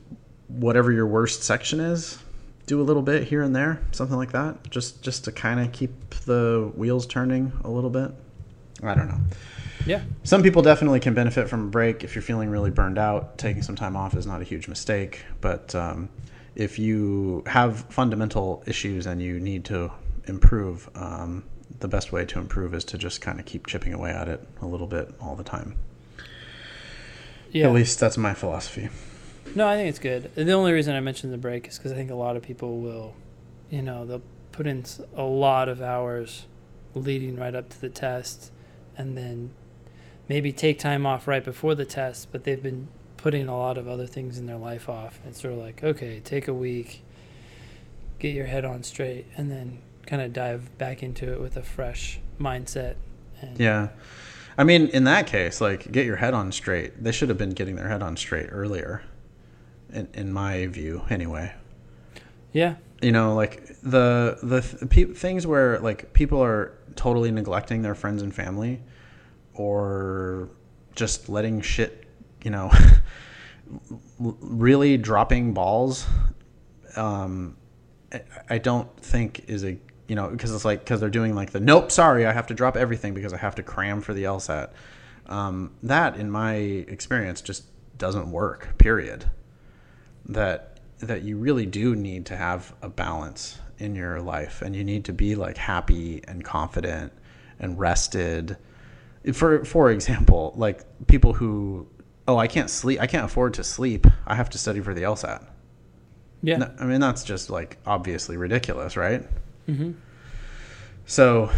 whatever 0.47 0.91
your 0.91 1.07
worst 1.07 1.43
section 1.43 1.79
is, 1.79 2.17
do 2.67 2.81
a 2.81 2.83
little 2.83 3.01
bit 3.01 3.27
here 3.27 3.41
and 3.41 3.55
there, 3.55 3.81
something 3.91 4.17
like 4.17 4.31
that, 4.31 4.69
just 4.69 5.01
just 5.01 5.25
to 5.25 5.31
kind 5.31 5.59
of 5.59 5.71
keep 5.71 5.91
the 6.25 6.71
wheels 6.75 7.05
turning 7.05 7.51
a 7.63 7.69
little 7.69 7.89
bit. 7.89 8.11
I 8.83 8.95
don't 8.95 9.07
know. 9.07 9.19
Yeah. 9.85 10.01
Some 10.23 10.43
people 10.43 10.61
definitely 10.61 10.99
can 10.99 11.13
benefit 11.13 11.49
from 11.49 11.67
a 11.67 11.69
break. 11.69 12.03
If 12.03 12.15
you're 12.15 12.21
feeling 12.21 12.49
really 12.49 12.69
burned 12.69 12.97
out, 12.97 13.37
taking 13.37 13.63
some 13.63 13.75
time 13.75 13.95
off 13.95 14.15
is 14.15 14.25
not 14.25 14.41
a 14.41 14.43
huge 14.43 14.67
mistake. 14.67 15.23
But 15.39 15.73
um, 15.75 16.09
if 16.55 16.77
you 16.79 17.43
have 17.47 17.81
fundamental 17.89 18.63
issues 18.67 19.05
and 19.05 19.21
you 19.21 19.39
need 19.39 19.65
to 19.65 19.91
improve, 20.25 20.89
um, 20.95 21.43
the 21.79 21.87
best 21.87 22.11
way 22.11 22.25
to 22.25 22.39
improve 22.39 22.73
is 22.73 22.83
to 22.85 22.97
just 22.97 23.21
kind 23.21 23.39
of 23.39 23.45
keep 23.45 23.67
chipping 23.67 23.93
away 23.93 24.11
at 24.11 24.27
it 24.27 24.47
a 24.61 24.65
little 24.65 24.87
bit 24.87 25.13
all 25.19 25.35
the 25.35 25.43
time. 25.43 25.75
Yeah. 27.51 27.67
At 27.67 27.73
least 27.73 27.99
that's 27.99 28.17
my 28.17 28.33
philosophy. 28.33 28.89
No, 29.55 29.67
I 29.67 29.75
think 29.75 29.89
it's 29.89 29.99
good. 29.99 30.33
The 30.35 30.51
only 30.53 30.71
reason 30.71 30.95
I 30.95 31.01
mentioned 31.01 31.33
the 31.33 31.37
break 31.37 31.67
is 31.67 31.77
because 31.77 31.91
I 31.91 31.95
think 31.95 32.09
a 32.09 32.15
lot 32.15 32.37
of 32.37 32.43
people 32.43 32.79
will, 32.79 33.15
you 33.69 33.81
know, 33.81 34.05
they'll 34.05 34.21
put 34.51 34.67
in 34.67 34.85
a 35.15 35.23
lot 35.23 35.67
of 35.67 35.81
hours 35.81 36.45
leading 36.93 37.35
right 37.35 37.55
up 37.55 37.69
to 37.69 37.81
the 37.81 37.89
test 37.89 38.51
and 38.97 39.17
then 39.17 39.51
maybe 40.29 40.53
take 40.53 40.79
time 40.79 41.05
off 41.05 41.27
right 41.27 41.43
before 41.43 41.75
the 41.75 41.85
test, 41.85 42.31
but 42.31 42.43
they've 42.43 42.63
been 42.63 42.87
putting 43.17 43.47
a 43.47 43.57
lot 43.57 43.77
of 43.77 43.87
other 43.87 44.07
things 44.07 44.37
in 44.37 44.45
their 44.45 44.57
life 44.57 44.87
off. 44.87 45.19
It's 45.27 45.41
sort 45.41 45.53
of 45.53 45.59
like, 45.59 45.83
okay, 45.83 46.21
take 46.23 46.47
a 46.47 46.53
week, 46.53 47.03
get 48.19 48.33
your 48.33 48.45
head 48.45 48.63
on 48.63 48.83
straight, 48.83 49.25
and 49.35 49.51
then 49.51 49.79
kind 50.11 50.21
of 50.21 50.33
dive 50.33 50.77
back 50.77 51.01
into 51.01 51.31
it 51.31 51.39
with 51.39 51.55
a 51.55 51.63
fresh 51.63 52.19
mindset. 52.37 52.95
And 53.41 53.57
Yeah. 53.57 53.87
I 54.57 54.65
mean, 54.65 54.87
in 54.89 55.05
that 55.05 55.25
case, 55.25 55.61
like, 55.61 55.89
get 55.89 56.05
your 56.05 56.17
head 56.17 56.33
on 56.33 56.51
straight. 56.51 57.01
They 57.01 57.13
should 57.13 57.29
have 57.29 57.37
been 57.37 57.51
getting 57.51 57.77
their 57.77 57.87
head 57.87 58.03
on 58.03 58.17
straight 58.17 58.49
earlier, 58.51 59.03
in, 59.93 60.09
in 60.13 60.33
my 60.33 60.67
view, 60.67 61.03
anyway. 61.09 61.53
Yeah. 62.51 62.75
you 63.01 63.13
know 63.13 63.33
like 63.33 63.65
the 63.81 64.37
the 64.43 64.59
th- 64.61 64.89
pe- 64.89 65.13
things 65.13 65.47
where 65.47 65.79
like 65.79 66.11
people 66.11 66.43
are 66.43 66.73
totally 66.95 67.31
neglecting 67.31 67.81
their 67.81 67.95
friends 67.95 68.21
and 68.21 68.35
family 68.35 68.81
or 69.55 70.49
just 70.93 71.29
letting 71.29 71.61
shit 71.61 72.05
you 72.43 72.51
know 72.51 72.69
really 74.19 74.97
dropping 74.97 75.53
balls 75.53 76.05
um 76.95 77.55
I- 78.13 78.21
i 78.49 78.57
don't 78.57 78.89
think 78.97 79.45
is 79.47 79.63
a 79.63 79.77
you 80.11 80.15
know 80.15 80.27
because 80.27 80.53
it's 80.53 80.65
like 80.65 80.79
because 80.79 80.99
they're 80.99 81.09
doing 81.09 81.33
like 81.33 81.51
the 81.51 81.59
nope 81.59 81.91
sorry 81.91 82.25
i 82.25 82.31
have 82.31 82.47
to 82.47 82.53
drop 82.53 82.75
everything 82.75 83.13
because 83.13 83.33
i 83.33 83.37
have 83.37 83.55
to 83.55 83.63
cram 83.63 84.01
for 84.01 84.13
the 84.13 84.23
lsat 84.23 84.69
um, 85.31 85.71
that 85.83 86.17
in 86.17 86.29
my 86.29 86.55
experience 86.55 87.41
just 87.41 87.63
doesn't 87.97 88.31
work 88.31 88.77
period. 88.77 89.25
That 90.25 90.79
that 90.99 91.23
you 91.23 91.37
really 91.37 91.65
do 91.65 91.95
need 91.95 92.25
to 92.27 92.35
have 92.35 92.73
a 92.81 92.89
balance 92.89 93.57
in 93.79 93.95
your 93.95 94.21
life 94.21 94.61
and 94.61 94.75
you 94.75 94.83
need 94.83 95.05
to 95.05 95.13
be 95.13 95.35
like 95.35 95.57
happy 95.57 96.21
and 96.27 96.43
confident 96.43 97.13
and 97.59 97.79
rested. 97.79 98.57
For 99.33 99.63
for 99.63 99.91
example 99.91 100.53
like 100.57 100.83
people 101.07 101.33
who 101.33 101.87
oh 102.27 102.37
i 102.37 102.47
can't 102.47 102.69
sleep 102.69 102.99
i 102.99 103.07
can't 103.07 103.25
afford 103.25 103.53
to 103.55 103.63
sleep 103.63 104.07
i 104.25 104.35
have 104.35 104.49
to 104.49 104.57
study 104.57 104.79
for 104.79 104.93
the 104.93 105.01
lsat 105.01 105.45
Yeah. 106.41 106.57
No, 106.57 106.71
i 106.79 106.85
mean 106.85 107.01
that's 107.01 107.23
just 107.23 107.49
like 107.49 107.77
obviously 107.85 108.37
ridiculous 108.37 108.97
right 108.97 109.23
hmm 109.65 109.91
so, 111.11 111.49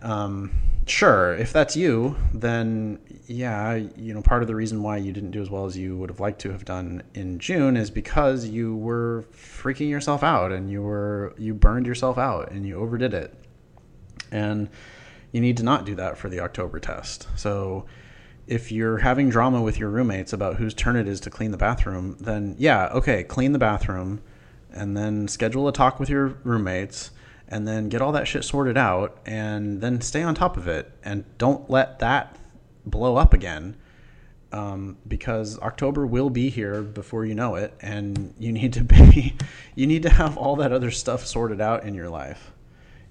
um, 0.00 0.52
sure, 0.86 1.34
if 1.34 1.52
that's 1.52 1.76
you, 1.76 2.16
then 2.32 2.98
yeah, 3.26 3.74
you 3.74 4.14
know, 4.14 4.22
part 4.22 4.40
of 4.40 4.48
the 4.48 4.54
reason 4.54 4.82
why 4.82 4.96
you 4.96 5.12
didn't 5.12 5.32
do 5.32 5.42
as 5.42 5.50
well 5.50 5.66
as 5.66 5.76
you 5.76 5.98
would 5.98 6.08
have 6.08 6.18
liked 6.18 6.40
to 6.40 6.50
have 6.50 6.64
done 6.64 7.02
in 7.12 7.38
June 7.38 7.76
is 7.76 7.90
because 7.90 8.46
you 8.46 8.74
were 8.76 9.26
freaking 9.34 9.90
yourself 9.90 10.22
out 10.22 10.50
and 10.50 10.70
you 10.70 10.80
were 10.80 11.34
you 11.36 11.52
burned 11.52 11.86
yourself 11.86 12.16
out 12.16 12.52
and 12.52 12.66
you 12.66 12.76
overdid 12.76 13.12
it. 13.12 13.34
And 14.30 14.70
you 15.30 15.42
need 15.42 15.58
to 15.58 15.62
not 15.62 15.84
do 15.84 15.94
that 15.96 16.16
for 16.16 16.30
the 16.30 16.40
October 16.40 16.80
test. 16.80 17.28
So, 17.36 17.84
if 18.46 18.72
you're 18.72 18.96
having 18.96 19.28
drama 19.28 19.60
with 19.60 19.78
your 19.78 19.90
roommates 19.90 20.32
about 20.32 20.56
whose 20.56 20.72
turn 20.72 20.96
it 20.96 21.06
is 21.06 21.20
to 21.20 21.30
clean 21.30 21.50
the 21.50 21.58
bathroom, 21.58 22.16
then 22.18 22.54
yeah, 22.58 22.88
okay, 22.94 23.24
clean 23.24 23.52
the 23.52 23.58
bathroom 23.58 24.22
and 24.70 24.96
then 24.96 25.28
schedule 25.28 25.68
a 25.68 25.72
talk 25.72 26.00
with 26.00 26.08
your 26.08 26.28
roommates 26.44 27.10
and 27.52 27.68
then 27.68 27.90
get 27.90 28.00
all 28.00 28.12
that 28.12 28.26
shit 28.26 28.42
sorted 28.44 28.78
out 28.78 29.18
and 29.26 29.82
then 29.82 30.00
stay 30.00 30.22
on 30.22 30.34
top 30.34 30.56
of 30.56 30.66
it 30.66 30.90
and 31.04 31.22
don't 31.36 31.68
let 31.68 31.98
that 31.98 32.38
blow 32.86 33.16
up 33.16 33.34
again 33.34 33.76
um, 34.52 34.96
because 35.06 35.58
October 35.60 36.06
will 36.06 36.30
be 36.30 36.48
here 36.48 36.80
before 36.80 37.26
you 37.26 37.34
know 37.34 37.54
it 37.54 37.74
and 37.82 38.34
you 38.38 38.52
need 38.52 38.72
to 38.72 38.82
be 38.82 39.36
you 39.74 39.86
need 39.86 40.02
to 40.02 40.08
have 40.08 40.38
all 40.38 40.56
that 40.56 40.72
other 40.72 40.90
stuff 40.90 41.26
sorted 41.26 41.60
out 41.60 41.84
in 41.84 41.94
your 41.94 42.08
life. 42.08 42.52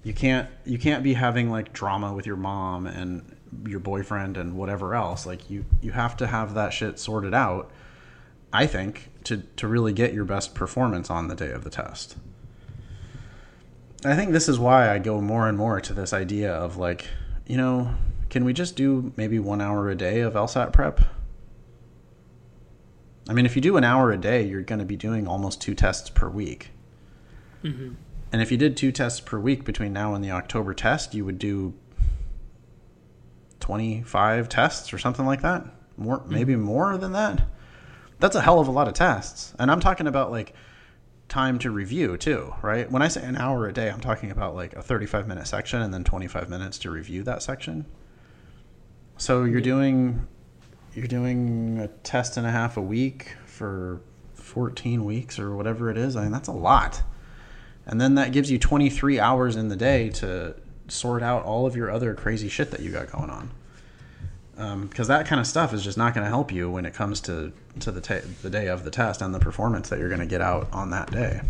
You 0.02 0.12
can't 0.12 0.48
you 0.64 0.76
can't 0.76 1.04
be 1.04 1.14
having 1.14 1.48
like 1.48 1.72
drama 1.72 2.12
with 2.12 2.26
your 2.26 2.36
mom 2.36 2.88
and 2.88 3.36
your 3.64 3.78
boyfriend 3.78 4.36
and 4.36 4.56
whatever 4.56 4.96
else. 4.96 5.24
Like 5.24 5.48
you 5.48 5.64
you 5.80 5.92
have 5.92 6.16
to 6.16 6.26
have 6.26 6.54
that 6.54 6.72
shit 6.72 6.98
sorted 6.98 7.32
out 7.32 7.70
i 8.52 8.66
think 8.66 9.08
to 9.24 9.38
to 9.56 9.66
really 9.66 9.92
get 9.92 10.12
your 10.12 10.24
best 10.24 10.54
performance 10.54 11.08
on 11.08 11.28
the 11.28 11.34
day 11.34 11.50
of 11.50 11.64
the 11.64 11.70
test 11.70 12.16
i 14.04 14.14
think 14.14 14.32
this 14.32 14.48
is 14.48 14.58
why 14.58 14.92
i 14.92 14.98
go 14.98 15.20
more 15.20 15.48
and 15.48 15.56
more 15.56 15.80
to 15.80 15.92
this 15.92 16.12
idea 16.12 16.52
of 16.52 16.76
like 16.76 17.06
you 17.46 17.56
know 17.56 17.94
can 18.30 18.44
we 18.44 18.52
just 18.52 18.76
do 18.76 19.12
maybe 19.16 19.38
one 19.38 19.60
hour 19.60 19.90
a 19.90 19.94
day 19.94 20.20
of 20.20 20.34
lsat 20.34 20.72
prep 20.72 21.00
i 23.28 23.32
mean 23.32 23.46
if 23.46 23.54
you 23.54 23.62
do 23.62 23.76
an 23.76 23.84
hour 23.84 24.10
a 24.12 24.18
day 24.18 24.42
you're 24.42 24.62
going 24.62 24.78
to 24.78 24.84
be 24.84 24.96
doing 24.96 25.26
almost 25.26 25.60
two 25.60 25.74
tests 25.74 26.10
per 26.10 26.28
week 26.28 26.70
hmm 27.62 27.92
and 28.32 28.40
if 28.40 28.50
you 28.50 28.56
did 28.56 28.76
two 28.76 28.90
tests 28.90 29.20
per 29.20 29.38
week 29.38 29.64
between 29.64 29.92
now 29.92 30.14
and 30.14 30.24
the 30.24 30.30
October 30.30 30.72
test, 30.72 31.14
you 31.14 31.24
would 31.26 31.38
do 31.38 31.74
25 33.60 34.48
tests 34.48 34.92
or 34.92 34.98
something 34.98 35.26
like 35.26 35.42
that. 35.42 35.66
More, 35.98 36.22
maybe 36.26 36.56
more 36.56 36.96
than 36.96 37.12
that. 37.12 37.42
That's 38.18 38.34
a 38.34 38.40
hell 38.40 38.58
of 38.58 38.68
a 38.68 38.70
lot 38.70 38.88
of 38.88 38.94
tests. 38.94 39.54
And 39.58 39.70
I'm 39.70 39.80
talking 39.80 40.06
about 40.06 40.30
like 40.30 40.54
time 41.32 41.58
to 41.58 41.70
review 41.70 42.18
too, 42.18 42.54
right? 42.60 42.90
When 42.90 43.00
I 43.00 43.08
say 43.08 43.24
an 43.24 43.36
hour 43.36 43.66
a 43.66 43.72
day, 43.72 43.90
I'm 43.90 44.02
talking 44.02 44.30
about 44.30 44.54
like 44.54 44.74
a 44.74 44.82
35 44.82 45.26
minute 45.26 45.46
section 45.46 45.80
and 45.80 45.92
then 45.92 46.04
25 46.04 46.50
minutes 46.50 46.76
to 46.80 46.90
review 46.90 47.22
that 47.22 47.42
section. 47.42 47.86
So 49.16 49.44
you're 49.44 49.62
doing 49.62 50.28
you're 50.94 51.06
doing 51.06 51.78
a 51.78 51.88
test 51.88 52.36
and 52.36 52.46
a 52.46 52.50
half 52.50 52.76
a 52.76 52.82
week 52.82 53.34
for 53.46 54.02
14 54.34 55.06
weeks 55.06 55.38
or 55.38 55.56
whatever 55.56 55.88
it 55.88 55.96
is. 55.96 56.16
I 56.16 56.24
mean, 56.24 56.32
that's 56.32 56.48
a 56.48 56.52
lot. 56.52 57.02
And 57.86 57.98
then 57.98 58.14
that 58.16 58.32
gives 58.32 58.50
you 58.50 58.58
23 58.58 59.18
hours 59.18 59.56
in 59.56 59.68
the 59.68 59.76
day 59.76 60.10
to 60.10 60.54
sort 60.88 61.22
out 61.22 61.44
all 61.44 61.64
of 61.64 61.74
your 61.74 61.90
other 61.90 62.12
crazy 62.14 62.50
shit 62.50 62.70
that 62.72 62.80
you 62.80 62.90
got 62.90 63.10
going 63.10 63.30
on. 63.30 63.52
Because 64.88 65.08
that 65.08 65.26
kind 65.26 65.40
of 65.40 65.46
stuff 65.46 65.72
is 65.72 65.82
just 65.82 65.98
not 65.98 66.14
going 66.14 66.24
to 66.24 66.30
help 66.30 66.52
you 66.52 66.70
when 66.70 66.86
it 66.86 66.94
comes 66.94 67.20
to 67.22 67.52
to 67.80 67.90
the 67.90 68.00
ta- 68.00 68.26
the 68.42 68.50
day 68.50 68.68
of 68.68 68.84
the 68.84 68.90
test 68.90 69.22
and 69.22 69.34
the 69.34 69.38
performance 69.38 69.88
that 69.88 69.98
you're 69.98 70.08
going 70.08 70.20
to 70.20 70.26
get 70.26 70.40
out 70.40 70.68
on 70.72 70.90
that 70.90 71.10
day. 71.10 71.40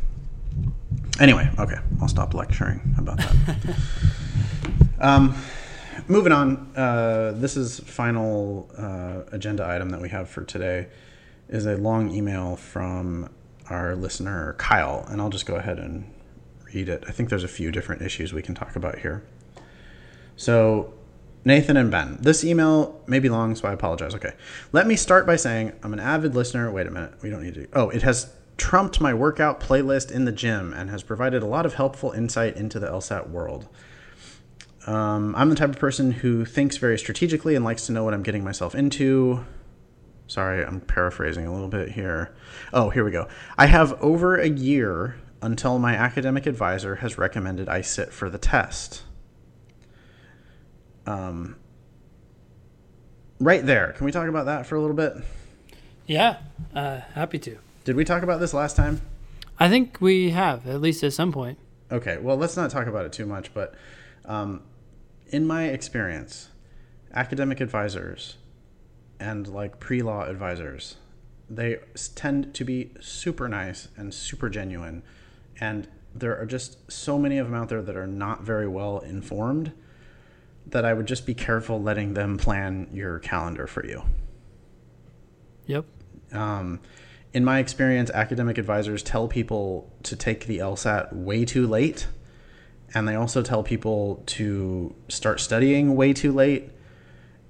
Anyway, 1.21 1.49
okay, 1.59 1.77
I'll 2.01 2.09
stop 2.09 2.35
lecturing 2.35 2.95
about 2.99 3.19
that. 3.19 3.77
um, 5.01 5.37
moving 6.09 6.33
on. 6.33 6.71
Uh, 6.77 7.33
this 7.33 7.57
is 7.57 7.81
final 7.81 8.71
uh, 8.79 9.23
agenda 9.33 9.67
item 9.69 9.91
that 9.91 10.01
we 10.01 10.09
have 10.09 10.29
for 10.29 10.45
today. 10.45 10.89
Is 11.49 11.67
a 11.67 11.77
long 11.77 12.11
email 12.11 12.57
from 12.57 13.29
our 13.69 13.95
listener 13.95 14.55
Kyle, 14.59 15.05
and 15.09 15.21
I'll 15.21 15.31
just 15.31 15.47
go 15.47 15.57
ahead 15.57 15.79
and 15.79 16.11
read 16.73 16.89
it. 16.89 17.05
I 17.07 17.13
think 17.13 17.29
there's 17.29 17.45
a 17.45 17.49
few 17.49 17.71
different 17.71 18.03
issues 18.03 18.33
we 18.33 18.43
can 18.43 18.55
talk 18.55 18.77
about 18.77 19.01
here. 19.01 19.23
So, 20.37 20.95
Nathan 21.45 21.77
and 21.77 21.91
Ben. 21.91 22.19
This 22.21 22.45
email 22.45 23.01
may 23.07 23.19
be 23.19 23.29
long, 23.29 23.55
so 23.57 23.69
I 23.69 23.73
apologize. 23.73 24.15
Okay. 24.15 24.33
Let 24.71 24.87
me 24.87 24.97
start 24.97 25.27
by 25.27 25.37
saying 25.37 25.73
I'm 25.83 25.93
an 25.93 26.01
avid 26.01 26.35
listener. 26.35 26.71
Wait 26.71 26.87
a 26.87 26.91
minute. 26.91 27.15
We 27.23 27.31
don't 27.31 27.43
need 27.43 27.55
to. 27.55 27.69
Oh, 27.73 27.91
it 27.91 28.03
has 28.03 28.33
trumped 28.57 29.01
my 29.01 29.13
workout 29.13 29.61
playlist 29.61 30.13
in 30.13 30.25
the 30.25 30.33
gym 30.33 30.73
and 30.73 30.89
has 30.91 31.03
provided 31.03 31.43
a 31.43 31.47
lot 31.47 31.67
of 31.67 31.75
helpful 31.75 32.13
insight 32.13 32.57
into 32.57 32.79
the 32.79 32.87
LSAT 32.87 33.29
world. 33.29 33.69
Um, 34.87 35.35
I'm 35.37 35.49
the 35.51 35.57
type 35.57 35.71
of 35.71 35.79
person 35.79 36.13
who 36.13 36.45
thinks 36.45 36.77
very 36.77 36.99
strategically 36.99 37.55
and 37.55 37.65
likes 37.65 37.87
to 37.87 37.93
know 37.93 38.05
what 38.05 38.15
I'm 38.15 38.23
getting 38.23 38.45
myself 38.45 38.75
into. 38.75 39.45
Sorry, 40.27 40.65
I'm 40.65 40.81
paraphrasing 40.81 41.47
a 41.47 41.53
little 41.53 41.69
bit 41.69 41.91
here. 41.91 42.35
Oh, 42.73 42.91
here 42.91 43.05
we 43.05 43.11
go. 43.11 43.29
I 43.59 43.67
have 43.67 44.01
over 44.01 44.37
a 44.37 44.49
year 44.49 45.17
until 45.41 45.79
my 45.79 45.95
academic 45.95 46.47
advisor 46.47 46.97
has 46.97 47.19
recommended 47.19 47.69
I 47.69 47.81
sit 47.81 48.13
for 48.13 48.31
the 48.31 48.39
test. 48.39 49.03
Um, 51.07 51.57
right 53.41 53.65
there. 53.65 53.93
Can 53.93 54.05
we 54.05 54.13
talk 54.13 54.29
about 54.29 54.47
that 54.47 54.67
for 54.67 54.77
a 54.77 54.81
little 54.81 54.97
bit? 54.97 55.15
Yeah, 56.07 56.39
uh, 56.75 57.01
happy 57.15 57.39
to. 57.41 57.59
Did 57.85 57.97
we 57.97 58.05
talk 58.05 58.23
about 58.23 58.41
this 58.41 58.55
last 58.55 58.77
time? 58.77 59.01
I 59.59 59.69
think 59.69 60.01
we 60.01 60.31
have, 60.31 60.67
at 60.67 60.81
least 60.81 61.03
at 61.03 61.13
some 61.13 61.33
point. 61.33 61.59
Okay, 61.91 62.19
well, 62.19 62.37
let's 62.37 62.57
not 62.57 62.71
talk 62.71 62.87
about 62.87 63.05
it 63.05 63.13
too 63.13 63.27
much, 63.27 63.53
but 63.53 63.75
um, 64.25 64.63
in 65.29 65.47
my 65.47 65.65
experience, 65.65 66.49
academic 67.13 67.61
advisors 67.61 68.37
and 69.21 69.47
like 69.47 69.79
pre 69.79 70.03
law 70.03 70.25
advisors, 70.25 70.97
they 71.51 71.79
tend 72.15 72.55
to 72.55 72.65
be 72.65 72.91
super 73.01 73.49
nice 73.49 73.89
and 73.97 74.13
super 74.15 74.49
genuine. 74.49 75.03
And 75.61 75.87
there 76.15 76.39
are 76.41 76.47
just 76.47 76.91
so 76.91 77.19
many 77.19 77.39
of 77.39 77.47
them 77.47 77.55
out 77.55 77.69
there 77.69 77.83
that 77.83 77.97
are 77.97 78.07
not 78.07 78.43
very 78.43 78.69
well 78.69 78.99
informed 79.01 79.73
that 80.67 80.85
I 80.85 80.93
would 80.95 81.07
just 81.07 81.27
be 81.27 81.35
careful 81.35 81.83
letting 81.83 82.15
them 82.15 82.39
plan 82.39 82.89
your 82.93 83.19
calendar 83.19 83.67
for 83.67 83.85
you. 83.85 84.03
Yep. 85.67 85.85
Um, 86.33 86.81
in 87.33 87.45
my 87.45 87.59
experience, 87.59 88.11
academic 88.11 88.59
advisors 88.59 89.03
tell 89.03 89.29
people 89.29 89.91
to 90.03 90.17
take 90.17 90.47
the 90.47 90.59
LSAT 90.59 91.13
way 91.13 91.45
too 91.45 91.67
late, 91.67 92.07
and 92.95 93.09
they 93.09 93.15
also 93.15 93.43
tell 93.43 93.63
people 93.63 94.23
to 94.27 94.95
start 95.09 95.41
studying 95.41 95.95
way 95.95 96.13
too 96.13 96.33
late, 96.33 96.71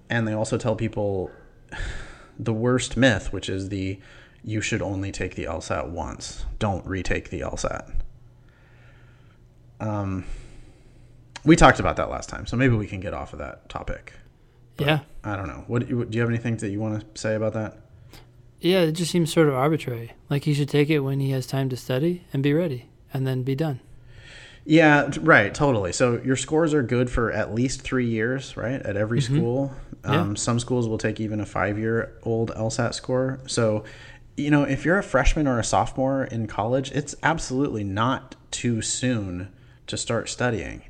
and 0.09 0.27
they 0.27 0.33
also 0.33 0.57
tell 0.57 0.77
people 0.77 1.31
the 2.39 2.53
worst 2.53 2.97
myth, 2.97 3.33
which 3.33 3.49
is 3.49 3.69
the 3.69 3.99
you 4.45 4.61
should 4.61 4.83
only 4.83 5.13
take 5.13 5.37
the 5.37 5.45
LSAT 5.45 5.91
once. 5.91 6.45
Don't 6.59 6.85
retake 6.87 7.31
the 7.31 7.41
LSAT. 7.41 7.95
Um, 9.79 10.25
we 11.45 11.57
talked 11.57 11.81
about 11.81 11.97
that 11.97 12.11
last 12.11 12.29
time, 12.29 12.47
so 12.47 12.57
maybe 12.57 12.75
we 12.75 12.87
can 12.87 13.01
get 13.01 13.15
off 13.15 13.33
of 13.33 13.39
that 13.41 13.69
topic. 13.69 14.13
But 14.77 14.87
yeah. 14.87 15.01
I 15.25 15.37
don't 15.37 15.49
know. 15.49 15.65
What 15.67 15.87
do 15.89 16.07
you 16.11 16.21
have 16.21 16.31
anything 16.31 16.57
that 16.57 16.71
you 16.71 16.81
want 16.81 17.15
to 17.15 17.21
say 17.21 17.35
about 17.35 17.53
that? 17.55 17.79
Yeah, 18.61 18.83
it 18.83 18.93
just 18.93 19.11
seems 19.11 19.33
sort 19.33 19.49
of 19.49 19.55
arbitrary. 19.55 20.13
Like 20.31 20.45
he 20.45 20.55
should 20.55 20.69
take 20.69 20.89
it 20.89 21.01
when 21.01 21.21
he 21.21 21.31
has 21.31 21.47
time 21.47 21.69
to 21.71 21.77
study 21.77 22.25
and 22.33 22.43
be 22.43 22.53
ready, 22.55 22.89
and 23.13 23.27
then 23.27 23.43
be 23.43 23.55
done. 23.55 23.81
Yeah, 24.65 25.11
right, 25.21 25.53
totally. 25.53 25.93
So 25.93 26.21
your 26.25 26.37
scores 26.37 26.73
are 26.73 26.83
good 26.83 27.11
for 27.11 27.33
at 27.33 27.53
least 27.53 27.83
three 27.83 28.07
years, 28.07 28.57
right? 28.57 28.81
At 28.81 28.97
every 28.97 29.21
mm-hmm. 29.21 29.37
school. 29.37 29.75
Um, 30.05 30.31
yeah. 30.31 30.35
Some 30.37 30.61
schools 30.61 30.89
will 30.89 30.99
take 30.99 31.21
even 31.21 31.41
a 31.41 31.47
five 31.47 31.79
year 31.79 32.17
old 32.23 32.53
LSAT 32.53 32.95
score. 32.95 33.41
So, 33.47 33.85
you 34.37 34.51
know, 34.51 34.63
if 34.63 34.85
you're 34.85 34.99
a 34.99 35.03
freshman 35.03 35.49
or 35.49 35.59
a 35.59 35.65
sophomore 35.65 36.25
in 36.25 36.47
college, 36.47 36.93
it's 36.93 37.15
absolutely 37.23 37.83
not 37.83 38.37
too 38.51 38.83
soon 38.83 39.49
to 39.89 39.97
start 39.97 40.29
studying. 40.29 40.83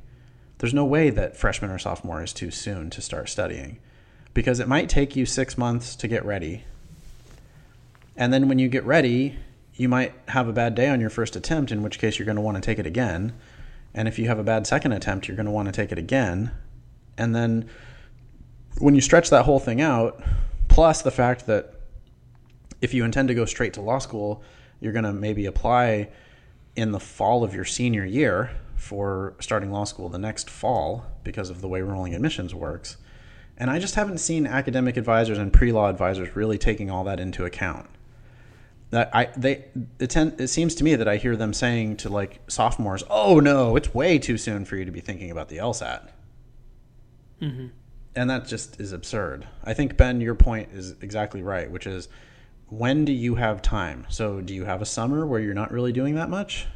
There's 0.63 0.73
no 0.73 0.85
way 0.85 1.11
that 1.11 1.37
freshman 1.37 1.73
or 1.73 1.79
sophomore 1.81 2.23
is 2.23 2.33
too 2.33 2.53
soon 2.53 2.89
to 2.91 3.03
start 3.03 3.29
studying 3.29 3.81
because 4.33 4.61
it 4.61 4.69
might 4.69 4.89
take 4.89 5.17
you 5.17 5.27
six 5.27 5.59
months 5.59 5.97
to 5.97 6.07
get 6.07 6.25
ready. 6.25 6.63
And 8.17 8.33
then 8.33 8.47
when 8.47 8.61
you 8.61 8.69
get 8.69 8.85
ready, 8.85 9.41
you 9.75 9.89
might 9.89 10.15
have 10.29 10.47
a 10.47 10.53
bad 10.53 10.77
day 10.77 10.89
on 10.89 11.01
your 11.01 11.11
first 11.11 11.35
attempt, 11.35 11.73
in 11.73 11.83
which 11.83 11.99
case 11.99 12.17
you're 12.17 12.27
going 12.27 12.37
to 12.37 12.43
want 12.43 12.59
to 12.59 12.61
take 12.61 12.79
it 12.79 12.87
again. 12.87 13.33
And 13.93 14.07
if 14.07 14.21
you 14.21 14.29
have 14.29 14.39
a 14.39 14.45
bad 14.45 14.69
second 14.69 14.93
attempt, 14.93 15.27
you're 15.27 15.37
going 15.37 15.47
to 15.47 15.53
want 15.53 15.67
to 15.67 15.73
take 15.73 15.91
it 15.91 15.99
again. 15.99 16.53
And 17.19 17.35
then 17.35 17.69
when 18.79 18.95
you 18.95 19.01
stretch 19.01 19.31
that 19.31 19.45
whole 19.45 19.59
thing 19.59 19.81
out, 19.81 20.23
plus 20.69 21.03
the 21.03 21.11
fact 21.11 21.47
that 21.47 21.75
if 22.81 22.95
you 22.95 23.05
intend 23.05 23.27
to 23.27 23.35
go 23.35 23.47
straight 23.47 23.75
to 23.75 23.81
law 23.81 23.99
school, 23.99 24.45
you're 24.79 24.93
going 24.93 25.07
to 25.07 25.13
maybe 25.13 25.45
apply 25.45 26.11
in 26.77 26.93
the 26.93 27.01
fall 27.01 27.43
of 27.43 27.53
your 27.53 27.65
senior 27.65 28.05
year 28.05 28.53
for 28.83 29.35
starting 29.39 29.71
law 29.71 29.85
school 29.85 30.09
the 30.09 30.19
next 30.19 30.51
fall 30.51 31.07
because 31.23 31.51
of 31.51 31.61
the 31.61 31.69
way 31.69 31.81
rolling 31.83 32.15
admissions 32.15 32.53
works. 32.53 32.97
And 33.57 33.71
I 33.71 33.79
just 33.79 33.95
haven't 33.95 34.19
seen 34.19 34.45
academic 34.45 34.97
advisors 34.97 35.39
and 35.39 35.53
pre-law 35.53 35.89
advisors 35.89 36.35
really 36.35 36.59
taking 36.59 36.91
all 36.91 37.05
that 37.05 37.21
into 37.21 37.45
account 37.45 37.89
that 38.91 39.09
I 39.15 39.31
they 39.37 39.65
it, 39.99 40.11
tend, 40.11 40.41
it 40.41 40.49
seems 40.49 40.75
to 40.77 40.85
me 40.85 40.97
that 40.97 41.09
I 41.09 41.17
hear 41.17 41.35
them 41.35 41.55
saying 41.55 41.97
to 41.99 42.09
like 42.09 42.41
sophomores, 42.49 43.03
"Oh 43.09 43.41
no, 43.41 43.77
it's 43.77 43.95
way 43.95 44.19
too 44.19 44.37
soon 44.37 44.65
for 44.65 44.77
you 44.77 44.85
to 44.85 44.91
be 44.91 45.01
thinking 45.01 45.31
about 45.31 45.49
the 45.49 45.57
LSAT," 45.57 46.09
mm-hmm. 47.41 47.69
and 48.15 48.31
that 48.31 48.47
just 48.47 48.81
is 48.81 48.93
absurd. 48.93 49.47
I 49.65 49.75
think 49.75 49.97
Ben, 49.97 50.21
your 50.21 50.35
point 50.35 50.71
is 50.73 50.95
exactly 51.01 51.43
right, 51.43 51.71
which 51.71 51.87
is 51.87 52.09
when 52.69 53.05
do 53.07 53.13
you 53.13 53.37
have 53.37 53.63
time? 53.63 54.07
So, 54.11 54.43
do 54.43 54.55
you 54.55 54.65
have 54.65 54.83
a 54.83 54.87
summer 54.87 55.27
where 55.27 55.41
you're 55.41 55.55
not 55.55 55.73
really 55.73 55.93
doing 55.93 56.15
that 56.17 56.29
much? 56.29 56.67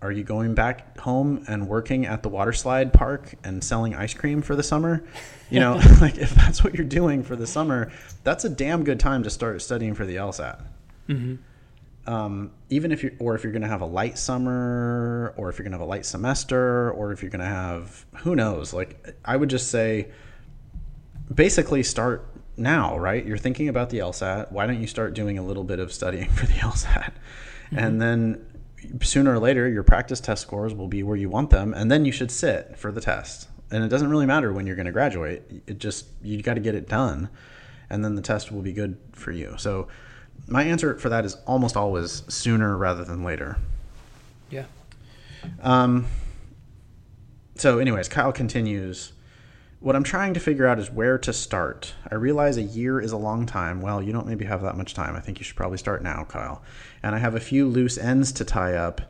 Are 0.00 0.12
you 0.12 0.22
going 0.22 0.54
back 0.54 0.96
home 0.98 1.44
and 1.48 1.66
working 1.66 2.06
at 2.06 2.22
the 2.22 2.28
water 2.28 2.52
slide 2.52 2.92
park 2.92 3.34
and 3.42 3.62
selling 3.62 3.94
ice 3.94 4.14
cream 4.14 4.42
for 4.42 4.54
the 4.54 4.62
summer? 4.62 5.04
You 5.50 5.58
know, 5.60 5.80
like 6.00 6.18
if 6.18 6.30
that's 6.34 6.62
what 6.62 6.74
you're 6.74 6.86
doing 6.86 7.24
for 7.24 7.34
the 7.34 7.46
summer, 7.46 7.90
that's 8.22 8.44
a 8.44 8.48
damn 8.48 8.84
good 8.84 9.00
time 9.00 9.24
to 9.24 9.30
start 9.30 9.60
studying 9.60 9.94
for 9.94 10.06
the 10.06 10.16
LSAT. 10.16 10.62
Mm-hmm. 11.08 12.12
Um, 12.12 12.52
even 12.70 12.92
if 12.92 13.02
you're, 13.02 13.12
or 13.18 13.34
if 13.34 13.42
you're 13.42 13.52
going 13.52 13.62
to 13.62 13.68
have 13.68 13.80
a 13.80 13.86
light 13.86 14.18
summer, 14.18 15.34
or 15.36 15.50
if 15.50 15.58
you're 15.58 15.64
going 15.64 15.72
to 15.72 15.78
have 15.78 15.86
a 15.86 15.90
light 15.90 16.06
semester, 16.06 16.90
or 16.92 17.12
if 17.12 17.20
you're 17.22 17.30
going 17.30 17.40
to 17.40 17.46
have 17.46 18.06
who 18.18 18.36
knows, 18.36 18.72
like 18.72 19.14
I 19.24 19.36
would 19.36 19.50
just 19.50 19.70
say, 19.70 20.08
basically 21.34 21.82
start 21.82 22.26
now, 22.56 22.98
right? 22.98 23.26
You're 23.26 23.36
thinking 23.36 23.68
about 23.68 23.90
the 23.90 23.98
LSAT. 23.98 24.52
Why 24.52 24.66
don't 24.66 24.80
you 24.80 24.86
start 24.86 25.14
doing 25.14 25.38
a 25.38 25.42
little 25.42 25.64
bit 25.64 25.80
of 25.80 25.92
studying 25.92 26.30
for 26.30 26.46
the 26.46 26.54
LSAT, 26.54 27.12
mm-hmm. 27.12 27.78
and 27.78 28.00
then 28.00 28.46
sooner 29.02 29.32
or 29.34 29.38
later 29.38 29.68
your 29.68 29.82
practice 29.82 30.20
test 30.20 30.42
scores 30.42 30.74
will 30.74 30.88
be 30.88 31.02
where 31.02 31.16
you 31.16 31.28
want 31.28 31.50
them, 31.50 31.74
and 31.74 31.90
then 31.90 32.04
you 32.04 32.12
should 32.12 32.30
sit 32.30 32.78
for 32.78 32.92
the 32.92 33.00
test. 33.00 33.48
And 33.70 33.84
it 33.84 33.88
doesn't 33.88 34.08
really 34.08 34.26
matter 34.26 34.52
when 34.52 34.66
you're 34.66 34.76
going 34.76 34.86
to 34.86 34.92
graduate. 34.92 35.42
It 35.66 35.78
just 35.78 36.06
you 36.22 36.40
got 36.42 36.54
to 36.54 36.60
get 36.60 36.74
it 36.74 36.88
done, 36.88 37.28
and 37.90 38.04
then 38.04 38.14
the 38.14 38.22
test 38.22 38.50
will 38.50 38.62
be 38.62 38.72
good 38.72 38.96
for 39.12 39.30
you. 39.30 39.54
So 39.58 39.88
my 40.46 40.62
answer 40.62 40.98
for 40.98 41.08
that 41.08 41.24
is 41.24 41.36
almost 41.46 41.76
always 41.76 42.22
sooner 42.32 42.76
rather 42.76 43.04
than 43.04 43.24
later. 43.24 43.58
Yeah. 44.50 44.64
Um, 45.62 46.06
so, 47.56 47.78
anyways, 47.78 48.08
Kyle 48.08 48.32
continues. 48.32 49.12
What 49.80 49.94
I'm 49.94 50.04
trying 50.04 50.34
to 50.34 50.40
figure 50.40 50.66
out 50.66 50.78
is 50.78 50.90
where 50.90 51.18
to 51.18 51.32
start. 51.32 51.94
I 52.10 52.16
realize 52.16 52.56
a 52.56 52.62
year 52.62 53.00
is 53.00 53.12
a 53.12 53.16
long 53.16 53.46
time. 53.46 53.80
Well, 53.80 54.02
you 54.02 54.12
don't 54.12 54.26
maybe 54.26 54.44
have 54.44 54.62
that 54.62 54.76
much 54.76 54.94
time. 54.94 55.14
I 55.14 55.20
think 55.20 55.38
you 55.38 55.44
should 55.44 55.56
probably 55.56 55.78
start 55.78 56.02
now, 56.02 56.24
Kyle. 56.24 56.62
And 57.02 57.14
I 57.14 57.18
have 57.18 57.34
a 57.34 57.40
few 57.40 57.66
loose 57.68 57.98
ends 57.98 58.32
to 58.32 58.44
tie 58.44 58.74
up. 58.74 59.00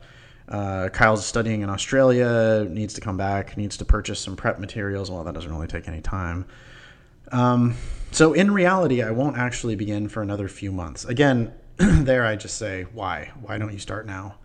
Uh, 0.47 0.89
Kyle's 0.89 1.25
studying 1.25 1.61
in 1.61 1.69
Australia, 1.69 2.65
needs 2.69 2.93
to 2.95 3.01
come 3.01 3.17
back, 3.17 3.55
needs 3.55 3.77
to 3.77 3.85
purchase 3.85 4.19
some 4.19 4.35
prep 4.35 4.59
materials. 4.59 5.11
Well, 5.11 5.23
that 5.23 5.33
doesn't 5.33 5.51
really 5.51 5.67
take 5.67 5.87
any 5.87 6.01
time. 6.01 6.45
Um, 7.31 7.75
so 8.11 8.33
in 8.33 8.51
reality, 8.51 9.03
I 9.03 9.11
won't 9.11 9.37
actually 9.37 9.75
begin 9.75 10.09
for 10.09 10.21
another 10.21 10.47
few 10.47 10.71
months. 10.71 11.05
Again, 11.05 11.53
there 11.77 12.25
I 12.25 12.35
just 12.35 12.57
say, 12.57 12.87
why? 12.93 13.31
Why 13.41 13.57
don't 13.57 13.71
you 13.71 13.79
start 13.79 14.07
now? 14.07 14.37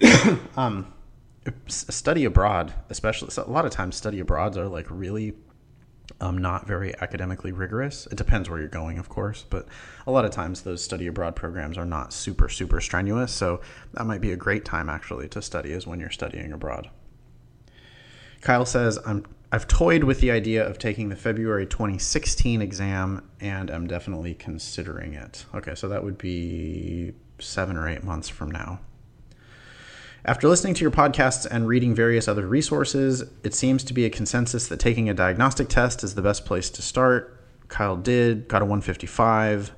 um, 0.56 0.92
study 1.66 2.24
abroad, 2.24 2.72
especially 2.88 3.30
a 3.36 3.50
lot 3.50 3.64
of 3.64 3.70
times 3.70 3.96
study 3.96 4.20
abroads 4.20 4.56
are 4.56 4.68
like 4.68 4.86
really 4.90 5.34
um, 6.20 6.38
not 6.38 6.66
very 6.66 6.94
academically 7.00 7.52
rigorous. 7.52 8.06
It 8.06 8.16
depends 8.16 8.48
where 8.48 8.58
you're 8.58 8.68
going, 8.68 8.98
of 8.98 9.08
course, 9.08 9.44
but 9.48 9.66
a 10.06 10.10
lot 10.10 10.24
of 10.24 10.30
times 10.30 10.62
those 10.62 10.82
study 10.82 11.06
abroad 11.06 11.36
programs 11.36 11.76
are 11.76 11.86
not 11.86 12.12
super, 12.12 12.48
super 12.48 12.80
strenuous. 12.80 13.32
So 13.32 13.60
that 13.92 14.06
might 14.06 14.20
be 14.20 14.32
a 14.32 14.36
great 14.36 14.64
time 14.64 14.88
actually 14.88 15.28
to 15.28 15.42
study 15.42 15.72
is 15.72 15.86
when 15.86 16.00
you're 16.00 16.10
studying 16.10 16.52
abroad. 16.52 16.90
Kyle 18.40 18.66
says, 18.66 18.98
I'm 19.04 19.24
I've 19.52 19.68
toyed 19.68 20.04
with 20.04 20.20
the 20.20 20.32
idea 20.32 20.66
of 20.66 20.76
taking 20.76 21.08
the 21.08 21.16
February 21.16 21.66
2016 21.66 22.60
exam 22.60 23.28
and 23.40 23.70
I'm 23.70 23.86
definitely 23.86 24.34
considering 24.34 25.14
it. 25.14 25.46
Okay, 25.54 25.74
so 25.76 25.88
that 25.88 26.02
would 26.02 26.18
be 26.18 27.12
seven 27.38 27.76
or 27.76 27.88
eight 27.88 28.02
months 28.02 28.28
from 28.28 28.50
now. 28.50 28.80
After 30.26 30.48
listening 30.48 30.74
to 30.74 30.80
your 30.80 30.90
podcasts 30.90 31.46
and 31.48 31.68
reading 31.68 31.94
various 31.94 32.26
other 32.26 32.48
resources, 32.48 33.22
it 33.44 33.54
seems 33.54 33.84
to 33.84 33.94
be 33.94 34.04
a 34.06 34.10
consensus 34.10 34.66
that 34.66 34.80
taking 34.80 35.08
a 35.08 35.14
diagnostic 35.14 35.68
test 35.68 36.02
is 36.02 36.16
the 36.16 36.22
best 36.22 36.44
place 36.44 36.68
to 36.70 36.82
start. 36.82 37.40
Kyle 37.68 37.96
did, 37.96 38.48
got 38.48 38.60
a 38.60 38.64
155. 38.64 39.72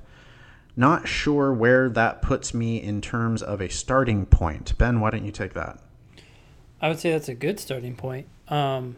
Not 0.75 1.07
sure 1.07 1.53
where 1.53 1.87
that 1.89 2.23
puts 2.23 2.51
me 2.51 2.81
in 2.81 2.99
terms 2.99 3.43
of 3.43 3.61
a 3.61 3.69
starting 3.69 4.25
point. 4.25 4.75
Ben, 4.79 4.99
why 4.99 5.11
don't 5.11 5.23
you 5.23 5.31
take 5.31 5.53
that? 5.53 5.83
I 6.81 6.87
would 6.89 6.97
say 6.97 7.11
that's 7.11 7.29
a 7.29 7.35
good 7.35 7.59
starting 7.59 7.95
point. 7.95 8.27
Um, 8.47 8.95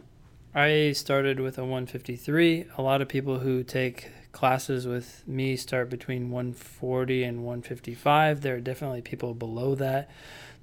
I 0.54 0.92
started 0.92 1.38
with 1.38 1.58
a 1.58 1.62
153. 1.64 2.64
A 2.78 2.82
lot 2.82 3.02
of 3.02 3.08
people 3.08 3.40
who 3.40 3.62
take 3.62 4.08
classes 4.32 4.86
with 4.86 5.22
me 5.26 5.56
start 5.56 5.90
between 5.90 6.30
140 6.30 7.22
and 7.22 7.44
155. 7.44 8.40
There 8.40 8.56
are 8.56 8.60
definitely 8.60 9.02
people 9.02 9.34
below 9.34 9.74
that. 9.76 10.10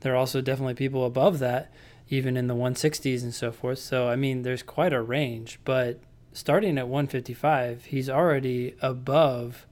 There 0.01 0.13
are 0.13 0.17
also 0.17 0.41
definitely 0.41 0.73
people 0.73 1.05
above 1.05 1.39
that, 1.39 1.71
even 2.09 2.35
in 2.35 2.47
the 2.47 2.55
160s 2.55 3.23
and 3.23 3.33
so 3.33 3.51
forth. 3.51 3.79
So, 3.79 4.09
I 4.09 4.15
mean, 4.15 4.41
there's 4.41 4.63
quite 4.63 4.93
a 4.93 5.01
range, 5.01 5.59
but 5.65 5.99
starting 6.33 6.77
at 6.77 6.87
155, 6.87 7.85
he's 7.85 8.09
already 8.09 8.75
above 8.81 9.65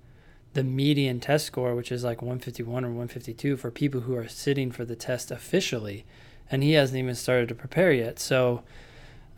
the 0.53 0.63
median 0.63 1.19
test 1.19 1.45
score, 1.45 1.75
which 1.75 1.91
is 1.91 2.03
like 2.03 2.21
151 2.21 2.83
or 2.83 2.89
152 2.89 3.57
for 3.57 3.71
people 3.71 4.01
who 4.01 4.15
are 4.15 4.27
sitting 4.27 4.71
for 4.71 4.85
the 4.85 4.95
test 4.95 5.31
officially. 5.31 6.05
And 6.49 6.63
he 6.63 6.73
hasn't 6.73 6.97
even 6.97 7.15
started 7.15 7.49
to 7.49 7.55
prepare 7.55 7.91
yet. 7.91 8.19
So, 8.19 8.63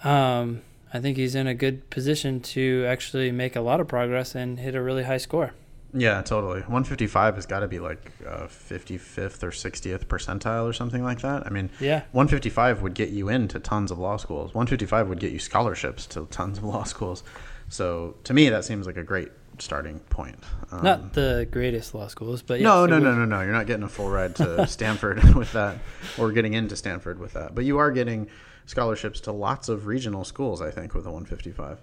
um, 0.03 0.61
I 0.93 0.99
think 0.99 1.17
he's 1.17 1.35
in 1.35 1.47
a 1.47 1.53
good 1.53 1.89
position 1.89 2.39
to 2.41 2.85
actually 2.87 3.31
make 3.31 3.55
a 3.55 3.61
lot 3.61 3.79
of 3.79 3.87
progress 3.87 4.33
and 4.35 4.59
hit 4.59 4.75
a 4.75 4.81
really 4.81 5.03
high 5.03 5.17
score. 5.17 5.51
Yeah, 5.93 6.21
totally. 6.21 6.59
155 6.61 7.35
has 7.35 7.45
got 7.47 7.59
to 7.61 7.67
be 7.67 7.79
like 7.79 8.11
uh, 8.27 8.47
55th 8.47 9.41
or 9.43 9.49
60th 9.49 10.05
percentile 10.05 10.67
or 10.69 10.73
something 10.73 11.03
like 11.03 11.21
that. 11.21 11.47
I 11.47 11.49
mean, 11.49 11.69
Yeah. 11.79 12.03
155 12.11 12.81
would 12.83 12.93
get 12.93 13.09
you 13.09 13.29
into 13.29 13.59
tons 13.59 13.89
of 13.91 13.97
law 13.97 14.17
schools. 14.17 14.53
155 14.53 15.07
would 15.09 15.19
get 15.19 15.31
you 15.31 15.39
scholarships 15.39 16.05
to 16.07 16.27
tons 16.29 16.59
of 16.59 16.63
law 16.63 16.83
schools. 16.83 17.23
So 17.69 18.15
to 18.25 18.33
me, 18.33 18.49
that 18.49 18.65
seems 18.65 18.85
like 18.85 18.97
a 18.97 19.03
great 19.03 19.29
starting 19.57 19.99
point. 19.99 20.37
Um, 20.71 20.83
Not 20.83 21.13
the 21.13 21.47
greatest 21.49 21.93
law 21.95 22.07
schools, 22.07 22.41
but 22.43 22.61
no, 22.61 22.83
yes, 22.83 22.89
no, 22.91 22.97
it 22.97 23.01
no, 23.01 23.15
no, 23.15 23.25
no. 23.25 23.41
You're 23.41 23.51
not 23.51 23.65
getting 23.67 23.83
a 23.83 23.89
full 23.89 24.09
ride 24.09 24.35
to 24.37 24.65
Stanford 24.67 25.23
with 25.35 25.51
that, 25.53 25.77
or 26.17 26.31
getting 26.31 26.53
into 26.53 26.75
Stanford 26.75 27.19
with 27.19 27.33
that. 27.33 27.55
But 27.55 27.65
you 27.65 27.79
are 27.79 27.91
getting 27.91 28.27
scholarships 28.69 29.19
to 29.21 29.31
lots 29.31 29.67
of 29.67 29.87
regional 29.87 30.23
schools. 30.23 30.61
I 30.61 30.69
think 30.69 30.93
with 30.93 31.05
a 31.07 31.11
155. 31.11 31.79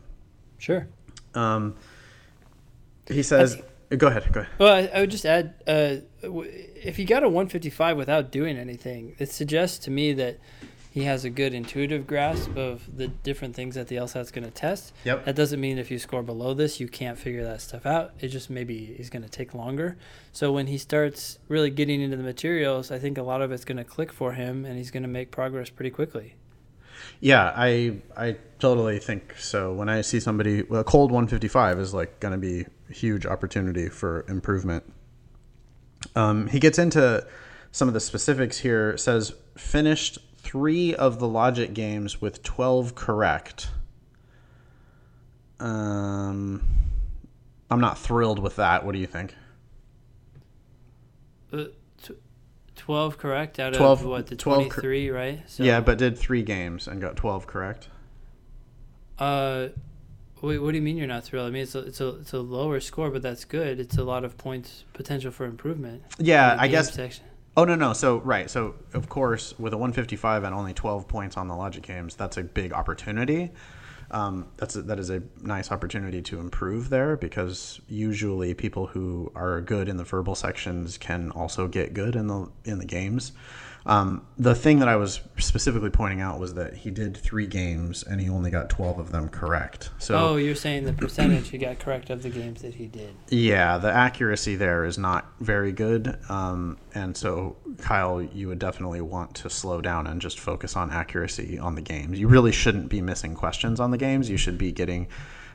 Sure. 0.58 0.86
Um, 1.34 1.74
he 3.08 3.24
says, 3.24 3.60
"Go 3.90 4.06
ahead, 4.06 4.32
go 4.32 4.40
ahead." 4.40 4.52
Well, 4.58 4.72
I, 4.72 4.90
I 4.94 5.00
would 5.00 5.10
just 5.10 5.26
add, 5.26 5.54
uh, 5.66 5.96
if 6.22 6.96
he 6.96 7.04
got 7.04 7.24
a 7.24 7.28
155 7.28 7.96
without 7.96 8.30
doing 8.30 8.56
anything, 8.56 9.16
it 9.18 9.30
suggests 9.30 9.78
to 9.86 9.90
me 9.90 10.12
that 10.12 10.38
he 10.92 11.02
has 11.02 11.24
a 11.24 11.30
good 11.30 11.52
intuitive 11.52 12.06
grasp 12.06 12.56
of 12.56 12.96
the 12.96 13.08
different 13.08 13.54
things 13.54 13.74
that 13.74 13.88
the 13.88 13.96
LSAT's 13.96 14.30
going 14.30 14.46
to 14.46 14.50
test. 14.50 14.94
Yep. 15.04 15.24
That 15.24 15.36
doesn't 15.36 15.60
mean 15.60 15.76
if 15.76 15.90
you 15.90 15.98
score 15.98 16.22
below 16.22 16.54
this, 16.54 16.80
you 16.80 16.88
can't 16.88 17.18
figure 17.18 17.44
that 17.44 17.60
stuff 17.60 17.84
out. 17.84 18.12
It 18.20 18.28
just 18.28 18.48
maybe 18.48 18.96
is 18.98 19.10
going 19.10 19.22
to 19.22 19.28
take 19.28 19.54
longer. 19.54 19.98
So 20.32 20.52
when 20.52 20.68
he 20.68 20.78
starts 20.78 21.38
really 21.48 21.68
getting 21.68 22.00
into 22.00 22.16
the 22.16 22.22
materials, 22.22 22.90
I 22.90 22.98
think 22.98 23.18
a 23.18 23.22
lot 23.22 23.42
of 23.42 23.52
it's 23.52 23.64
going 23.64 23.76
to 23.76 23.84
click 23.84 24.12
for 24.12 24.32
him, 24.32 24.64
and 24.64 24.78
he's 24.78 24.90
going 24.90 25.02
to 25.02 25.08
make 25.08 25.30
progress 25.30 25.68
pretty 25.68 25.90
quickly. 25.90 26.36
Yeah, 27.20 27.52
I 27.56 27.98
I 28.16 28.36
totally 28.58 28.98
think 28.98 29.34
so. 29.38 29.72
When 29.72 29.88
I 29.88 30.00
see 30.00 30.20
somebody, 30.20 30.60
a 30.70 30.84
cold 30.84 31.10
155 31.10 31.78
is 31.78 31.94
like 31.94 32.20
going 32.20 32.32
to 32.32 32.38
be 32.38 32.66
a 32.90 32.92
huge 32.92 33.26
opportunity 33.26 33.88
for 33.88 34.24
improvement. 34.28 34.84
Um, 36.14 36.46
he 36.48 36.58
gets 36.58 36.78
into 36.78 37.26
some 37.72 37.88
of 37.88 37.94
the 37.94 38.00
specifics 38.00 38.58
here. 38.58 38.90
It 38.90 39.00
says 39.00 39.34
finished 39.56 40.18
three 40.38 40.94
of 40.94 41.18
the 41.18 41.26
logic 41.26 41.74
games 41.74 42.20
with 42.20 42.42
12 42.42 42.94
correct. 42.94 43.68
Um, 45.58 46.62
I'm 47.70 47.80
not 47.80 47.98
thrilled 47.98 48.38
with 48.38 48.56
that. 48.56 48.84
What 48.84 48.92
do 48.92 48.98
you 48.98 49.06
think? 49.06 49.34
Uh, 51.52 51.64
12 52.86 53.18
correct 53.18 53.58
out 53.58 53.74
12 53.74 54.00
of 54.02 54.06
what, 54.06 54.26
the 54.28 54.36
12 54.36 54.68
cor- 54.68 54.80
23, 54.80 55.10
right? 55.10 55.42
So, 55.48 55.64
yeah, 55.64 55.80
but 55.80 55.98
did 55.98 56.16
three 56.16 56.42
games 56.42 56.86
and 56.86 57.00
got 57.00 57.16
12 57.16 57.44
correct. 57.44 57.88
Uh, 59.18 59.68
wait, 60.40 60.58
what 60.58 60.70
do 60.70 60.76
you 60.76 60.82
mean 60.82 60.96
you're 60.96 61.08
not 61.08 61.24
thrilled? 61.24 61.48
I 61.48 61.50
mean, 61.50 61.62
it's 61.62 61.74
a, 61.74 61.80
it's 61.80 62.00
a 62.00 62.08
it's 62.10 62.32
a 62.32 62.38
lower 62.38 62.78
score, 62.78 63.10
but 63.10 63.22
that's 63.22 63.44
good. 63.44 63.80
It's 63.80 63.98
a 63.98 64.04
lot 64.04 64.24
of 64.24 64.38
points 64.38 64.84
potential 64.92 65.32
for 65.32 65.46
improvement. 65.46 66.04
Yeah, 66.18 66.56
I 66.60 66.68
guess 66.68 66.94
Section. 66.94 67.24
Oh 67.56 67.64
no 67.64 67.74
no 67.74 67.94
so 67.94 68.18
right 68.18 68.50
so 68.50 68.74
of 68.92 69.08
course 69.08 69.58
with 69.58 69.72
a 69.72 69.78
155 69.78 70.44
and 70.44 70.54
only 70.54 70.74
12 70.74 71.08
points 71.08 71.38
on 71.38 71.48
the 71.48 71.56
logic 71.56 71.84
games 71.84 72.14
that's 72.14 72.36
a 72.36 72.42
big 72.42 72.72
opportunity. 72.72 73.50
Um, 74.10 74.48
that's 74.56 74.76
a, 74.76 74.82
that 74.82 74.98
is 74.98 75.10
a 75.10 75.22
nice 75.42 75.72
opportunity 75.72 76.22
to 76.22 76.38
improve 76.38 76.90
there 76.90 77.16
because 77.16 77.80
usually 77.88 78.54
people 78.54 78.86
who 78.86 79.32
are 79.34 79.60
good 79.60 79.88
in 79.88 79.96
the 79.96 80.04
verbal 80.04 80.34
sections 80.34 80.96
can 80.96 81.30
also 81.32 81.66
get 81.66 81.92
good 81.92 82.14
in 82.14 82.28
the 82.28 82.48
in 82.64 82.78
the 82.78 82.86
games. 82.86 83.32
Um, 83.86 84.26
the 84.36 84.54
thing 84.56 84.80
that 84.80 84.88
I 84.88 84.96
was 84.96 85.20
specifically 85.38 85.90
pointing 85.90 86.20
out 86.20 86.40
was 86.40 86.54
that 86.54 86.74
he 86.74 86.90
did 86.90 87.16
three 87.16 87.46
games 87.46 88.02
and 88.02 88.20
he 88.20 88.28
only 88.28 88.50
got 88.50 88.68
12 88.68 88.98
of 88.98 89.12
them 89.12 89.28
correct. 89.28 89.90
So 89.98 90.18
oh, 90.18 90.36
you're 90.36 90.56
saying 90.56 90.84
the 90.84 90.92
percentage 90.92 91.48
he 91.50 91.58
got 91.58 91.78
correct 91.78 92.10
of 92.10 92.24
the 92.24 92.30
games 92.30 92.62
that 92.62 92.74
he 92.74 92.86
did. 92.88 93.14
yeah, 93.28 93.78
the 93.78 93.92
accuracy 93.92 94.56
there 94.56 94.84
is 94.84 94.98
not 94.98 95.26
very 95.38 95.70
good. 95.70 96.18
Um, 96.28 96.78
and 96.94 97.16
so, 97.16 97.56
Kyle, 97.78 98.20
you 98.20 98.48
would 98.48 98.58
definitely 98.58 99.02
want 99.02 99.36
to 99.36 99.50
slow 99.50 99.80
down 99.80 100.08
and 100.08 100.20
just 100.20 100.40
focus 100.40 100.74
on 100.74 100.90
accuracy 100.90 101.56
on 101.56 101.76
the 101.76 101.82
games. 101.82 102.18
You 102.18 102.26
really 102.26 102.52
shouldn't 102.52 102.88
be 102.88 103.00
missing 103.00 103.36
questions 103.36 103.78
on 103.78 103.92
the 103.92 103.98
games. 103.98 104.28
You 104.28 104.36
should 104.36 104.58
be 104.58 104.72
getting, 104.72 105.06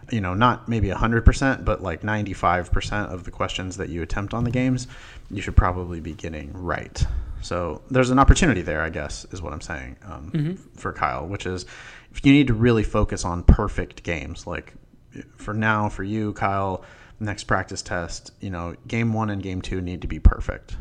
you 0.10 0.22
know, 0.22 0.34
not 0.34 0.70
maybe 0.70 0.88
100%, 0.88 1.66
but 1.66 1.84
like 1.84 2.02
95% 2.02 3.12
of 3.12 3.26
the 3.26 3.32
questions 3.32 3.76
that 3.76 3.90
you 3.90 4.02
attempt 4.02 4.34
on 4.34 4.46
the 4.46 4.52
games, 4.52 4.88
you 5.30 5.42
should 5.42 5.58
probably 5.58 6.00
be 6.00 6.14
getting 6.14 6.54
right. 6.54 7.06
So, 7.42 7.82
there's 7.90 8.10
an 8.10 8.20
opportunity 8.20 8.62
there, 8.62 8.82
I 8.82 8.90
guess, 8.90 9.26
is 9.32 9.42
what 9.42 9.54
I'm 9.54 9.62
saying 9.62 9.98
um, 10.04 10.58
for 10.76 10.94
Kyle, 10.94 11.28
which 11.28 11.46
is 11.46 11.66
if 12.12 12.26
you 12.26 12.32
need 12.32 12.48
to 12.48 12.54
really 12.54 12.84
focus 12.84 13.26
on 13.26 13.44
perfect 13.44 14.04
games, 14.04 14.46
like 14.46 14.74
for 15.36 15.54
now, 15.54 15.90
for 15.90 16.04
you, 16.04 16.34
Kyle, 16.34 16.84
next 17.20 17.46
practice 17.46 17.82
test, 17.82 18.32
you 18.40 18.50
know, 18.50 18.76
game 18.88 19.14
one 19.14 19.30
and 19.30 19.42
game 19.42 19.62
two 19.62 19.82
need 19.82 20.02
to 20.02 20.08
be 20.08 20.20
perfect. 20.20 20.76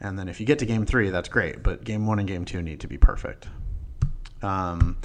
And 0.00 0.18
then 0.18 0.28
if 0.28 0.40
you 0.40 0.46
get 0.46 0.58
to 0.58 0.66
game 0.66 0.84
three, 0.84 1.10
that's 1.10 1.28
great, 1.28 1.62
but 1.62 1.84
game 1.84 2.06
one 2.06 2.18
and 2.18 2.26
game 2.26 2.44
two 2.44 2.60
need 2.60 2.80
to 2.80 2.88
be 2.88 2.98
perfect. 2.98 3.48
Um, 4.42 4.98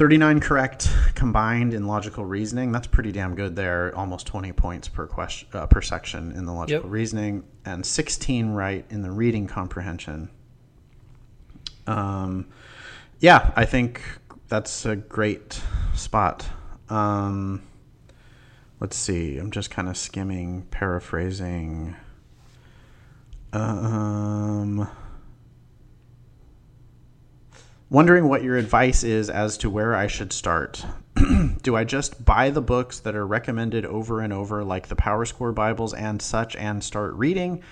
39 0.00 0.40
correct 0.40 0.90
combined 1.14 1.74
in 1.74 1.86
logical 1.86 2.24
reasoning. 2.24 2.72
That's 2.72 2.86
pretty 2.86 3.12
damn 3.12 3.34
good 3.34 3.54
there. 3.54 3.94
Almost 3.94 4.26
20 4.28 4.50
points 4.54 4.88
per 4.88 5.06
question 5.06 5.46
uh, 5.52 5.66
per 5.66 5.82
section 5.82 6.32
in 6.32 6.46
the 6.46 6.54
logical 6.54 6.84
Yep. 6.84 6.90
reasoning, 6.90 7.44
and 7.66 7.84
16 7.84 8.52
right 8.52 8.86
in 8.88 9.02
the 9.02 9.10
reading 9.10 9.46
comprehension. 9.46 10.30
Um, 11.86 12.46
yeah, 13.18 13.52
I 13.56 13.66
think 13.66 14.00
that's 14.48 14.86
a 14.86 14.96
great 14.96 15.60
spot. 15.94 16.46
Um, 16.88 17.60
let's 18.80 18.96
see. 18.96 19.36
I'm 19.36 19.50
just 19.50 19.70
kind 19.70 19.86
of 19.86 19.98
skimming, 19.98 20.62
paraphrasing. 20.70 21.94
Um, 23.52 24.88
wondering 27.90 28.28
what 28.28 28.44
your 28.44 28.56
advice 28.56 29.02
is 29.02 29.28
as 29.28 29.58
to 29.58 29.68
where 29.68 29.94
I 29.94 30.06
should 30.06 30.32
start. 30.32 30.84
Do 31.62 31.76
I 31.76 31.84
just 31.84 32.24
buy 32.24 32.50
the 32.50 32.62
books 32.62 33.00
that 33.00 33.16
are 33.16 33.26
recommended 33.26 33.84
over 33.84 34.20
and 34.20 34.32
over, 34.32 34.64
like 34.64 34.86
the 34.88 34.96
PowerScore 34.96 35.54
Bibles 35.54 35.92
and 35.92 36.22
such, 36.22 36.56
and 36.56 36.82
start 36.82 37.12
reading? 37.14 37.62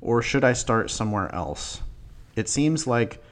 Or 0.00 0.20
should 0.20 0.44
I 0.44 0.52
start 0.52 0.90
somewhere 0.90 1.32
else? 1.34 1.80
It 2.34 2.48
seems 2.48 2.86
like 2.86 3.22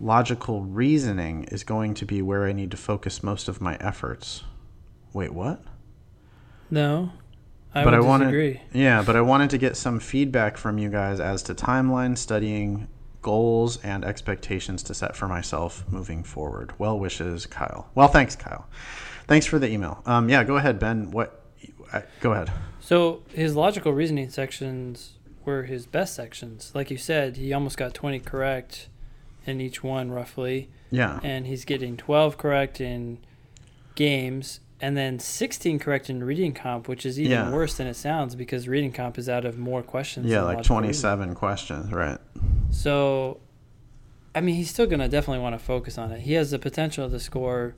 logical 0.00 0.62
reasoning 0.62 1.44
is 1.44 1.62
going 1.62 1.94
to 1.94 2.04
be 2.04 2.20
where 2.20 2.46
I 2.46 2.52
need 2.52 2.70
to 2.72 2.76
focus 2.76 3.22
most 3.22 3.48
of 3.48 3.60
my 3.60 3.76
efforts. 3.76 4.42
Wait, 5.12 5.32
what? 5.32 5.62
No, 6.70 7.12
I 7.74 7.84
but 7.84 7.92
would 7.92 8.02
I 8.02 8.06
wanted, 8.06 8.60
yeah, 8.72 9.02
but 9.02 9.16
I 9.16 9.20
wanted 9.20 9.50
to 9.50 9.58
get 9.58 9.76
some 9.76 10.00
feedback 10.00 10.56
from 10.56 10.78
you 10.78 10.88
guys 10.88 11.20
as 11.20 11.42
to 11.44 11.54
timeline, 11.54 12.16
studying, 12.16 12.88
goals, 13.22 13.76
and 13.82 14.04
expectations 14.04 14.82
to 14.84 14.94
set 14.94 15.16
for 15.16 15.28
myself 15.28 15.84
moving 15.90 16.22
forward. 16.24 16.72
Well 16.78 16.98
wishes, 16.98 17.46
Kyle. 17.46 17.90
Well, 17.94 18.08
thanks, 18.08 18.34
Kyle. 18.36 18.66
Thanks 19.26 19.46
for 19.46 19.58
the 19.58 19.68
email. 19.70 20.02
Um, 20.06 20.28
yeah, 20.28 20.42
go 20.44 20.56
ahead, 20.56 20.78
Ben. 20.78 21.10
What? 21.10 21.36
Go 22.20 22.32
ahead. 22.32 22.50
So 22.80 23.22
his 23.32 23.54
logical 23.56 23.92
reasoning 23.92 24.30
sections 24.30 25.12
were 25.44 25.64
his 25.64 25.86
best 25.86 26.14
sections. 26.14 26.72
Like 26.74 26.90
you 26.90 26.96
said, 26.98 27.36
he 27.36 27.52
almost 27.52 27.76
got 27.76 27.94
20 27.94 28.20
correct 28.20 28.88
in 29.46 29.60
each 29.60 29.82
one, 29.82 30.10
roughly. 30.10 30.68
Yeah. 30.92 31.20
and 31.22 31.46
he's 31.46 31.64
getting 31.64 31.96
12 31.96 32.36
correct 32.36 32.80
in 32.80 33.18
games 33.94 34.58
and 34.80 34.96
then 34.96 35.18
16 35.20 35.78
correct 35.78 36.08
in 36.10 36.24
reading 36.24 36.52
comp 36.52 36.88
which 36.88 37.04
is 37.06 37.20
even 37.20 37.30
Yeah. 37.32 37.52
worse 37.52 37.74
than 37.74 37.86
it 37.86 37.94
sounds 37.94 38.34
because 38.34 38.66
reading 38.66 38.90
comp 38.92 39.18
is 39.18 39.28
out 39.28 39.44
of 39.44 39.56
more 39.58 39.82
questions 39.82 40.26
Yeah, 40.26 40.38
than 40.38 40.44
like 40.46 40.56
logical 40.58 40.76
reasoning. 40.80 40.92
27 41.30 41.34
questions, 41.36 41.92
right? 41.92 42.18
So 42.70 43.38
i 44.34 44.40
mean 44.40 44.54
he's 44.54 44.70
still 44.70 44.86
going 44.86 45.00
to 45.00 45.08
definitely 45.08 45.42
want 45.42 45.54
to 45.54 45.64
focus 45.64 45.98
on 45.98 46.12
it 46.12 46.20
he 46.20 46.34
has 46.34 46.50
the 46.50 46.58
potential 46.58 47.08
to 47.10 47.18
score 47.18 47.74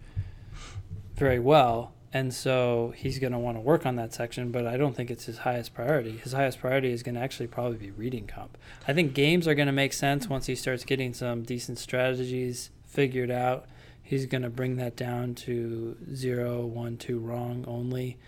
very 1.15 1.39
well 1.39 1.93
and 2.15 2.35
so 2.35 2.93
he's 2.97 3.19
going 3.19 3.33
to 3.33 3.39
want 3.39 3.57
to 3.57 3.61
work 3.61 3.87
on 3.87 3.97
that 3.97 4.13
section 4.13 4.51
but 4.51 4.67
i 4.67 4.77
don't 4.77 4.95
think 4.95 5.11
it's 5.11 5.25
his 5.25 5.39
highest 5.39 5.75
priority 5.75 6.19
his 6.19 6.33
highest 6.33 6.61
priority 6.61 6.93
is 6.93 7.03
going 7.03 7.15
to 7.15 7.21
actually 7.21 7.47
probably 7.47 7.79
be 7.79 7.91
reading 7.91 8.27
comp 8.27 8.59
i 8.87 8.93
think 8.93 9.15
games 9.15 9.49
are 9.49 9.55
going 9.55 9.67
to 9.67 9.73
make 9.73 9.93
sense 9.93 10.29
once 10.29 10.47
he 10.47 10.55
starts 10.55 10.85
getting 10.85 11.15
some 11.15 11.43
decent 11.43 11.79
strategies 11.79 12.71
figured 12.87 13.31
out 13.31 13.67
He's 14.13 14.27
going 14.27 14.43
to 14.43 14.51
bring 14.51 14.77
that 14.77 14.95
down 14.95 15.35
to 15.37 15.97
zero, 16.15 16.67
one, 16.67 16.99
two 16.99 17.19
wrong 17.19 17.65
only. 17.67 18.19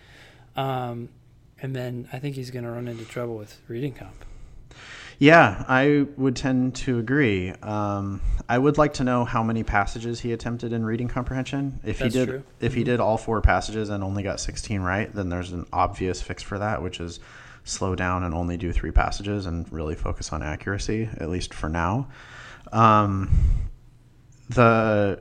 Um, 0.55 1.09
and 1.61 1.75
then 1.75 2.09
I 2.11 2.17
think 2.17 2.35
he's 2.35 2.49
going 2.49 2.65
to 2.65 2.71
run 2.71 2.87
into 2.87 3.05
trouble 3.05 3.35
with 3.35 3.61
reading 3.67 3.93
comp. 3.93 4.25
Yeah, 5.17 5.63
I 5.67 6.05
would 6.17 6.35
tend 6.35 6.75
to 6.75 6.99
agree. 6.99 7.51
Um, 7.51 8.21
I 8.49 8.57
would 8.57 8.77
like 8.77 8.93
to 8.95 9.03
know 9.03 9.23
how 9.25 9.43
many 9.43 9.63
passages 9.63 10.19
he 10.19 10.33
attempted 10.33 10.73
in 10.73 10.83
reading 10.85 11.07
comprehension. 11.07 11.79
If 11.85 11.99
That's 11.99 12.13
he 12.13 12.19
did, 12.19 12.29
true. 12.29 12.43
if 12.59 12.73
he 12.73 12.81
Mhm. 12.81 12.85
did 12.85 12.99
all 12.99 13.17
four 13.17 13.39
passages 13.41 13.89
and 13.89 14.03
only 14.03 14.23
got 14.23 14.39
sixteen 14.39 14.81
right, 14.81 15.13
then 15.13 15.29
there's 15.29 15.51
an 15.53 15.65
obvious 15.71 16.21
fix 16.21 16.43
for 16.43 16.59
that, 16.59 16.83
which 16.83 16.99
is 16.99 17.19
slow 17.63 17.95
down 17.95 18.23
and 18.23 18.33
only 18.35 18.57
do 18.57 18.71
three 18.71 18.91
passages 18.91 19.45
and 19.45 19.71
really 19.71 19.95
focus 19.95 20.31
on 20.33 20.43
accuracy, 20.43 21.09
at 21.17 21.29
least 21.29 21.53
for 21.53 21.69
now. 21.69 22.07
Um, 22.73 23.29
the 24.49 25.19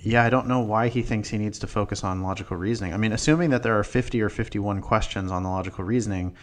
yeah, 0.00 0.24
I 0.24 0.30
don't 0.30 0.48
know 0.48 0.60
why 0.60 0.88
he 0.88 1.02
thinks 1.02 1.28
he 1.28 1.38
needs 1.38 1.60
to 1.60 1.66
focus 1.68 2.02
on 2.02 2.22
logical 2.22 2.56
reasoning. 2.56 2.92
I 2.92 2.96
mean, 2.96 3.12
assuming 3.12 3.50
that 3.50 3.62
there 3.62 3.78
are 3.78 3.84
50 3.84 4.20
or 4.20 4.28
51 4.28 4.80
questions 4.80 5.30
on 5.30 5.44
the 5.44 5.48
logical 5.48 5.84
reasoning, 5.84 6.34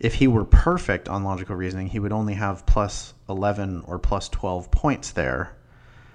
if 0.00 0.14
he 0.14 0.26
were 0.26 0.44
perfect 0.44 1.08
on 1.08 1.24
logical 1.24 1.54
reasoning, 1.54 1.86
he 1.86 1.98
would 1.98 2.12
only 2.12 2.34
have 2.34 2.66
plus 2.66 3.14
11 3.28 3.84
or 3.86 3.98
plus 3.98 4.28
12 4.30 4.70
points 4.70 5.12
there. 5.12 5.56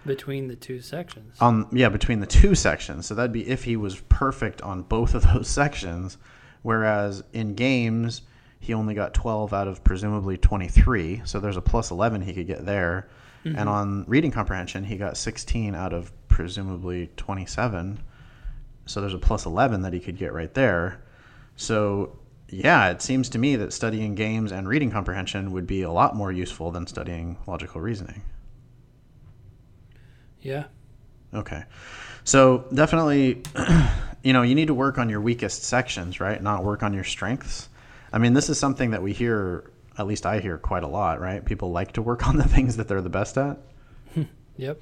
Between 0.06 0.48
the 0.48 0.56
two 0.56 0.82
sections. 0.82 1.36
Um, 1.40 1.68
yeah, 1.72 1.90
between 1.90 2.20
the 2.20 2.28
two 2.28 2.56
sections. 2.56 3.06
So 3.06 3.16
that'd 3.16 3.32
be 3.32 3.48
if 3.48 3.64
he 3.64 3.78
was 3.78 4.00
perfect 4.10 4.62
on 4.62 4.82
both 4.82 5.14
of 5.14 5.24
those 5.34 5.48
sections. 5.48 6.18
Whereas 6.64 7.24
in 7.32 7.54
games, 7.54 8.24
he 8.60 8.74
only 8.74 8.96
got 8.96 9.14
12 9.14 9.54
out 9.54 9.68
of 9.68 9.84
presumably 9.84 10.38
23. 10.38 11.22
So 11.26 11.40
there's 11.40 11.58
a 11.58 11.62
plus 11.62 11.92
11 11.92 12.22
he 12.22 12.34
could 12.34 12.48
get 12.48 12.66
there. 12.66 13.08
And 13.46 13.70
on 13.70 14.06
reading 14.08 14.32
comprehension, 14.32 14.84
he 14.84 14.98
got 14.98 15.18
16 15.18 15.76
out 15.76 15.94
of 15.94 16.12
presumably 16.28 17.12
27. 17.16 18.00
So 18.88 19.02
there's 19.02 19.14
a 19.14 19.20
plus 19.20 19.46
11 19.46 19.84
that 19.84 19.94
he 19.94 20.00
could 20.00 20.18
get 20.18 20.34
right 20.34 20.52
there. 20.56 21.04
So 21.56 22.18
yeah, 22.50 22.90
it 22.90 23.02
seems 23.02 23.30
to 23.30 23.38
me 23.40 23.56
that 23.58 23.74
studying 23.74 24.16
games 24.16 24.52
and 24.52 24.68
reading 24.68 24.92
comprehension 24.92 25.52
would 25.52 25.68
be 25.68 25.82
a 25.82 25.92
lot 25.92 26.16
more 26.16 26.32
useful 26.32 26.72
than 26.72 26.88
studying 26.88 27.38
logical 27.48 27.82
reasoning. 27.82 28.22
yeah. 30.42 30.66
Okay. 31.34 31.64
So 32.24 32.66
definitely, 32.74 33.44
you 34.24 34.32
know, 34.34 34.42
you 34.44 34.56
need 34.56 34.68
to 34.68 34.74
work 34.74 34.98
on 34.98 35.10
your 35.10 35.20
weakest 35.22 35.64
sections, 35.64 36.20
right? 36.20 36.42
Not 36.42 36.64
work 36.64 36.82
on 36.84 36.94
your 36.94 37.04
strengths. 37.04 37.68
I 38.14 38.20
mean, 38.20 38.34
this 38.34 38.50
is 38.50 38.58
something 38.58 38.92
that 38.92 39.02
we 39.02 39.12
hear, 39.12 39.70
at 39.98 40.08
least 40.08 40.26
I 40.26 40.40
hear 40.40 40.58
quite 40.58 40.84
a 40.84 40.88
lot, 40.88 41.20
right? 41.20 41.44
People 41.44 41.72
like 41.72 41.94
to 41.94 42.02
work 42.02 42.28
on 42.30 42.38
the 42.38 42.48
things 42.48 42.78
that 42.78 42.88
they're 42.88 43.02
the 43.02 43.10
best 43.10 43.38
at. 43.38 43.58
Yep. 44.58 44.80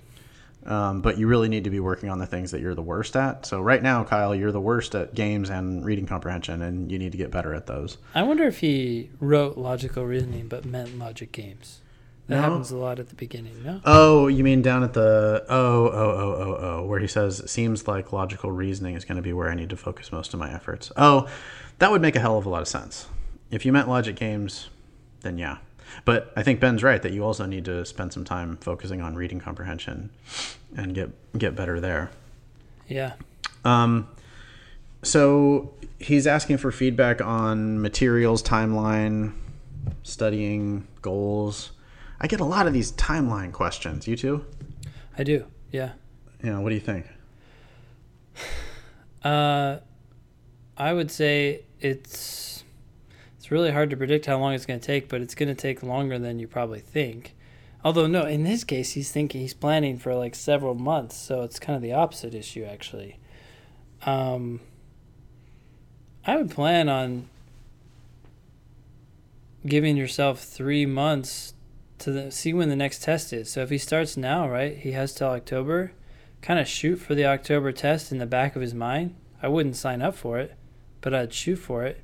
Um, 0.66 1.02
but 1.02 1.18
you 1.18 1.28
really 1.28 1.50
need 1.50 1.66
to 1.66 1.70
be 1.70 1.80
working 1.82 2.10
on 2.10 2.20
the 2.20 2.26
things 2.26 2.52
that 2.52 2.62
you're 2.62 2.76
the 2.76 2.82
worst 2.82 3.16
at. 3.18 3.46
So 3.46 3.60
right 3.62 3.84
now, 3.84 4.04
Kyle, 4.06 4.34
you're 4.34 4.52
the 4.54 4.62
worst 4.62 4.96
at 4.96 5.14
games 5.14 5.50
and 5.50 5.84
reading 5.84 6.06
comprehension, 6.06 6.62
and 6.62 6.92
you 6.92 6.98
need 6.98 7.12
to 7.12 7.18
get 7.18 7.32
better 7.32 7.54
at 7.54 7.68
those. 7.68 7.98
I 8.16 8.24
wonder 8.24 8.46
if 8.46 8.60
he 8.60 9.10
wrote 9.20 9.58
logical 9.58 10.06
reasoning 10.06 10.48
but 10.48 10.64
meant 10.64 10.98
logic 10.98 11.32
games. 11.34 11.82
That 12.28 12.36
No. 12.38 12.42
happens 12.44 12.72
a 12.72 12.78
lot 12.78 13.00
at 13.00 13.10
the 13.10 13.16
beginning, 13.16 13.62
no? 13.66 13.82
Oh, 13.84 14.28
you 14.28 14.46
mean 14.46 14.62
down 14.62 14.82
at 14.86 14.94
the 14.94 15.46
oh 15.50 15.88
oh 15.88 15.92
oh 15.92 16.36
oh 16.40 16.58
oh, 16.62 16.86
where 16.86 17.00
he 17.02 17.08
says 17.08 17.42
it 17.42 17.50
seems 17.50 17.86
like 17.86 18.14
logical 18.14 18.50
reasoning 18.50 18.96
is 18.96 19.04
going 19.04 19.18
to 19.18 19.22
be 19.22 19.34
where 19.34 19.50
I 19.50 19.56
need 19.56 19.70
to 19.72 19.76
focus 19.76 20.14
most 20.14 20.34
of 20.34 20.40
my 20.40 20.50
efforts. 20.54 20.90
Oh, 20.96 21.28
that 21.80 21.92
would 21.92 22.02
make 22.02 22.16
a 22.16 22.22
hell 22.22 22.38
of 22.38 22.46
a 22.46 22.50
lot 22.50 22.62
of 22.62 22.70
sense. 22.70 23.08
If 23.52 23.66
you 23.66 23.74
meant 23.74 23.90
logic 23.90 24.16
games, 24.16 24.70
then 25.20 25.38
yeah. 25.38 25.58
But 26.06 26.34
I 26.36 26.44
think 26.44 26.60
Ben's 26.60 26.84
right 26.84 27.02
that 27.02 27.14
you 27.14 27.24
also 27.24 27.46
need 27.46 27.66
to 27.66 27.86
spend 27.86 28.14
some 28.14 28.24
time 28.24 28.58
focusing 28.58 29.02
on 29.02 29.16
reading 29.16 29.40
comprehension 29.40 30.10
and 30.76 30.94
get 30.94 31.12
get 31.38 31.56
better 31.56 31.80
there. 31.80 32.12
Yeah. 32.88 33.14
Um, 33.64 34.08
so 35.02 35.74
he's 36.00 36.28
asking 36.28 36.58
for 36.58 36.72
feedback 36.72 37.22
on 37.22 37.82
materials, 37.82 38.44
timeline, 38.44 39.34
studying 40.04 40.88
goals. 41.02 41.72
I 42.20 42.28
get 42.28 42.40
a 42.40 42.46
lot 42.46 42.68
of 42.68 42.74
these 42.74 42.92
timeline 42.94 43.52
questions. 43.52 44.08
You 44.08 44.16
too? 44.16 44.46
I 45.18 45.24
do. 45.24 45.46
Yeah. 45.72 45.92
Yeah. 46.44 46.60
What 46.60 46.70
do 46.70 46.76
you 46.76 46.82
think? 46.82 47.08
Uh, 49.24 49.80
I 50.76 50.92
would 50.92 51.10
say 51.10 51.62
it's 51.80 52.53
it's 53.44 53.52
really 53.52 53.72
hard 53.72 53.90
to 53.90 53.98
predict 53.98 54.26
how 54.26 54.40
long 54.40 54.54
it's 54.54 54.66
going 54.66 54.80
to 54.80 54.86
take, 54.86 55.10
but 55.10 55.20
it's 55.20 55.36
going 55.36 55.54
to 55.54 55.54
take 55.54 55.84
longer 55.84 56.18
than 56.18 56.40
you 56.40 56.48
probably 56.48 56.80
think. 56.80 57.36
Although 57.84 58.08
no, 58.08 58.24
in 58.24 58.46
his 58.46 58.64
case, 58.64 58.94
he's 58.94 59.12
thinking 59.12 59.42
he's 59.42 59.54
planning 59.54 59.98
for 59.98 60.16
like 60.16 60.34
several 60.34 60.76
months, 60.76 61.18
so 61.18 61.42
it's 61.42 61.60
kind 61.60 61.76
of 61.76 61.82
the 61.82 61.92
opposite 61.92 62.34
issue 62.34 62.64
actually. 62.64 63.20
Um, 64.06 64.62
I 66.26 66.38
would 66.38 66.52
plan 66.52 66.88
on 66.88 67.28
giving 69.66 69.98
yourself 69.98 70.42
three 70.42 70.86
months 70.86 71.54
to 72.00 72.12
the, 72.12 72.32
see 72.32 72.54
when 72.54 72.70
the 72.70 72.78
next 72.78 73.04
test 73.04 73.34
is. 73.34 73.50
So 73.52 73.62
if 73.62 73.70
he 73.70 73.78
starts 73.78 74.16
now, 74.16 74.48
right, 74.50 74.78
he 74.78 74.94
has 74.94 75.14
till 75.14 75.28
October. 75.28 75.92
Kind 76.42 76.62
of 76.62 76.68
shoot 76.70 76.96
for 76.96 77.14
the 77.14 77.26
October 77.26 77.74
test 77.74 78.10
in 78.10 78.20
the 78.20 78.26
back 78.26 78.56
of 78.56 78.62
his 78.62 78.74
mind. 78.74 79.16
I 79.42 79.50
wouldn't 79.50 79.76
sign 79.76 80.02
up 80.02 80.16
for 80.16 80.40
it, 80.40 80.56
but 81.02 81.14
I'd 81.14 81.34
shoot 81.34 81.58
for 81.58 81.84
it, 81.84 82.00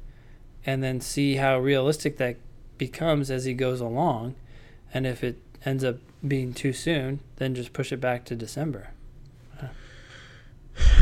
and 0.70 0.84
then 0.84 1.02
see 1.02 1.38
how 1.38 1.58
realistic 1.58 2.18
that 2.18 2.38
becomes 2.78 3.32
as 3.32 3.46
he 3.46 3.56
goes 3.56 3.82
along. 3.82 4.36
And 4.94 5.08
if 5.08 5.24
it 5.24 5.42
ends 5.66 5.84
up 5.84 5.98
being 6.26 6.54
too 6.54 6.74
soon, 6.74 7.22
then 7.38 7.56
just 7.56 7.74
push 7.74 7.92
it 7.92 8.00
back 8.00 8.24
to 8.26 8.36
December. 8.36 8.90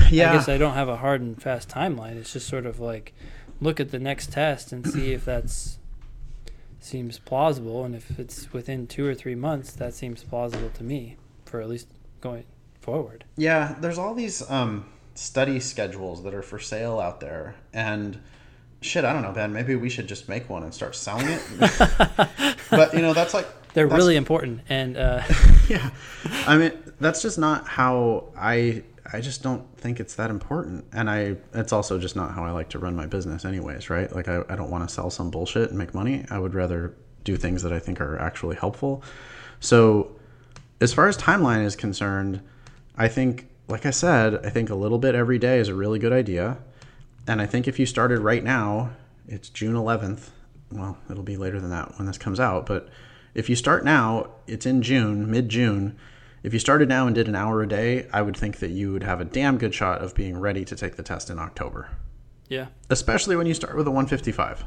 Yeah. 0.10 0.32
I 0.32 0.36
guess 0.36 0.48
I 0.48 0.58
don't 0.58 0.74
have 0.74 0.88
a 0.88 0.96
hard 0.96 1.20
and 1.20 1.40
fast 1.40 1.68
timeline. 1.68 2.16
It's 2.16 2.32
just 2.32 2.48
sort 2.48 2.66
of 2.66 2.80
like 2.80 3.14
look 3.60 3.82
at 3.82 3.92
the 3.92 4.00
next 4.00 4.32
test 4.32 4.72
and 4.72 4.88
see 4.88 5.12
if 5.12 5.26
that's 5.26 5.80
seems 6.80 7.20
plausible 7.20 7.84
and 7.84 7.94
if 7.94 8.18
it's 8.18 8.54
within 8.54 8.88
2 8.88 9.06
or 9.06 9.14
3 9.14 9.36
months 9.36 9.74
that 9.74 9.94
seems 9.94 10.24
plausible 10.24 10.70
to 10.70 10.84
me 10.84 11.18
for 11.46 11.60
at 11.60 11.68
least 11.68 11.88
going 12.22 12.46
forward. 12.80 13.26
Yeah, 13.36 13.76
there's 13.82 13.98
all 13.98 14.16
these 14.16 14.50
um, 14.50 14.86
study 15.14 15.60
schedules 15.60 16.24
that 16.24 16.34
are 16.34 16.42
for 16.42 16.58
sale 16.58 17.00
out 17.00 17.20
there, 17.20 17.56
and 17.74 18.20
shit, 18.82 19.04
I 19.06 19.14
don't 19.14 19.22
know, 19.22 19.32
Ben. 19.32 19.52
Maybe 19.54 19.76
we 19.76 19.90
should 19.90 20.08
just 20.08 20.30
make 20.30 20.50
one 20.50 20.64
and 20.64 20.74
start 20.74 20.96
selling 20.96 21.28
it. 21.28 21.42
but 22.70 22.94
you 22.94 23.02
know, 23.02 23.14
that's 23.14 23.34
like 23.34 23.48
They're 23.74 23.86
that's- 23.88 23.98
really 23.98 24.16
important 24.16 24.62
and 24.70 24.98
uh 24.98 25.22
yeah. 25.68 25.90
I 26.46 26.58
mean, 26.58 26.72
that's 27.00 27.22
just 27.22 27.38
not 27.38 27.68
how 27.68 28.26
I. 28.38 28.84
I 29.14 29.22
just 29.22 29.42
don't 29.42 29.66
think 29.78 30.02
it's 30.02 30.16
that 30.16 30.30
important, 30.30 30.84
and 30.92 31.10
I. 31.10 31.38
It's 31.54 31.72
also 31.72 31.98
just 31.98 32.18
not 32.18 32.34
how 32.34 32.44
I 32.44 32.52
like 32.52 32.68
to 32.70 32.80
run 32.80 32.94
my 32.94 33.06
business, 33.06 33.46
anyways. 33.46 33.90
Right? 33.90 34.14
Like, 34.14 34.28
I, 34.28 34.44
I 34.50 34.58
don't 34.58 34.70
want 34.70 34.86
to 34.88 34.94
sell 34.94 35.10
some 35.10 35.32
bullshit 35.32 35.70
and 35.70 35.78
make 35.78 35.94
money. 35.94 36.26
I 36.30 36.38
would 36.40 36.54
rather 36.54 36.94
do 37.24 37.38
things 37.38 37.64
that 37.64 37.72
I 37.72 37.80
think 37.80 38.02
are 38.02 38.20
actually 38.20 38.58
helpful. 38.58 39.02
So, 39.62 40.18
as 40.82 40.94
far 40.94 41.08
as 41.08 41.18
timeline 41.18 41.64
is 41.64 41.74
concerned, 41.78 42.42
I 42.98 43.08
think, 43.08 43.48
like 43.70 43.86
I 43.86 43.92
said, 43.92 44.46
I 44.46 44.50
think 44.50 44.70
a 44.70 44.76
little 44.76 44.98
bit 44.98 45.16
every 45.16 45.40
day 45.40 45.60
is 45.60 45.70
a 45.70 45.74
really 45.76 46.00
good 46.00 46.14
idea. 46.14 46.58
And 47.28 47.42
I 47.42 47.46
think 47.46 47.68
if 47.68 47.78
you 47.78 47.86
started 47.86 48.20
right 48.20 48.44
now, 48.44 48.92
it's 49.28 49.50
June 49.50 49.76
11th. 49.76 50.30
Well, 50.72 50.98
it'll 51.10 51.24
be 51.24 51.38
later 51.38 51.60
than 51.60 51.70
that 51.70 51.98
when 51.98 52.08
this 52.08 52.18
comes 52.18 52.40
out. 52.40 52.66
But 52.66 52.90
if 53.34 53.50
you 53.50 53.56
start 53.56 53.84
now, 53.84 54.32
it's 54.48 54.66
in 54.66 54.82
June, 54.82 55.30
mid 55.30 55.50
June. 55.50 55.98
If 56.44 56.54
you 56.54 56.60
started 56.60 56.88
now 56.88 57.06
and 57.06 57.16
did 57.16 57.28
an 57.28 57.36
hour 57.36 57.62
a 57.62 57.68
day, 57.68 58.08
I 58.14 58.22
would 58.22 58.38
think 58.38 58.60
that 58.60 58.72
you 58.72 58.94
would 58.94 59.04
have 59.04 59.20
a 59.20 59.26
damn 59.26 59.58
good 59.58 59.76
shot 59.76 60.02
of 60.02 60.16
being 60.16 60.40
ready 60.40 60.64
to 60.66 60.76
take 60.76 60.96
the 60.96 61.04
test 61.04 61.30
in 61.30 61.40
October, 61.40 61.90
yeah. 62.48 62.68
especially 62.90 63.36
when 63.36 63.48
you 63.48 63.54
start 63.54 63.76
with 63.76 63.88
a 63.88 63.92
155. 63.92 64.64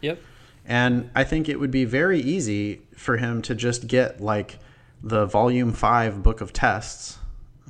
Yep. 0.00 0.18
And 0.64 1.10
I 1.14 1.22
think 1.24 1.48
it 1.48 1.60
would 1.60 1.70
be 1.70 1.84
very 1.84 2.20
easy 2.20 2.82
for 2.96 3.18
him 3.18 3.42
to 3.42 3.54
just 3.54 3.86
get 3.86 4.20
like 4.20 4.58
the 5.02 5.26
volume 5.26 5.72
five 5.72 6.22
book 6.22 6.40
of 6.40 6.52
tests, 6.52 7.18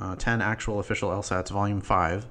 uh, 0.00 0.16
10 0.16 0.40
actual 0.40 0.78
official 0.78 1.10
LSATs, 1.10 1.50
volume 1.50 1.80
five, 1.80 2.26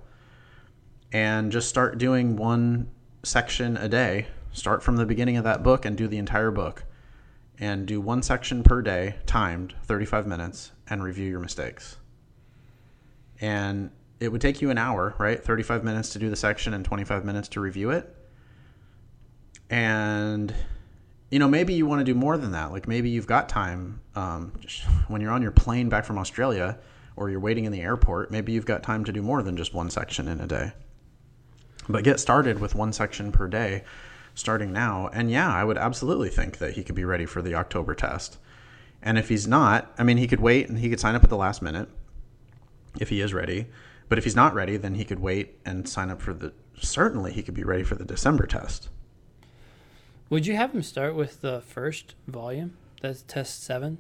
and 1.12 1.52
just 1.52 1.70
start 1.70 1.98
doing 1.98 2.36
one 2.36 2.90
section 3.24 3.78
a 3.78 3.90
day. 3.90 4.28
Start 4.54 4.84
from 4.84 4.98
the 4.98 5.06
beginning 5.06 5.38
of 5.38 5.44
that 5.44 5.64
book 5.64 5.86
and 5.86 5.98
do 5.98 6.08
the 6.08 6.18
entire 6.18 6.52
book. 6.52 6.84
And 7.60 7.86
do 7.86 8.02
one 8.02 8.24
section 8.24 8.64
per 8.64 8.82
day, 8.82 9.16
timed 9.28 9.76
35 9.84 10.26
minutes, 10.26 10.72
and 10.90 11.04
review 11.04 11.30
your 11.30 11.40
mistakes. 11.40 11.98
And 13.40 13.92
it 14.20 14.32
would 14.32 14.42
take 14.42 14.62
you 14.62 14.72
an 14.72 14.78
hour, 14.80 15.14
right? 15.20 15.44
35 15.44 15.84
minutes 15.84 16.10
to 16.14 16.20
do 16.20 16.30
the 16.30 16.36
section 16.36 16.74
and 16.74 16.84
25 16.84 17.24
minutes 17.24 17.48
to 17.50 17.60
review 17.60 17.92
it 17.92 18.16
and 19.72 20.54
you 21.32 21.40
know 21.40 21.48
maybe 21.48 21.74
you 21.74 21.86
want 21.86 22.00
to 22.00 22.04
do 22.04 22.14
more 22.14 22.38
than 22.38 22.52
that 22.52 22.72
like 22.72 22.88
maybe 22.88 23.10
you've 23.10 23.26
got 23.26 23.50
time 23.50 24.00
um, 24.16 24.52
when 25.08 25.22
you're 25.22 25.32
on 25.32 25.42
your 25.42 25.52
plane 25.52 25.90
back 25.90 26.04
from 26.04 26.20
australia 26.20 26.78
or 27.16 27.30
you're 27.30 27.40
waiting 27.40 27.66
in 27.66 27.72
the 27.72 27.82
airport 27.82 28.30
maybe 28.30 28.52
you've 28.52 28.66
got 28.66 28.84
time 28.84 29.04
to 29.06 29.12
do 29.12 29.22
more 29.22 29.42
than 29.42 29.58
just 29.58 29.74
one 29.74 29.90
section 29.90 30.28
in 30.28 30.40
a 30.42 30.46
day 30.48 30.72
but 31.90 32.04
get 32.04 32.20
started 32.20 32.60
with 32.60 32.76
one 32.76 32.94
section 32.94 33.32
per 33.32 33.48
day 33.48 33.84
starting 34.34 34.72
now 34.72 35.10
and 35.14 35.30
yeah 35.30 35.54
i 35.54 35.64
would 35.64 35.78
absolutely 35.78 36.30
think 36.30 36.58
that 36.58 36.74
he 36.74 36.84
could 36.84 36.96
be 36.96 37.06
ready 37.06 37.26
for 37.26 37.42
the 37.42 37.56
october 37.56 37.94
test 37.94 38.38
and 39.02 39.18
if 39.18 39.30
he's 39.30 39.48
not 39.48 39.94
i 39.98 40.04
mean 40.04 40.18
he 40.18 40.28
could 40.28 40.40
wait 40.40 40.70
and 40.70 40.80
he 40.80 40.90
could 40.90 41.00
sign 41.00 41.16
up 41.16 41.24
at 41.24 41.30
the 41.30 41.38
last 41.38 41.62
minute 41.62 41.90
if 43.00 43.10
he 43.10 43.22
is 43.22 43.34
ready. 43.34 43.68
But 44.10 44.18
if 44.18 44.24
he's 44.26 44.36
not 44.36 44.54
ready, 44.54 44.78
then 44.78 44.96
he 44.96 45.06
could 45.06 45.20
wait 45.20 45.60
and 45.66 45.88
sign 45.88 46.10
up 46.10 46.22
for 46.22 46.34
the. 46.34 46.54
Certainly, 46.80 47.34
he 47.34 47.44
could 47.44 47.54
be 47.54 47.64
ready 47.64 47.84
for 47.84 47.96
the 47.96 48.04
December 48.04 48.46
test. 48.46 48.90
Would 50.30 50.48
you 50.48 50.56
have 50.56 50.74
him 50.74 50.82
start 50.82 51.16
with 51.16 51.42
the 51.42 51.62
first 51.62 52.16
volume? 52.28 52.76
That's 53.02 53.22
test 53.22 53.64
seven. 53.64 54.00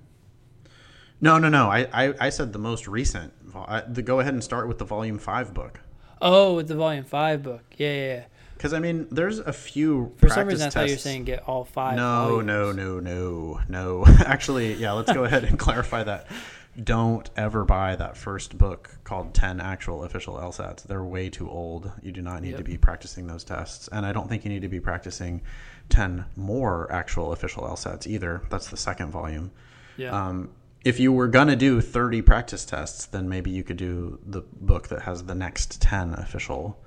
No, 1.19 1.37
no, 1.37 1.49
no. 1.49 1.69
I, 1.69 1.87
I, 1.93 2.13
I 2.19 2.29
said 2.29 2.51
the 2.51 2.59
most 2.59 2.87
recent. 2.87 3.33
The, 3.93 4.01
go 4.01 4.19
ahead 4.19 4.33
and 4.33 4.43
start 4.43 4.67
with 4.67 4.79
the 4.79 4.85
volume 4.85 5.19
five 5.19 5.53
book. 5.53 5.81
Oh, 6.21 6.55
with 6.55 6.67
the 6.67 6.75
volume 6.75 7.03
five 7.03 7.43
book. 7.43 7.63
Yeah, 7.77 7.93
yeah. 7.93 8.13
yeah. 8.15 8.23
Because 8.55 8.73
I 8.73 8.79
mean, 8.79 9.07
there's 9.09 9.39
a 9.39 9.51
few. 9.53 10.13
For 10.17 10.29
some 10.29 10.47
reason, 10.47 10.67
I 10.67 10.69
thought 10.69 10.87
you 10.87 10.93
were 10.93 10.99
saying 10.99 11.23
get 11.23 11.47
all 11.47 11.65
five. 11.65 11.95
No, 11.95 12.27
volumes. 12.43 12.47
no, 12.47 12.71
no, 12.71 12.99
no, 12.99 13.59
no. 13.67 14.05
Actually, 14.25 14.73
yeah. 14.75 14.91
Let's 14.91 15.11
go 15.11 15.23
ahead 15.25 15.43
and 15.45 15.57
clarify 15.57 16.03
that. 16.03 16.27
Don't 16.81 17.29
ever 17.35 17.65
buy 17.65 17.95
that 17.97 18.15
first 18.15 18.57
book 18.57 18.91
called 19.03 19.33
10 19.33 19.59
Actual 19.59 20.05
Official 20.05 20.35
LSATs. 20.35 20.83
They're 20.83 21.03
way 21.03 21.29
too 21.29 21.49
old. 21.49 21.91
You 22.01 22.13
do 22.13 22.21
not 22.21 22.41
need 22.41 22.51
Yep. 22.51 22.57
to 22.59 22.63
be 22.63 22.77
practicing 22.77 23.27
those 23.27 23.43
tests. 23.43 23.89
And 23.91 24.05
I 24.05 24.13
don't 24.13 24.29
think 24.29 24.45
you 24.45 24.49
need 24.49 24.61
to 24.61 24.69
be 24.69 24.79
practicing 24.79 25.41
10 25.89 26.23
more 26.37 26.89
actual 26.89 27.33
official 27.33 27.63
LSATs 27.63 28.07
either. 28.07 28.43
That's 28.49 28.69
the 28.69 28.77
second 28.77 29.11
volume. 29.11 29.51
Yeah. 29.97 30.11
Um, 30.11 30.51
if 30.83 30.99
you 30.99 31.11
were 31.11 31.27
going 31.27 31.47
to 31.47 31.55
do 31.55 31.79
30 31.81 32.21
practice 32.21 32.65
tests, 32.65 33.05
then 33.05 33.29
maybe 33.29 33.51
you 33.51 33.63
could 33.63 33.77
do 33.77 34.19
the 34.25 34.41
book 34.41 34.87
that 34.89 35.03
has 35.03 35.23
the 35.25 35.35
next 35.35 35.81
10 35.81 36.13
official. 36.15 36.83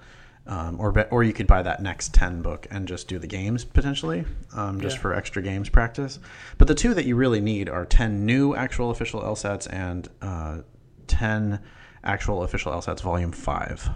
Um, 0.46 0.78
or, 0.78 1.06
or 1.10 1.24
you 1.24 1.32
could 1.32 1.46
buy 1.46 1.62
that 1.62 1.80
next 1.80 2.12
10 2.12 2.42
book 2.42 2.66
and 2.70 2.86
just 2.86 3.08
do 3.08 3.18
the 3.18 3.26
games 3.26 3.64
potentially, 3.64 4.26
um, 4.54 4.78
just 4.78 4.96
Yeah. 4.96 5.02
for 5.02 5.14
extra 5.14 5.40
games 5.40 5.70
practice. 5.70 6.18
But 6.58 6.68
the 6.68 6.74
two 6.74 6.92
that 6.92 7.06
you 7.06 7.16
really 7.16 7.40
need 7.40 7.70
are 7.70 7.86
10 7.86 8.26
new 8.26 8.54
actual 8.54 8.90
official 8.90 9.22
LSATs 9.22 9.66
and 9.72 10.06
uh, 10.20 10.58
10 11.06 11.60
actual 12.02 12.42
official 12.42 12.72
LSATs 12.72 13.00
volume 13.00 13.32
5. 13.32 13.88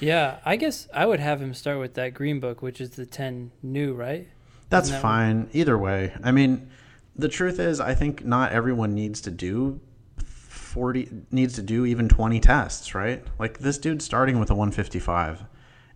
yeah. 0.00 0.38
I 0.44 0.56
guess 0.56 0.88
I 0.92 1.06
would 1.06 1.20
have 1.20 1.40
him 1.40 1.54
start 1.54 1.78
with 1.78 1.94
that 1.94 2.12
green 2.12 2.38
book, 2.40 2.60
which 2.60 2.80
is 2.80 2.90
the 2.90 3.06
ten 3.06 3.52
new, 3.62 3.94
right? 3.94 4.28
That's 4.68 4.90
that 4.90 5.00
fine. 5.00 5.48
Either 5.54 5.78
way. 5.78 6.12
I 6.22 6.32
mean, 6.32 6.68
the 7.16 7.28
truth 7.28 7.58
is, 7.58 7.80
I 7.80 7.94
think 7.94 8.24
not 8.24 8.52
everyone 8.52 8.94
needs 8.94 9.20
to 9.22 9.30
do 9.30 9.80
40, 10.24 11.10
needs 11.30 11.54
to 11.54 11.62
do 11.62 11.86
even 11.86 12.08
20 12.08 12.40
tests, 12.40 12.94
right? 12.94 13.24
Like 13.38 13.58
this 13.58 13.78
dude 13.78 14.02
starting 14.02 14.38
with 14.38 14.50
a 14.50 14.54
155. 14.54 15.44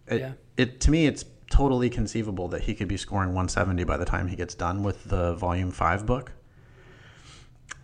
It, 0.07 0.21
Yeah. 0.21 0.33
it 0.57 0.81
To 0.81 0.91
me, 0.91 1.07
it's 1.07 1.25
totally 1.51 1.91
conceivable 1.91 2.49
that 2.49 2.63
he 2.63 2.75
could 2.75 2.89
be 2.89 2.97
scoring 2.97 3.31
170 3.31 3.85
by 3.85 3.97
the 3.97 4.05
time 4.05 4.29
he 4.29 4.37
gets 4.37 4.55
done 4.55 4.83
with 4.83 5.05
the 5.05 5.35
volume 5.35 5.71
5 5.71 6.07
book. 6.07 6.33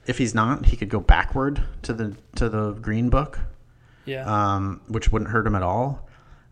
If 0.06 0.18
he's 0.18 0.34
not, 0.34 0.66
he 0.66 0.76
could 0.76 0.88
go 0.88 1.00
backward 1.00 1.62
to 1.82 1.92
the 1.92 2.16
to 2.36 2.48
the 2.48 2.72
green 2.72 3.10
book 3.10 3.40
Yeah. 4.04 4.24
um, 4.54 4.80
which 4.88 5.10
wouldn't 5.10 5.32
hurt 5.32 5.46
him 5.46 5.56
at 5.56 5.62
all. 5.64 6.05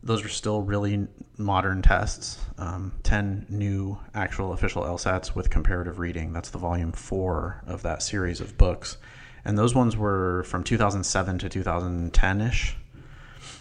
Those 0.05 0.23
are 0.23 0.29
still 0.29 0.61
really 0.61 1.09
modern 1.39 1.81
tests. 1.81 2.39
Um, 2.59 2.93
10 3.05 3.47
new 3.49 3.99
actual 4.15 4.53
official 4.53 4.83
LSATs 4.83 5.35
with 5.35 5.49
comparative 5.49 5.99
reading. 5.99 6.35
That's 6.35 6.51
the 6.51 6.59
volume 6.59 6.93
four 6.93 7.63
of 7.67 7.81
that 7.83 8.03
series 8.03 8.43
of 8.43 8.59
books. 8.59 8.99
And 9.47 9.57
those 9.57 9.75
ones 9.75 9.97
were 9.97 10.43
from 10.45 10.63
2007 10.63 11.39
to 11.39 11.49
2010 11.49 12.41
ish. 12.43 12.77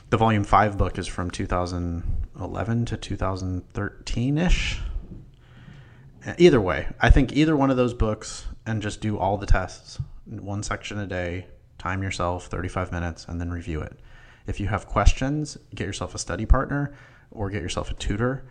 The 0.09 0.17
volume 0.17 0.43
five 0.43 0.77
book 0.77 0.97
is 0.97 1.07
from 1.07 1.31
2011 1.31 2.85
to 2.85 2.97
2013 2.97 4.37
ish. 4.37 4.81
Either 6.37 6.59
way, 6.61 6.87
I 6.99 7.09
think 7.09 7.33
either 7.33 7.55
one 7.55 7.71
of 7.71 7.77
those 7.77 7.93
books 7.93 8.45
and 8.65 8.81
just 8.81 8.99
do 8.99 9.17
all 9.17 9.37
the 9.37 9.45
tests, 9.45 9.99
one 10.25 10.61
section 10.61 10.99
a 10.99 11.07
day, 11.07 11.47
time 11.77 12.03
yourself 12.03 12.47
35 12.47 12.91
minutes, 12.91 13.25
and 13.27 13.39
then 13.39 13.49
review 13.49 13.81
it. 13.81 13.97
If 14.47 14.59
you 14.59 14.67
have 14.67 14.87
questions, 14.87 15.57
get 15.73 15.87
yourself 15.87 16.13
a 16.13 16.17
study 16.17 16.45
partner 16.45 16.93
or 17.31 17.49
get 17.49 17.61
yourself 17.61 17.91
a 17.91 17.93
tutor 17.93 18.43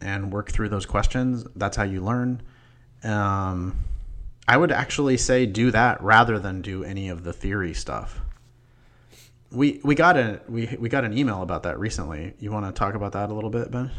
and 0.00 0.32
work 0.32 0.50
through 0.50 0.68
those 0.68 0.86
questions. 0.86 1.46
That's 1.56 1.76
how 1.76 1.84
you 1.84 2.02
learn. 2.02 2.42
Um, 3.02 3.78
I 4.46 4.56
would 4.56 4.72
actually 4.72 5.16
say 5.16 5.46
do 5.46 5.70
that 5.70 6.02
rather 6.02 6.38
than 6.38 6.60
do 6.60 6.84
any 6.84 7.08
of 7.08 7.24
the 7.24 7.32
theory 7.32 7.74
stuff. 7.74 8.20
We 9.50 9.80
we 9.84 9.94
got 9.94 10.16
a 10.16 10.40
we 10.48 10.76
we 10.78 10.88
got 10.88 11.04
an 11.04 11.16
email 11.16 11.42
about 11.42 11.62
that 11.62 11.78
recently. 11.78 12.34
You 12.40 12.50
want 12.50 12.66
to 12.66 12.72
talk 12.72 12.94
about 12.94 13.12
that 13.12 13.30
a 13.30 13.34
little 13.34 13.50
bit, 13.50 13.70
Ben? 13.70 13.90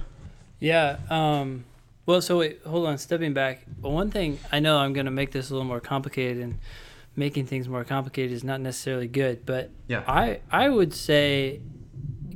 Yeah. 0.60 0.98
Um, 1.10 1.66
well, 2.06 2.22
so 2.22 2.40
wait, 2.40 2.62
hold 2.66 2.88
on. 2.88 2.98
Stepping 2.98 3.34
back, 3.34 3.64
one 3.82 4.12
thing 4.12 4.38
I 4.52 4.60
know 4.60 4.78
I'm 4.78 4.94
going 4.94 5.06
to 5.06 5.12
make 5.12 5.32
this 5.32 5.50
a 5.50 5.54
little 5.54 5.68
more 5.68 5.80
complicated, 5.80 6.44
and 6.44 6.60
making 7.16 7.46
things 7.46 7.68
more 7.70 7.84
complicated 7.84 8.32
is 8.32 8.44
not 8.44 8.60
necessarily 8.62 9.08
good. 9.08 9.46
But 9.46 9.72
Yeah. 9.88 10.04
I 10.08 10.40
I 10.52 10.70
would 10.70 10.94
say, 10.94 11.62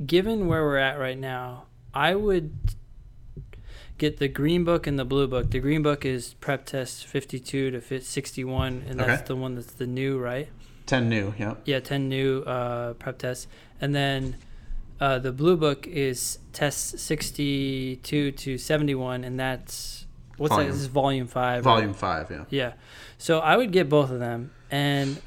given 0.06 0.46
where 0.46 0.62
we're 0.62 0.78
at 0.78 0.98
right 0.98 1.18
now, 1.18 1.66
I 1.92 2.14
would 2.14 2.52
get 3.98 4.18
the 4.18 4.28
green 4.28 4.64
book 4.64 4.86
and 4.86 4.98
the 4.98 5.04
blue 5.04 5.26
book. 5.26 5.50
The 5.50 5.58
green 5.60 5.82
book 5.82 6.04
is 6.06 6.34
prep 6.34 6.64
test 6.64 7.06
52 7.06 7.70
to 7.70 7.80
fit 7.80 8.04
61, 8.04 8.84
and 8.88 8.98
that's 8.98 9.20
Okay. 9.22 9.26
the 9.28 9.36
one 9.36 9.56
that's 9.56 9.72
the 9.72 9.86
new, 9.86 10.18
right? 10.18 10.48
10 10.86 11.08
new, 11.08 11.34
yeah. 11.38 11.54
Yeah, 11.66 11.80
10 11.80 12.08
new 12.08 12.40
uh, 12.40 12.94
prep 12.94 13.18
tests. 13.18 13.46
And 13.80 13.94
then 13.94 14.36
uh, 15.00 15.18
the 15.18 15.32
blue 15.32 15.56
book 15.56 15.86
is 15.86 16.38
test 16.52 16.98
62 16.98 18.32
to 18.32 18.58
71, 18.58 19.22
and 19.24 19.38
that's 19.38 20.06
what's 20.40 20.54
Volume. 20.54 20.68
that? 20.68 20.72
This 20.72 20.80
is 20.82 20.86
volume 20.88 21.26
five. 21.26 21.62
Volume 21.62 21.92
5, 21.92 22.30
yeah. 22.30 22.44
Yeah. 22.48 22.72
So 23.18 23.40
I 23.40 23.56
would 23.58 23.72
get 23.72 23.90
both 23.90 24.10
of 24.10 24.18
them. 24.18 24.52
And 24.70 25.20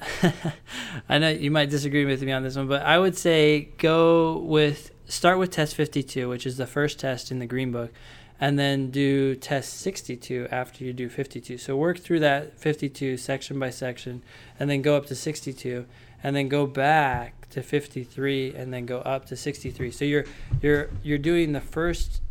I 1.10 1.20
know 1.20 1.30
you 1.30 1.52
might 1.52 1.70
disagree 1.70 2.06
with 2.06 2.24
me 2.24 2.32
on 2.32 2.42
this 2.44 2.56
one, 2.56 2.68
but 2.68 2.82
I 2.82 2.98
would 2.98 3.16
say 3.16 3.70
go 3.78 4.40
with 4.40 4.92
start 5.06 5.38
with 5.38 5.52
test 5.52 5.76
52, 5.76 6.28
which 6.30 6.48
is 6.48 6.58
the 6.58 6.66
first 6.66 7.00
test 7.00 7.30
in 7.30 7.38
the 7.40 7.46
green 7.46 7.72
book, 7.72 7.92
and 8.40 8.58
then 8.58 8.90
do 8.90 9.36
test 9.36 9.74
62 9.82 10.48
after 10.50 10.84
you 10.84 10.94
do 10.94 11.10
52. 11.10 11.60
So 11.60 11.76
work 11.76 12.00
through 12.00 12.22
that 12.22 12.58
52 12.58 13.18
section 13.18 13.60
by 13.60 13.70
section, 13.70 14.24
and 14.60 14.70
then 14.70 14.82
go 14.82 14.96
up 14.96 15.06
to 15.08 15.16
62, 15.16 15.86
and 16.24 16.36
then 16.36 16.48
go 16.48 16.66
back 16.66 17.50
to 17.50 17.62
53, 17.62 18.56
and 18.56 18.74
then 18.74 18.88
go 18.88 19.00
up 19.00 19.26
to 19.26 19.36
63. 19.36 19.92
So 19.92 20.06
you're 20.06 20.26
you're 20.62 20.90
you're 21.04 21.20
doing 21.20 21.52
the 21.52 21.62
first 21.62 22.22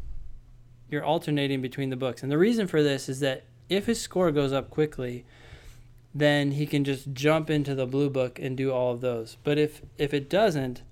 you're 0.92 1.04
alternating 1.04 1.62
between 1.62 1.90
the 1.90 1.96
books. 1.96 2.22
And 2.22 2.30
the 2.30 2.38
reason 2.38 2.66
for 2.66 2.82
this 2.82 3.08
is 3.08 3.20
that 3.20 3.44
if 3.68 3.86
his 3.86 4.00
score 4.00 4.30
goes 4.30 4.52
up 4.52 4.70
quickly, 4.70 5.24
then 6.14 6.52
he 6.52 6.66
can 6.66 6.84
just 6.84 7.12
jump 7.12 7.48
into 7.48 7.74
the 7.74 7.86
blue 7.86 8.10
book 8.10 8.38
and 8.38 8.56
do 8.56 8.70
all 8.70 8.92
of 8.92 9.00
those. 9.00 9.38
But 9.42 9.58
if 9.58 9.82
if 9.96 10.12
it 10.12 10.28
doesn't, 10.28 10.82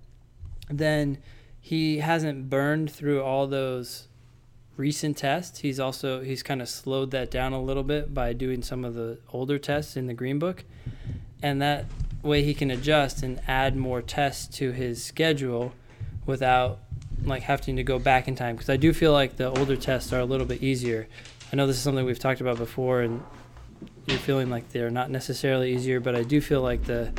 then 0.70 1.18
he 1.60 1.98
hasn't 1.98 2.48
burned 2.48 2.90
through 2.90 3.22
all 3.22 3.46
those 3.46 4.08
recent 4.76 5.18
tests. 5.18 5.60
He's 5.60 5.78
also 5.78 6.22
he's 6.22 6.42
kind 6.42 6.62
of 6.62 6.68
slowed 6.68 7.10
that 7.10 7.30
down 7.30 7.52
a 7.52 7.62
little 7.62 7.82
bit 7.82 8.14
by 8.14 8.32
doing 8.32 8.62
some 8.62 8.84
of 8.84 8.94
the 8.94 9.18
older 9.32 9.58
tests 9.58 9.96
in 9.96 10.06
the 10.06 10.14
green 10.14 10.38
book. 10.38 10.64
And 11.42 11.60
that 11.60 11.84
way 12.22 12.42
he 12.42 12.54
can 12.54 12.70
adjust 12.70 13.22
and 13.22 13.40
add 13.46 13.76
more 13.76 14.02
tests 14.02 14.56
to 14.58 14.72
his 14.72 15.04
schedule 15.04 15.72
without 16.26 16.80
like 17.24 17.42
having 17.42 17.76
to 17.76 17.82
go 17.82 17.98
back 17.98 18.28
in 18.28 18.34
time 18.34 18.56
because 18.56 18.70
I 18.70 18.76
do 18.76 18.92
feel 18.92 19.12
like 19.12 19.36
the 19.36 19.48
older 19.50 19.76
tests 19.76 20.12
are 20.12 20.20
a 20.20 20.24
little 20.24 20.46
bit 20.46 20.62
easier. 20.62 21.06
I 21.52 21.56
know 21.56 21.66
this 21.66 21.76
is 21.76 21.82
something 21.82 22.04
we've 22.04 22.18
talked 22.18 22.40
about 22.40 22.56
before 22.56 23.00
and 23.02 23.22
you're 24.06 24.18
feeling 24.18 24.50
like 24.50 24.70
they're 24.70 24.90
not 24.90 25.10
necessarily 25.10 25.72
easier, 25.74 26.00
but 26.00 26.14
I 26.14 26.22
do 26.22 26.40
feel 26.40 26.62
like 26.62 26.84
the 26.84 27.12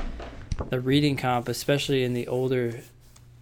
the 0.69 0.79
reading 0.79 1.17
comp, 1.17 1.47
especially 1.47 2.03
in 2.03 2.13
the 2.13 2.27
older 2.27 2.81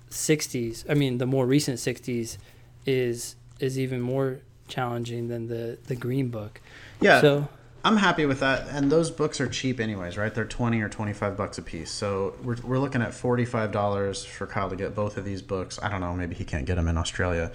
60s, 0.10 0.86
I 0.90 0.94
mean 0.94 1.18
the 1.18 1.26
more 1.26 1.46
recent 1.46 1.78
60s 1.78 2.38
is 2.86 3.36
is 3.60 3.78
even 3.78 4.02
more 4.02 4.40
challenging 4.68 5.28
than 5.28 5.48
the 5.48 5.78
the 5.88 5.96
green 5.96 6.30
book. 6.30 6.62
Yeah. 7.02 7.22
So 7.22 7.50
I'm 7.84 7.96
happy 7.96 8.26
with 8.26 8.42
that, 8.42 8.68
and 8.70 8.92
those 8.92 9.10
books 9.10 9.40
are 9.40 9.48
cheap 9.48 9.80
anyways, 9.80 10.18
right? 10.18 10.34
They're 10.34 10.44
twenty 10.44 10.82
or 10.82 10.90
twenty 10.90 11.14
five 11.14 11.38
bucks 11.38 11.58
a 11.58 11.62
piece. 11.62 11.90
So 11.90 12.36
we're, 12.44 12.58
we're 12.64 12.80
looking 12.80 13.02
at 13.02 13.14
forty 13.14 13.46
five 13.46 13.72
dollars 13.72 14.26
for 14.26 14.46
Kyle 14.48 14.70
to 14.70 14.76
get 14.76 14.94
both 14.94 15.16
of 15.16 15.24
these 15.24 15.42
books. 15.42 15.80
I 15.82 15.90
don't 15.90 16.02
know, 16.02 16.14
maybe 16.14 16.36
he 16.36 16.44
can't 16.44 16.66
get 16.66 16.76
them 16.76 16.90
in 16.90 16.98
Australia, 16.98 17.52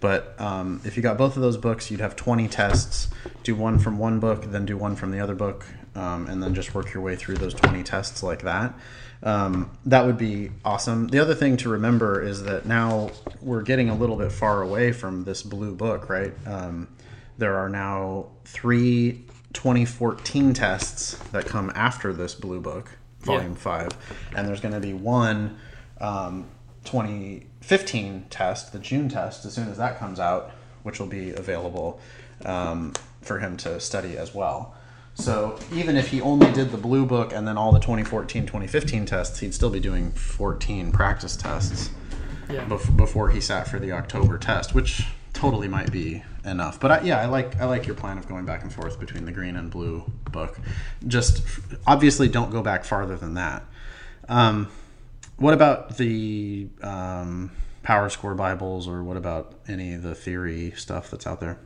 but 0.00 0.38
um, 0.38 0.82
if 0.84 0.96
you 0.96 1.02
got 1.02 1.16
both 1.16 1.36
of 1.36 1.42
those 1.42 1.56
books, 1.56 1.90
you'd 1.90 2.00
have 2.00 2.16
twenty 2.16 2.48
tests. 2.48 3.08
Do 3.44 3.54
one 3.54 3.78
from 3.78 3.98
one 3.98 4.20
book, 4.20 4.44
then 4.44 4.66
do 4.66 4.76
one 4.76 4.94
from 4.94 5.10
the 5.10 5.20
other 5.20 5.34
book, 5.34 5.64
um, 5.94 6.26
and 6.26 6.42
then 6.42 6.54
just 6.54 6.74
work 6.74 6.92
your 6.92 7.02
way 7.02 7.16
through 7.16 7.36
those 7.36 7.54
twenty 7.54 7.82
tests 7.82 8.22
like 8.22 8.42
that. 8.42 8.74
Um, 9.22 9.70
that 9.86 10.04
would 10.04 10.18
be 10.18 10.50
awesome. 10.64 11.08
The 11.08 11.20
other 11.20 11.34
thing 11.34 11.56
to 11.58 11.70
remember 11.70 12.20
is 12.20 12.42
that 12.42 12.66
now 12.66 13.10
we're 13.40 13.62
getting 13.62 13.88
a 13.88 13.94
little 13.94 14.16
bit 14.16 14.32
far 14.32 14.60
away 14.60 14.92
from 14.92 15.24
this 15.24 15.42
blue 15.42 15.74
book, 15.74 16.10
right? 16.10 16.34
Um, 16.46 16.88
there 17.38 17.56
are 17.56 17.68
now 17.68 18.26
three 18.44 19.24
2014 19.52 20.52
tests 20.54 21.14
that 21.32 21.46
come 21.46 21.70
after 21.74 22.12
this 22.12 22.34
blue 22.34 22.60
book, 22.60 22.90
volume 23.20 23.52
Yeah. 23.52 23.58
five, 23.58 23.88
and 24.36 24.46
there's 24.48 24.60
going 24.60 24.74
to 24.74 24.80
be 24.80 24.92
one 24.92 25.58
um, 26.00 26.46
2015 26.84 28.26
test, 28.30 28.72
the 28.72 28.78
June 28.78 29.08
test, 29.08 29.44
as 29.44 29.54
soon 29.54 29.68
as 29.68 29.76
that 29.78 29.98
comes 29.98 30.18
out, 30.18 30.50
which 30.82 30.98
will 30.98 31.06
be 31.06 31.30
available 31.30 32.00
um, 32.44 32.92
for 33.20 33.38
him 33.38 33.56
to 33.58 33.78
study 33.80 34.16
as 34.18 34.34
well. 34.34 34.74
So 35.14 35.58
even 35.72 35.96
if 35.96 36.08
he 36.08 36.20
only 36.20 36.50
did 36.52 36.70
the 36.72 36.78
blue 36.78 37.04
book 37.06 37.32
and 37.32 37.46
then 37.46 37.56
all 37.58 37.70
the 37.72 37.78
2014, 37.80 38.42
2015 38.46 39.06
tests, 39.06 39.38
he'd 39.40 39.54
still 39.54 39.70
be 39.70 39.78
doing 39.80 40.10
14 40.12 40.90
practice 40.90 41.36
tests 41.36 41.90
Yeah. 42.50 42.64
bef- 42.64 42.96
before 42.96 43.28
he 43.30 43.40
sat 43.40 43.68
for 43.68 43.78
the 43.78 43.92
October 43.92 44.38
test, 44.38 44.74
which 44.74 45.06
totally 45.34 45.68
might 45.68 45.92
be 45.92 46.24
enough. 46.44 46.80
But 46.80 46.90
I, 46.90 47.00
yeah, 47.02 47.20
I 47.20 47.26
like 47.26 47.60
I 47.60 47.64
like 47.66 47.86
your 47.86 47.94
plan 47.94 48.18
of 48.18 48.28
going 48.28 48.44
back 48.44 48.62
and 48.62 48.72
forth 48.72 48.98
between 48.98 49.24
the 49.24 49.32
green 49.32 49.56
and 49.56 49.70
blue 49.70 50.04
book. 50.30 50.58
Just 51.06 51.42
obviously 51.86 52.28
don't 52.28 52.50
go 52.50 52.62
back 52.62 52.84
farther 52.84 53.16
than 53.16 53.34
that. 53.34 53.64
Um, 54.28 54.68
what 55.36 55.54
about 55.54 55.96
the 55.96 56.68
um, 56.82 57.50
PowerScore 57.84 58.36
Bibles, 58.36 58.86
or 58.88 59.02
what 59.02 59.16
about 59.16 59.54
any 59.68 59.94
of 59.94 60.02
the 60.02 60.14
theory 60.14 60.72
stuff 60.76 61.10
that's 61.10 61.26
out 61.26 61.40
there? 61.40 61.58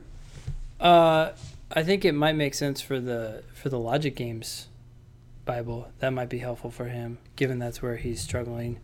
Uh, 0.81 1.33
I 1.73 1.83
think 1.83 2.05
it 2.05 2.13
might 2.13 2.37
make 2.37 2.55
sense 2.55 2.81
for 2.81 3.01
the 3.01 3.43
for 3.55 3.69
the 3.69 3.79
logic 3.79 4.17
games 4.17 4.69
Bible. 5.45 5.89
That 6.01 6.11
might 6.11 6.29
be 6.29 6.39
helpful 6.39 6.71
for 6.71 6.87
him, 6.87 7.19
given 7.37 7.59
that's 7.59 7.83
where 7.83 7.97
he's 7.97 8.21
struggling. 8.21 8.81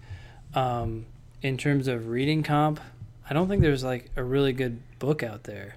Um, 0.55 1.07
in 1.43 1.57
terms 1.57 1.89
of 1.89 2.09
reading 2.09 2.43
comp, 2.43 2.81
I 3.29 3.35
don't 3.35 3.49
think 3.49 3.63
there's 3.63 3.83
like 3.85 4.11
a 4.17 4.23
really 4.23 4.53
good 4.53 4.81
book 4.99 5.23
out 5.23 5.45
there 5.45 5.77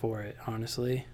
for 0.00 0.22
it, 0.22 0.36
honestly. 0.46 1.06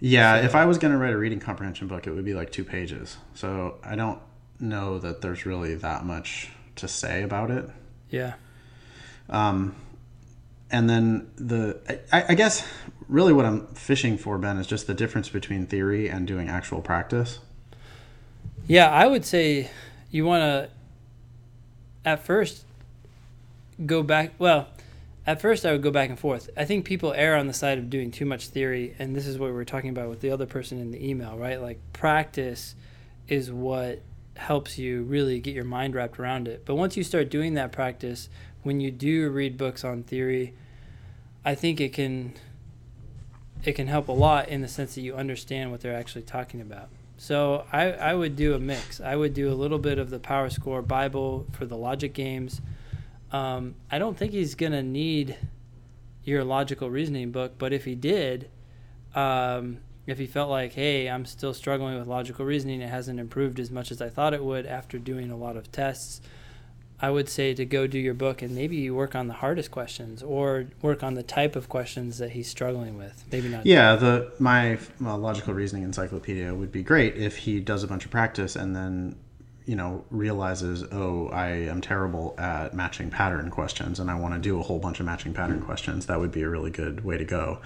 Yeah, 0.00 0.38
if 0.38 0.54
I 0.54 0.64
was 0.64 0.78
going 0.78 0.92
to 0.92 0.98
write 0.98 1.12
a 1.12 1.18
reading 1.18 1.38
comprehension 1.38 1.86
book, 1.86 2.06
it 2.06 2.10
would 2.10 2.24
be 2.24 2.34
like 2.34 2.50
two 2.50 2.64
pages. 2.64 3.18
So 3.34 3.78
I 3.84 3.94
don't 3.94 4.18
know 4.58 4.98
that 4.98 5.20
there's 5.20 5.46
really 5.46 5.74
that 5.76 6.04
much 6.04 6.48
to 6.76 6.88
say 6.88 7.22
about 7.22 7.50
it. 7.50 7.68
Yeah. 8.10 8.34
Um, 9.28 9.76
and 10.70 10.88
then 10.88 11.30
the, 11.36 12.00
I, 12.12 12.24
I 12.30 12.34
guess 12.34 12.66
really 13.08 13.32
what 13.32 13.44
I'm 13.44 13.66
fishing 13.74 14.16
for, 14.18 14.38
Ben, 14.38 14.56
is 14.56 14.66
just 14.66 14.86
the 14.86 14.94
difference 14.94 15.28
between 15.28 15.66
theory 15.66 16.08
and 16.08 16.26
doing 16.26 16.48
actual 16.48 16.80
practice. 16.80 17.38
Yeah, 18.66 18.90
I 18.90 19.06
would 19.06 19.24
say 19.24 19.70
you 20.10 20.24
want 20.24 20.42
to 20.42 20.70
at 22.04 22.24
first 22.24 22.64
go 23.84 24.02
back. 24.02 24.32
Well, 24.38 24.68
at 25.26 25.40
first 25.40 25.64
I 25.64 25.72
would 25.72 25.82
go 25.82 25.90
back 25.90 26.08
and 26.08 26.18
forth. 26.18 26.50
I 26.56 26.64
think 26.64 26.84
people 26.84 27.12
err 27.12 27.36
on 27.36 27.46
the 27.46 27.52
side 27.52 27.78
of 27.78 27.90
doing 27.90 28.10
too 28.10 28.26
much 28.26 28.48
theory, 28.48 28.94
and 28.98 29.14
this 29.14 29.26
is 29.26 29.38
what 29.38 29.46
we 29.46 29.52
were 29.52 29.64
talking 29.64 29.90
about 29.90 30.08
with 30.08 30.20
the 30.20 30.30
other 30.30 30.46
person 30.46 30.78
in 30.78 30.90
the 30.90 31.08
email, 31.08 31.36
right? 31.36 31.60
Like 31.60 31.78
practice 31.92 32.74
is 33.28 33.50
what 33.50 34.00
helps 34.36 34.78
you 34.78 35.02
really 35.02 35.38
get 35.40 35.54
your 35.54 35.64
mind 35.64 35.94
wrapped 35.94 36.18
around 36.18 36.48
it. 36.48 36.64
But 36.64 36.74
once 36.74 36.96
you 36.96 37.04
start 37.04 37.30
doing 37.30 37.54
that 37.54 37.70
practice, 37.70 38.28
when 38.62 38.80
you 38.80 38.90
do 38.90 39.30
read 39.30 39.56
books 39.56 39.84
on 39.84 40.02
theory, 40.02 40.54
I 41.44 41.54
think 41.54 41.80
it 41.80 41.92
can 41.92 42.34
it 43.64 43.72
can 43.72 43.86
help 43.86 44.08
a 44.08 44.12
lot 44.12 44.48
in 44.48 44.60
the 44.60 44.68
sense 44.68 44.96
that 44.96 45.02
you 45.02 45.14
understand 45.14 45.70
what 45.70 45.80
they're 45.80 45.96
actually 45.96 46.22
talking 46.22 46.60
about. 46.60 46.88
So 47.16 47.64
I, 47.70 47.92
I 47.92 48.14
would 48.14 48.34
do 48.34 48.54
a 48.54 48.58
mix. 48.58 49.00
I 49.00 49.14
would 49.14 49.34
do 49.34 49.52
a 49.52 49.54
little 49.54 49.78
bit 49.78 49.98
of 49.98 50.10
the 50.10 50.18
PowerScore 50.18 50.84
Bible 50.84 51.46
for 51.52 51.64
the 51.64 51.76
logic 51.76 52.12
games. 52.12 52.60
Um, 53.32 53.74
I 53.90 53.98
don't 53.98 54.16
think 54.16 54.32
he's 54.32 54.54
gonna 54.54 54.82
need 54.82 55.36
your 56.24 56.44
logical 56.44 56.90
reasoning 56.90 57.32
book, 57.32 57.54
but 57.58 57.72
if 57.72 57.84
he 57.84 57.94
did, 57.94 58.48
um, 59.14 59.78
if 60.06 60.18
he 60.18 60.26
felt 60.26 60.50
like, 60.50 60.72
hey, 60.72 61.08
I'm 61.08 61.24
still 61.24 61.54
struggling 61.54 61.98
with 61.98 62.06
logical 62.06 62.44
reasoning, 62.44 62.80
it 62.80 62.88
hasn't 62.88 63.18
improved 63.18 63.58
as 63.58 63.70
much 63.70 63.90
as 63.90 64.02
I 64.02 64.08
thought 64.08 64.34
it 64.34 64.44
would 64.44 64.66
after 64.66 64.98
doing 64.98 65.30
a 65.30 65.36
lot 65.36 65.56
of 65.56 65.70
tests. 65.72 66.20
I 67.00 67.10
would 67.10 67.28
say 67.28 67.52
to 67.54 67.64
go 67.64 67.88
do 67.88 67.98
your 67.98 68.14
book 68.14 68.42
and 68.42 68.54
maybe 68.54 68.76
you 68.76 68.94
work 68.94 69.16
on 69.16 69.26
the 69.26 69.34
hardest 69.34 69.72
questions 69.72 70.22
or 70.22 70.66
work 70.82 71.02
on 71.02 71.14
the 71.14 71.24
type 71.24 71.56
of 71.56 71.68
questions 71.68 72.18
that 72.18 72.30
he's 72.30 72.48
struggling 72.48 72.96
with. 72.96 73.24
Maybe 73.32 73.48
not. 73.48 73.66
Yeah, 73.66 73.96
the 73.96 74.30
my 74.38 74.78
logical 75.00 75.52
reasoning 75.52 75.82
encyclopedia 75.82 76.54
would 76.54 76.70
be 76.70 76.84
great 76.84 77.16
if 77.16 77.38
he 77.38 77.58
does 77.58 77.82
a 77.82 77.88
bunch 77.88 78.04
of 78.04 78.12
practice 78.12 78.54
and 78.54 78.76
then 78.76 79.16
you 79.66 79.76
know 79.76 80.04
realizes 80.10 80.82
oh 80.92 81.28
i 81.28 81.48
am 81.48 81.80
terrible 81.80 82.34
at 82.38 82.74
matching 82.74 83.10
pattern 83.10 83.50
questions 83.50 84.00
and 84.00 84.10
i 84.10 84.14
want 84.14 84.34
to 84.34 84.40
do 84.40 84.58
a 84.58 84.62
whole 84.62 84.78
bunch 84.78 84.98
of 85.00 85.06
matching 85.06 85.32
pattern 85.32 85.60
questions 85.60 86.06
that 86.06 86.18
would 86.18 86.32
be 86.32 86.42
a 86.42 86.48
really 86.48 86.70
good 86.70 87.04
way 87.04 87.16
to 87.16 87.24
go 87.24 87.60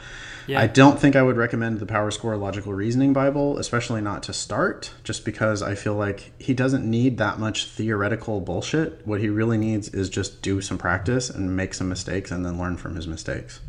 Yeah. 0.47 0.61
i 0.61 0.67
don't 0.67 0.99
think 0.99 1.17
i 1.17 1.23
would 1.23 1.37
recommend 1.37 1.81
the 1.81 1.87
PowerScore 1.87 2.39
logical 2.39 2.75
reasoning 2.75 3.13
bible 3.13 3.59
especially 3.59 4.01
not 4.01 4.23
to 4.25 4.33
start 4.33 4.93
just 5.05 5.25
because 5.25 5.63
i 5.63 5.75
feel 5.75 5.95
like 5.95 6.33
he 6.39 6.53
doesn't 6.53 6.89
need 6.89 7.19
that 7.19 7.39
much 7.39 7.67
theoretical 7.67 8.41
bullshit 8.41 9.07
what 9.07 9.21
he 9.21 9.29
really 9.29 9.59
needs 9.59 9.89
is 9.89 10.11
just 10.11 10.43
do 10.43 10.61
some 10.61 10.79
practice 10.79 11.31
and 11.31 11.57
make 11.57 11.73
some 11.75 11.89
mistakes 11.89 12.31
and 12.31 12.45
then 12.45 12.59
learn 12.59 12.77
from 12.77 12.95
his 12.95 13.07
mistakes 13.07 13.61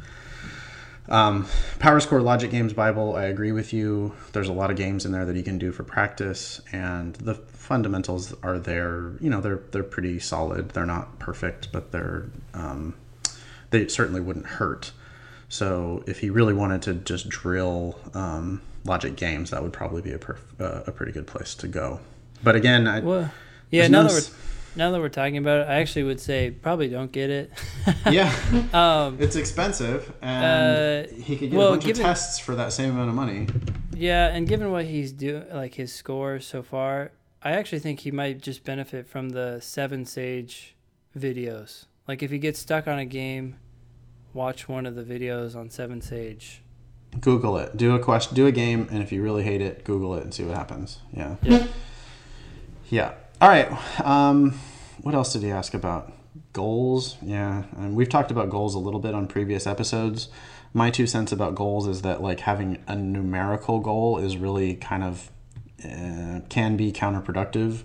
um, 1.10 1.46
PowerScore 1.80 2.22
Logic 2.22 2.52
Games 2.52 2.74
Bible, 2.74 3.16
I 3.16 3.24
agree 3.26 3.54
with 3.54 3.72
you. 3.72 4.14
There's 4.34 4.50
a 4.50 4.54
lot 4.54 4.72
of 4.72 4.76
games 4.76 5.06
in 5.06 5.14
there 5.14 5.24
that 5.26 5.38
you 5.38 5.44
can 5.44 5.58
do 5.58 5.72
for 5.72 5.84
practice, 5.84 6.60
and 6.74 7.16
the 7.16 7.36
fundamentals 7.68 8.34
are 8.44 8.58
there. 8.58 9.12
You 9.20 9.30
know, 9.30 9.42
they're 9.42 9.62
they're 9.72 9.84
pretty 9.84 10.20
solid. 10.20 10.70
They're 10.70 10.86
not 10.86 11.20
perfect, 11.20 11.72
but 11.72 11.92
they're 11.92 12.26
um, 12.54 12.96
they 13.72 13.88
certainly 13.90 14.22
wouldn't 14.22 14.46
hurt. 14.46 14.92
So 15.50 16.04
if 16.08 16.20
he 16.20 16.30
really 16.30 16.54
wanted 16.54 16.82
to 16.84 16.94
just 16.96 17.30
drill 17.30 18.00
um, 18.14 18.62
logic 18.86 19.16
games, 19.18 19.52
that 19.52 19.62
would 19.62 19.74
probably 19.74 20.02
be 20.02 20.12
a 20.12 20.18
perf- 20.20 20.60
uh, 20.60 20.84
a 20.88 20.92
pretty 20.92 21.12
good 21.12 21.28
place 21.28 21.56
to 21.56 21.68
go. 21.68 22.00
But 22.44 22.56
again, 22.56 22.88
I, 22.88 23.00
Well, 23.02 23.32
yeah. 23.70 23.88
Now 23.88 24.04
no 24.04 24.08
that 24.10 24.14
s- 24.18 24.32
we're 24.32 24.38
now 24.84 24.92
that 24.92 25.00
we're 25.02 25.10
talking 25.10 25.38
about 25.38 25.62
it, 25.62 25.68
I 25.70 25.76
actually 25.82 26.04
would 26.04 26.20
say 26.22 26.52
probably 26.52 26.88
don't 26.88 27.12
get 27.12 27.30
it. 27.30 27.52
yeah, 28.12 28.32
um, 28.74 29.18
it's 29.20 29.36
expensive, 29.36 30.14
and 30.22 31.08
Uh, 31.10 31.14
he 31.22 31.36
could 31.36 31.50
get 31.52 31.58
well, 31.58 31.70
a 31.70 31.72
bunch 31.72 31.86
given- 31.86 32.02
of 32.02 32.08
tests 32.08 32.40
for 32.40 32.56
that 32.56 32.72
same 32.72 32.92
amount 32.92 33.10
of 33.10 33.16
money. 33.16 33.48
yeah, 33.94 34.28
and 34.28 34.48
given 34.48 34.72
what 34.72 34.86
he's 34.86 35.12
doing, 35.12 35.44
like 35.52 35.74
his 35.74 35.92
score 35.94 36.40
so 36.40 36.62
far, 36.62 37.12
I 37.44 37.52
actually 37.52 37.80
think 37.80 38.02
he 38.02 38.12
might 38.12 38.42
just 38.42 38.64
benefit 38.64 39.08
from 39.08 39.30
the 39.30 39.58
7Sage 39.60 40.74
videos. 41.18 41.86
Like 42.08 42.24
if 42.24 42.32
he 42.32 42.40
gets 42.40 42.60
stuck 42.60 42.88
on 42.88 43.00
a 43.00 43.06
game, 43.06 43.58
watch 44.34 44.68
one 44.68 44.86
of 44.86 44.96
the 44.96 45.04
videos 45.04 45.56
on 45.56 45.70
7Sage. 45.70 46.60
Google 47.20 47.58
it. 47.58 47.78
Do 47.78 47.96
a 47.96 48.00
question. 48.00 48.36
Do 48.36 48.48
a 48.48 48.52
game, 48.52 48.88
and 48.92 49.02
if 49.02 49.12
you 49.12 49.24
really 49.24 49.44
hate 49.44 49.62
it, 49.62 49.84
Google 49.84 50.16
it 50.16 50.24
and 50.24 50.34
see 50.34 50.44
what 50.44 50.56
happens. 50.56 51.00
Yeah. 51.12 51.36
Yeah. 51.42 51.68
Yeah. 52.90 53.14
All 53.42 53.50
right. 53.50 53.70
Um, 54.02 54.60
what 55.02 55.16
else 55.16 55.34
did 55.34 55.44
he 55.44 55.52
ask 55.52 55.74
about? 55.74 56.14
Goals. 56.54 57.18
Yeah, 57.22 57.64
and 57.78 57.96
we've 57.96 58.10
talked 58.10 58.32
about 58.32 58.50
goals 58.50 58.76
a 58.76 58.80
little 58.80 59.00
bit 59.00 59.14
on 59.14 59.28
previous 59.28 59.68
episodes. 59.68 60.30
My 60.74 60.90
two 60.90 61.08
cents 61.08 61.32
about 61.32 61.56
goals 61.56 61.88
is 61.88 62.02
that 62.02 62.22
like 62.22 62.42
having 62.42 62.84
a 62.88 62.96
numerical 62.96 63.80
goal 63.80 64.18
is 64.18 64.38
really 64.38 64.76
kind 64.76 65.04
of 65.04 65.32
uh, 65.84 66.42
can 66.50 66.78
be 66.78 66.92
counterproductive. 66.92 67.84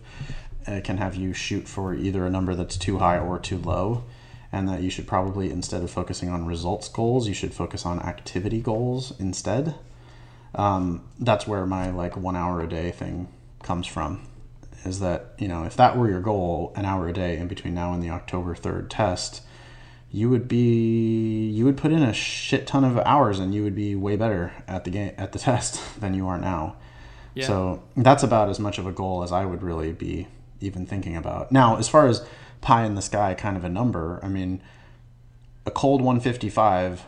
It 0.67 0.85
can 0.85 0.99
have 0.99 1.17
you 1.17 1.33
shoot 1.33 1.69
for 1.69 1.95
either 1.95 2.25
a 2.25 2.31
number 2.31 2.55
that's 2.55 2.77
too 2.77 2.99
high 2.99 3.19
or 3.19 3.39
too 3.39 3.59
low, 3.59 4.05
and 4.51 4.69
that 4.69 4.83
you 4.83 4.91
should 4.91 5.07
probably 5.07 5.51
instead 5.51 5.83
of 5.83 5.91
focusing 5.91 6.29
on 6.29 6.47
results 6.47 6.89
goals, 6.89 7.29
you 7.29 7.35
should 7.35 7.55
focus 7.55 7.85
on 7.85 8.01
activity 8.01 8.61
goals 8.61 9.13
instead. 9.19 9.75
Um, 10.55 11.09
that's 11.19 11.47
where 11.47 11.67
my 11.67 11.91
like 11.91 12.17
one 12.17 12.37
hour 12.37 12.61
a 12.61 12.69
day 12.69 12.91
thing 12.91 13.29
comes 13.63 13.87
from 13.87 14.27
is 14.85 15.01
that 15.01 15.35
you 15.39 15.49
know 15.49 15.65
if 15.65 15.77
that 15.77 15.97
were 15.97 16.09
your 16.09 16.21
goal 16.21 16.73
an 16.77 16.85
hour 16.85 17.09
a 17.09 17.13
day 17.13 17.39
in 17.39 17.49
between 17.49 17.75
now 17.75 17.93
and 17.93 18.03
the 18.03 18.11
october 18.11 18.55
3rd 18.55 18.87
test 18.89 19.43
you 20.11 20.29
would 20.29 20.49
be 20.49 21.49
you 21.49 21.65
would 21.65 21.77
put 21.77 21.93
in 21.93 22.03
a 22.03 22.13
shit 22.13 22.67
ton 22.67 22.85
of 22.85 22.99
hours 22.99 23.39
and 23.39 23.55
you 23.55 23.63
would 23.63 23.75
be 23.75 23.95
way 23.95 24.17
better 24.17 24.53
at 24.69 24.85
the 24.85 24.91
game 24.91 25.13
at 25.17 25.33
the 25.33 25.39
test 25.51 26.01
than 26.01 26.15
you 26.15 26.27
are 26.27 26.39
now 26.39 26.77
Yeah. 27.35 27.47
so 27.47 27.83
that's 27.97 28.23
about 28.23 28.49
as 28.49 28.59
much 28.61 28.79
of 28.79 28.87
a 28.87 28.93
goal 28.93 29.23
as 29.23 29.33
i 29.33 29.45
would 29.45 29.63
really 29.63 29.93
be 29.93 30.27
even 30.61 30.87
thinking 30.87 31.17
about 31.17 31.51
now 31.51 31.77
as 31.77 31.89
far 31.89 32.07
as 32.07 32.25
pie 32.61 32.85
in 32.85 32.95
the 32.95 33.03
sky 33.03 33.35
kind 33.35 33.57
of 33.57 33.65
a 33.65 33.69
number 33.69 34.21
i 34.23 34.29
mean 34.29 34.63
a 35.67 35.71
cold 35.71 36.01
155 36.03 37.05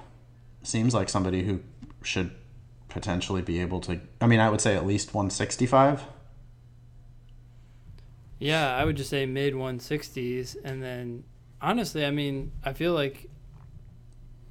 seems 0.63 0.95
like 0.95 1.09
somebody 1.09 1.45
who 1.45 1.61
should 2.03 2.31
potentially 2.89 3.43
be 3.43 3.61
able 3.61 3.81
to 3.81 4.01
i 4.21 4.27
mean 4.27 4.41
i 4.41 4.49
would 4.49 4.61
say 4.61 4.75
at 4.77 4.87
least 4.87 5.13
165 5.15 6.03
Yeah, 8.39 8.77
I 8.77 8.85
would 8.85 8.97
just 8.97 9.11
say 9.11 9.27
mid 9.27 9.55
160s. 9.55 10.57
And 10.65 10.83
then, 10.83 11.25
honestly, 11.63 12.05
I 12.05 12.11
mean, 12.11 12.53
I 12.65 12.73
feel 12.73 12.93
like 12.93 13.31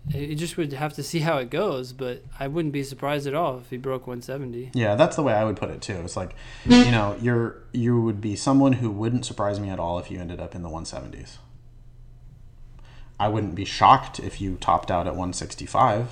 you 0.10 0.36
just 0.36 0.58
would 0.58 0.74
have 0.74 0.94
to 0.94 1.04
see 1.04 1.20
how 1.20 1.38
it 1.38 1.50
goes, 1.50 1.94
but 1.94 2.24
I 2.40 2.48
wouldn't 2.48 2.74
be 2.74 2.84
surprised 2.84 3.26
at 3.26 3.34
all 3.34 3.60
if 3.60 3.70
he 3.70 3.78
broke 3.78 4.06
170. 4.06 4.72
Yeah, 4.74 4.96
that's 4.96 5.16
the 5.16 5.24
way 5.24 5.34
I 5.34 5.46
would 5.46 5.56
put 5.56 5.70
it 5.70 5.82
too. 5.82 6.02
It's 6.04 6.18
like, 6.18 6.36
you 6.66 6.92
know, 6.92 7.18
you're 7.22 7.58
you 7.72 8.02
would 8.02 8.20
be 8.20 8.36
someone 8.36 8.74
who 8.74 8.92
wouldn't 8.92 9.26
surprise 9.26 9.60
me 9.60 9.70
at 9.70 9.80
all 9.80 10.00
if 10.00 10.12
you 10.12 10.20
ended 10.20 10.40
up 10.40 10.56
in 10.56 10.62
the 10.62 10.70
170s. 10.70 11.38
I 13.20 13.30
wouldn't 13.30 13.56
be 13.56 13.64
shocked 13.64 14.20
if 14.20 14.42
you 14.42 14.58
topped 14.60 14.92
out 14.92 15.08
at 15.08 15.14
165, 15.14 16.10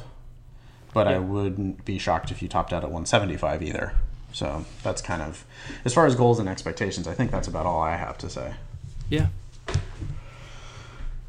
but 0.93 1.07
I 1.07 1.19
wouldn't 1.19 1.83
be 1.83 1.97
shocked 1.97 2.31
if 2.31 2.41
you 2.41 2.47
topped 2.47 2.71
out 2.71 2.83
at 2.83 2.89
175 2.89 3.61
either. 3.63 3.93
So 4.31 4.65
that's 4.81 5.01
kind 5.01 5.21
of, 5.21 5.43
as 5.83 5.93
far 5.93 6.05
as 6.05 6.15
goals 6.15 6.39
and 6.39 6.47
expectations, 6.47 7.07
I 7.07 7.13
think 7.13 7.31
that's 7.31 7.49
about 7.49 7.65
all 7.65 7.81
I 7.81 7.97
have 7.97 8.17
to 8.19 8.29
say. 8.29 8.53
Yeah. 9.09 9.27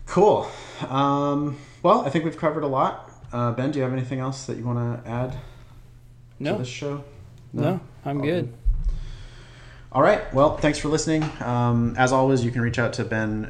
Cool. 0.06 0.48
Um, 0.88 1.56
well, 1.82 2.02
I 2.02 2.10
think 2.10 2.24
we've 2.24 2.36
covered 2.36 2.62
a 2.62 2.68
lot. 2.68 3.10
Uh, 3.32 3.52
ben, 3.52 3.70
do 3.70 3.78
you 3.78 3.82
have 3.82 3.92
anything 3.92 4.20
else 4.20 4.44
that 4.46 4.56
you 4.56 4.64
want 4.64 5.04
to 5.04 5.10
add 5.10 5.32
to 5.32 5.38
No, 6.38 6.58
this 6.58 6.68
show? 6.68 7.02
No, 7.52 7.80
I'm 8.04 8.18
All 8.18 8.24
good. 8.26 8.52
All 9.90 10.02
right. 10.02 10.32
Well, 10.32 10.56
thanks 10.56 10.78
for 10.78 10.88
listening. 10.88 11.22
Um, 11.42 11.94
as 11.98 12.12
always, 12.12 12.44
you 12.44 12.50
can 12.50 12.62
reach 12.62 12.78
out 12.78 12.94
to 12.94 13.04
Ben, 13.04 13.44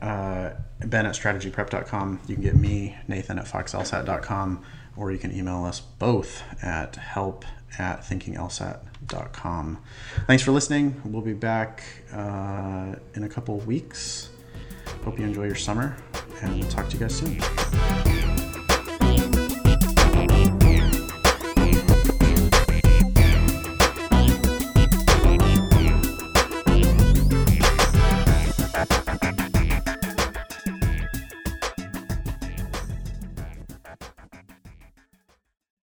uh, 0.00 0.60
Ben 0.86 1.06
at 1.06 1.14
strategyprep.com. 1.14 2.20
You 2.28 2.34
can 2.34 2.44
get 2.44 2.54
me, 2.54 2.96
Nathan 3.08 3.38
at 3.38 3.46
foxlsat.com, 3.46 4.62
or 4.96 5.10
you 5.10 5.18
can 5.18 5.36
email 5.36 5.64
us 5.64 5.80
both 5.80 6.42
at 6.62 6.94
help 6.96 7.44
at 7.78 8.02
thinkinglsat.com. 8.02 9.78
Thanks 10.26 10.42
for 10.42 10.52
listening. 10.52 11.00
We'll 11.04 11.22
be 11.22 11.32
back 11.32 11.82
uh, 12.12 12.94
in 13.14 13.24
a 13.24 13.28
couple 13.28 13.58
weeks. 13.58 14.30
Hope 15.04 15.18
you 15.18 15.24
enjoy 15.24 15.44
your 15.44 15.54
summer, 15.54 15.96
and 16.42 16.58
we'll 16.58 16.70
talk 16.70 16.88
to 16.88 16.94
you 16.94 17.00
guys 17.00 17.16
soon. 17.16 18.17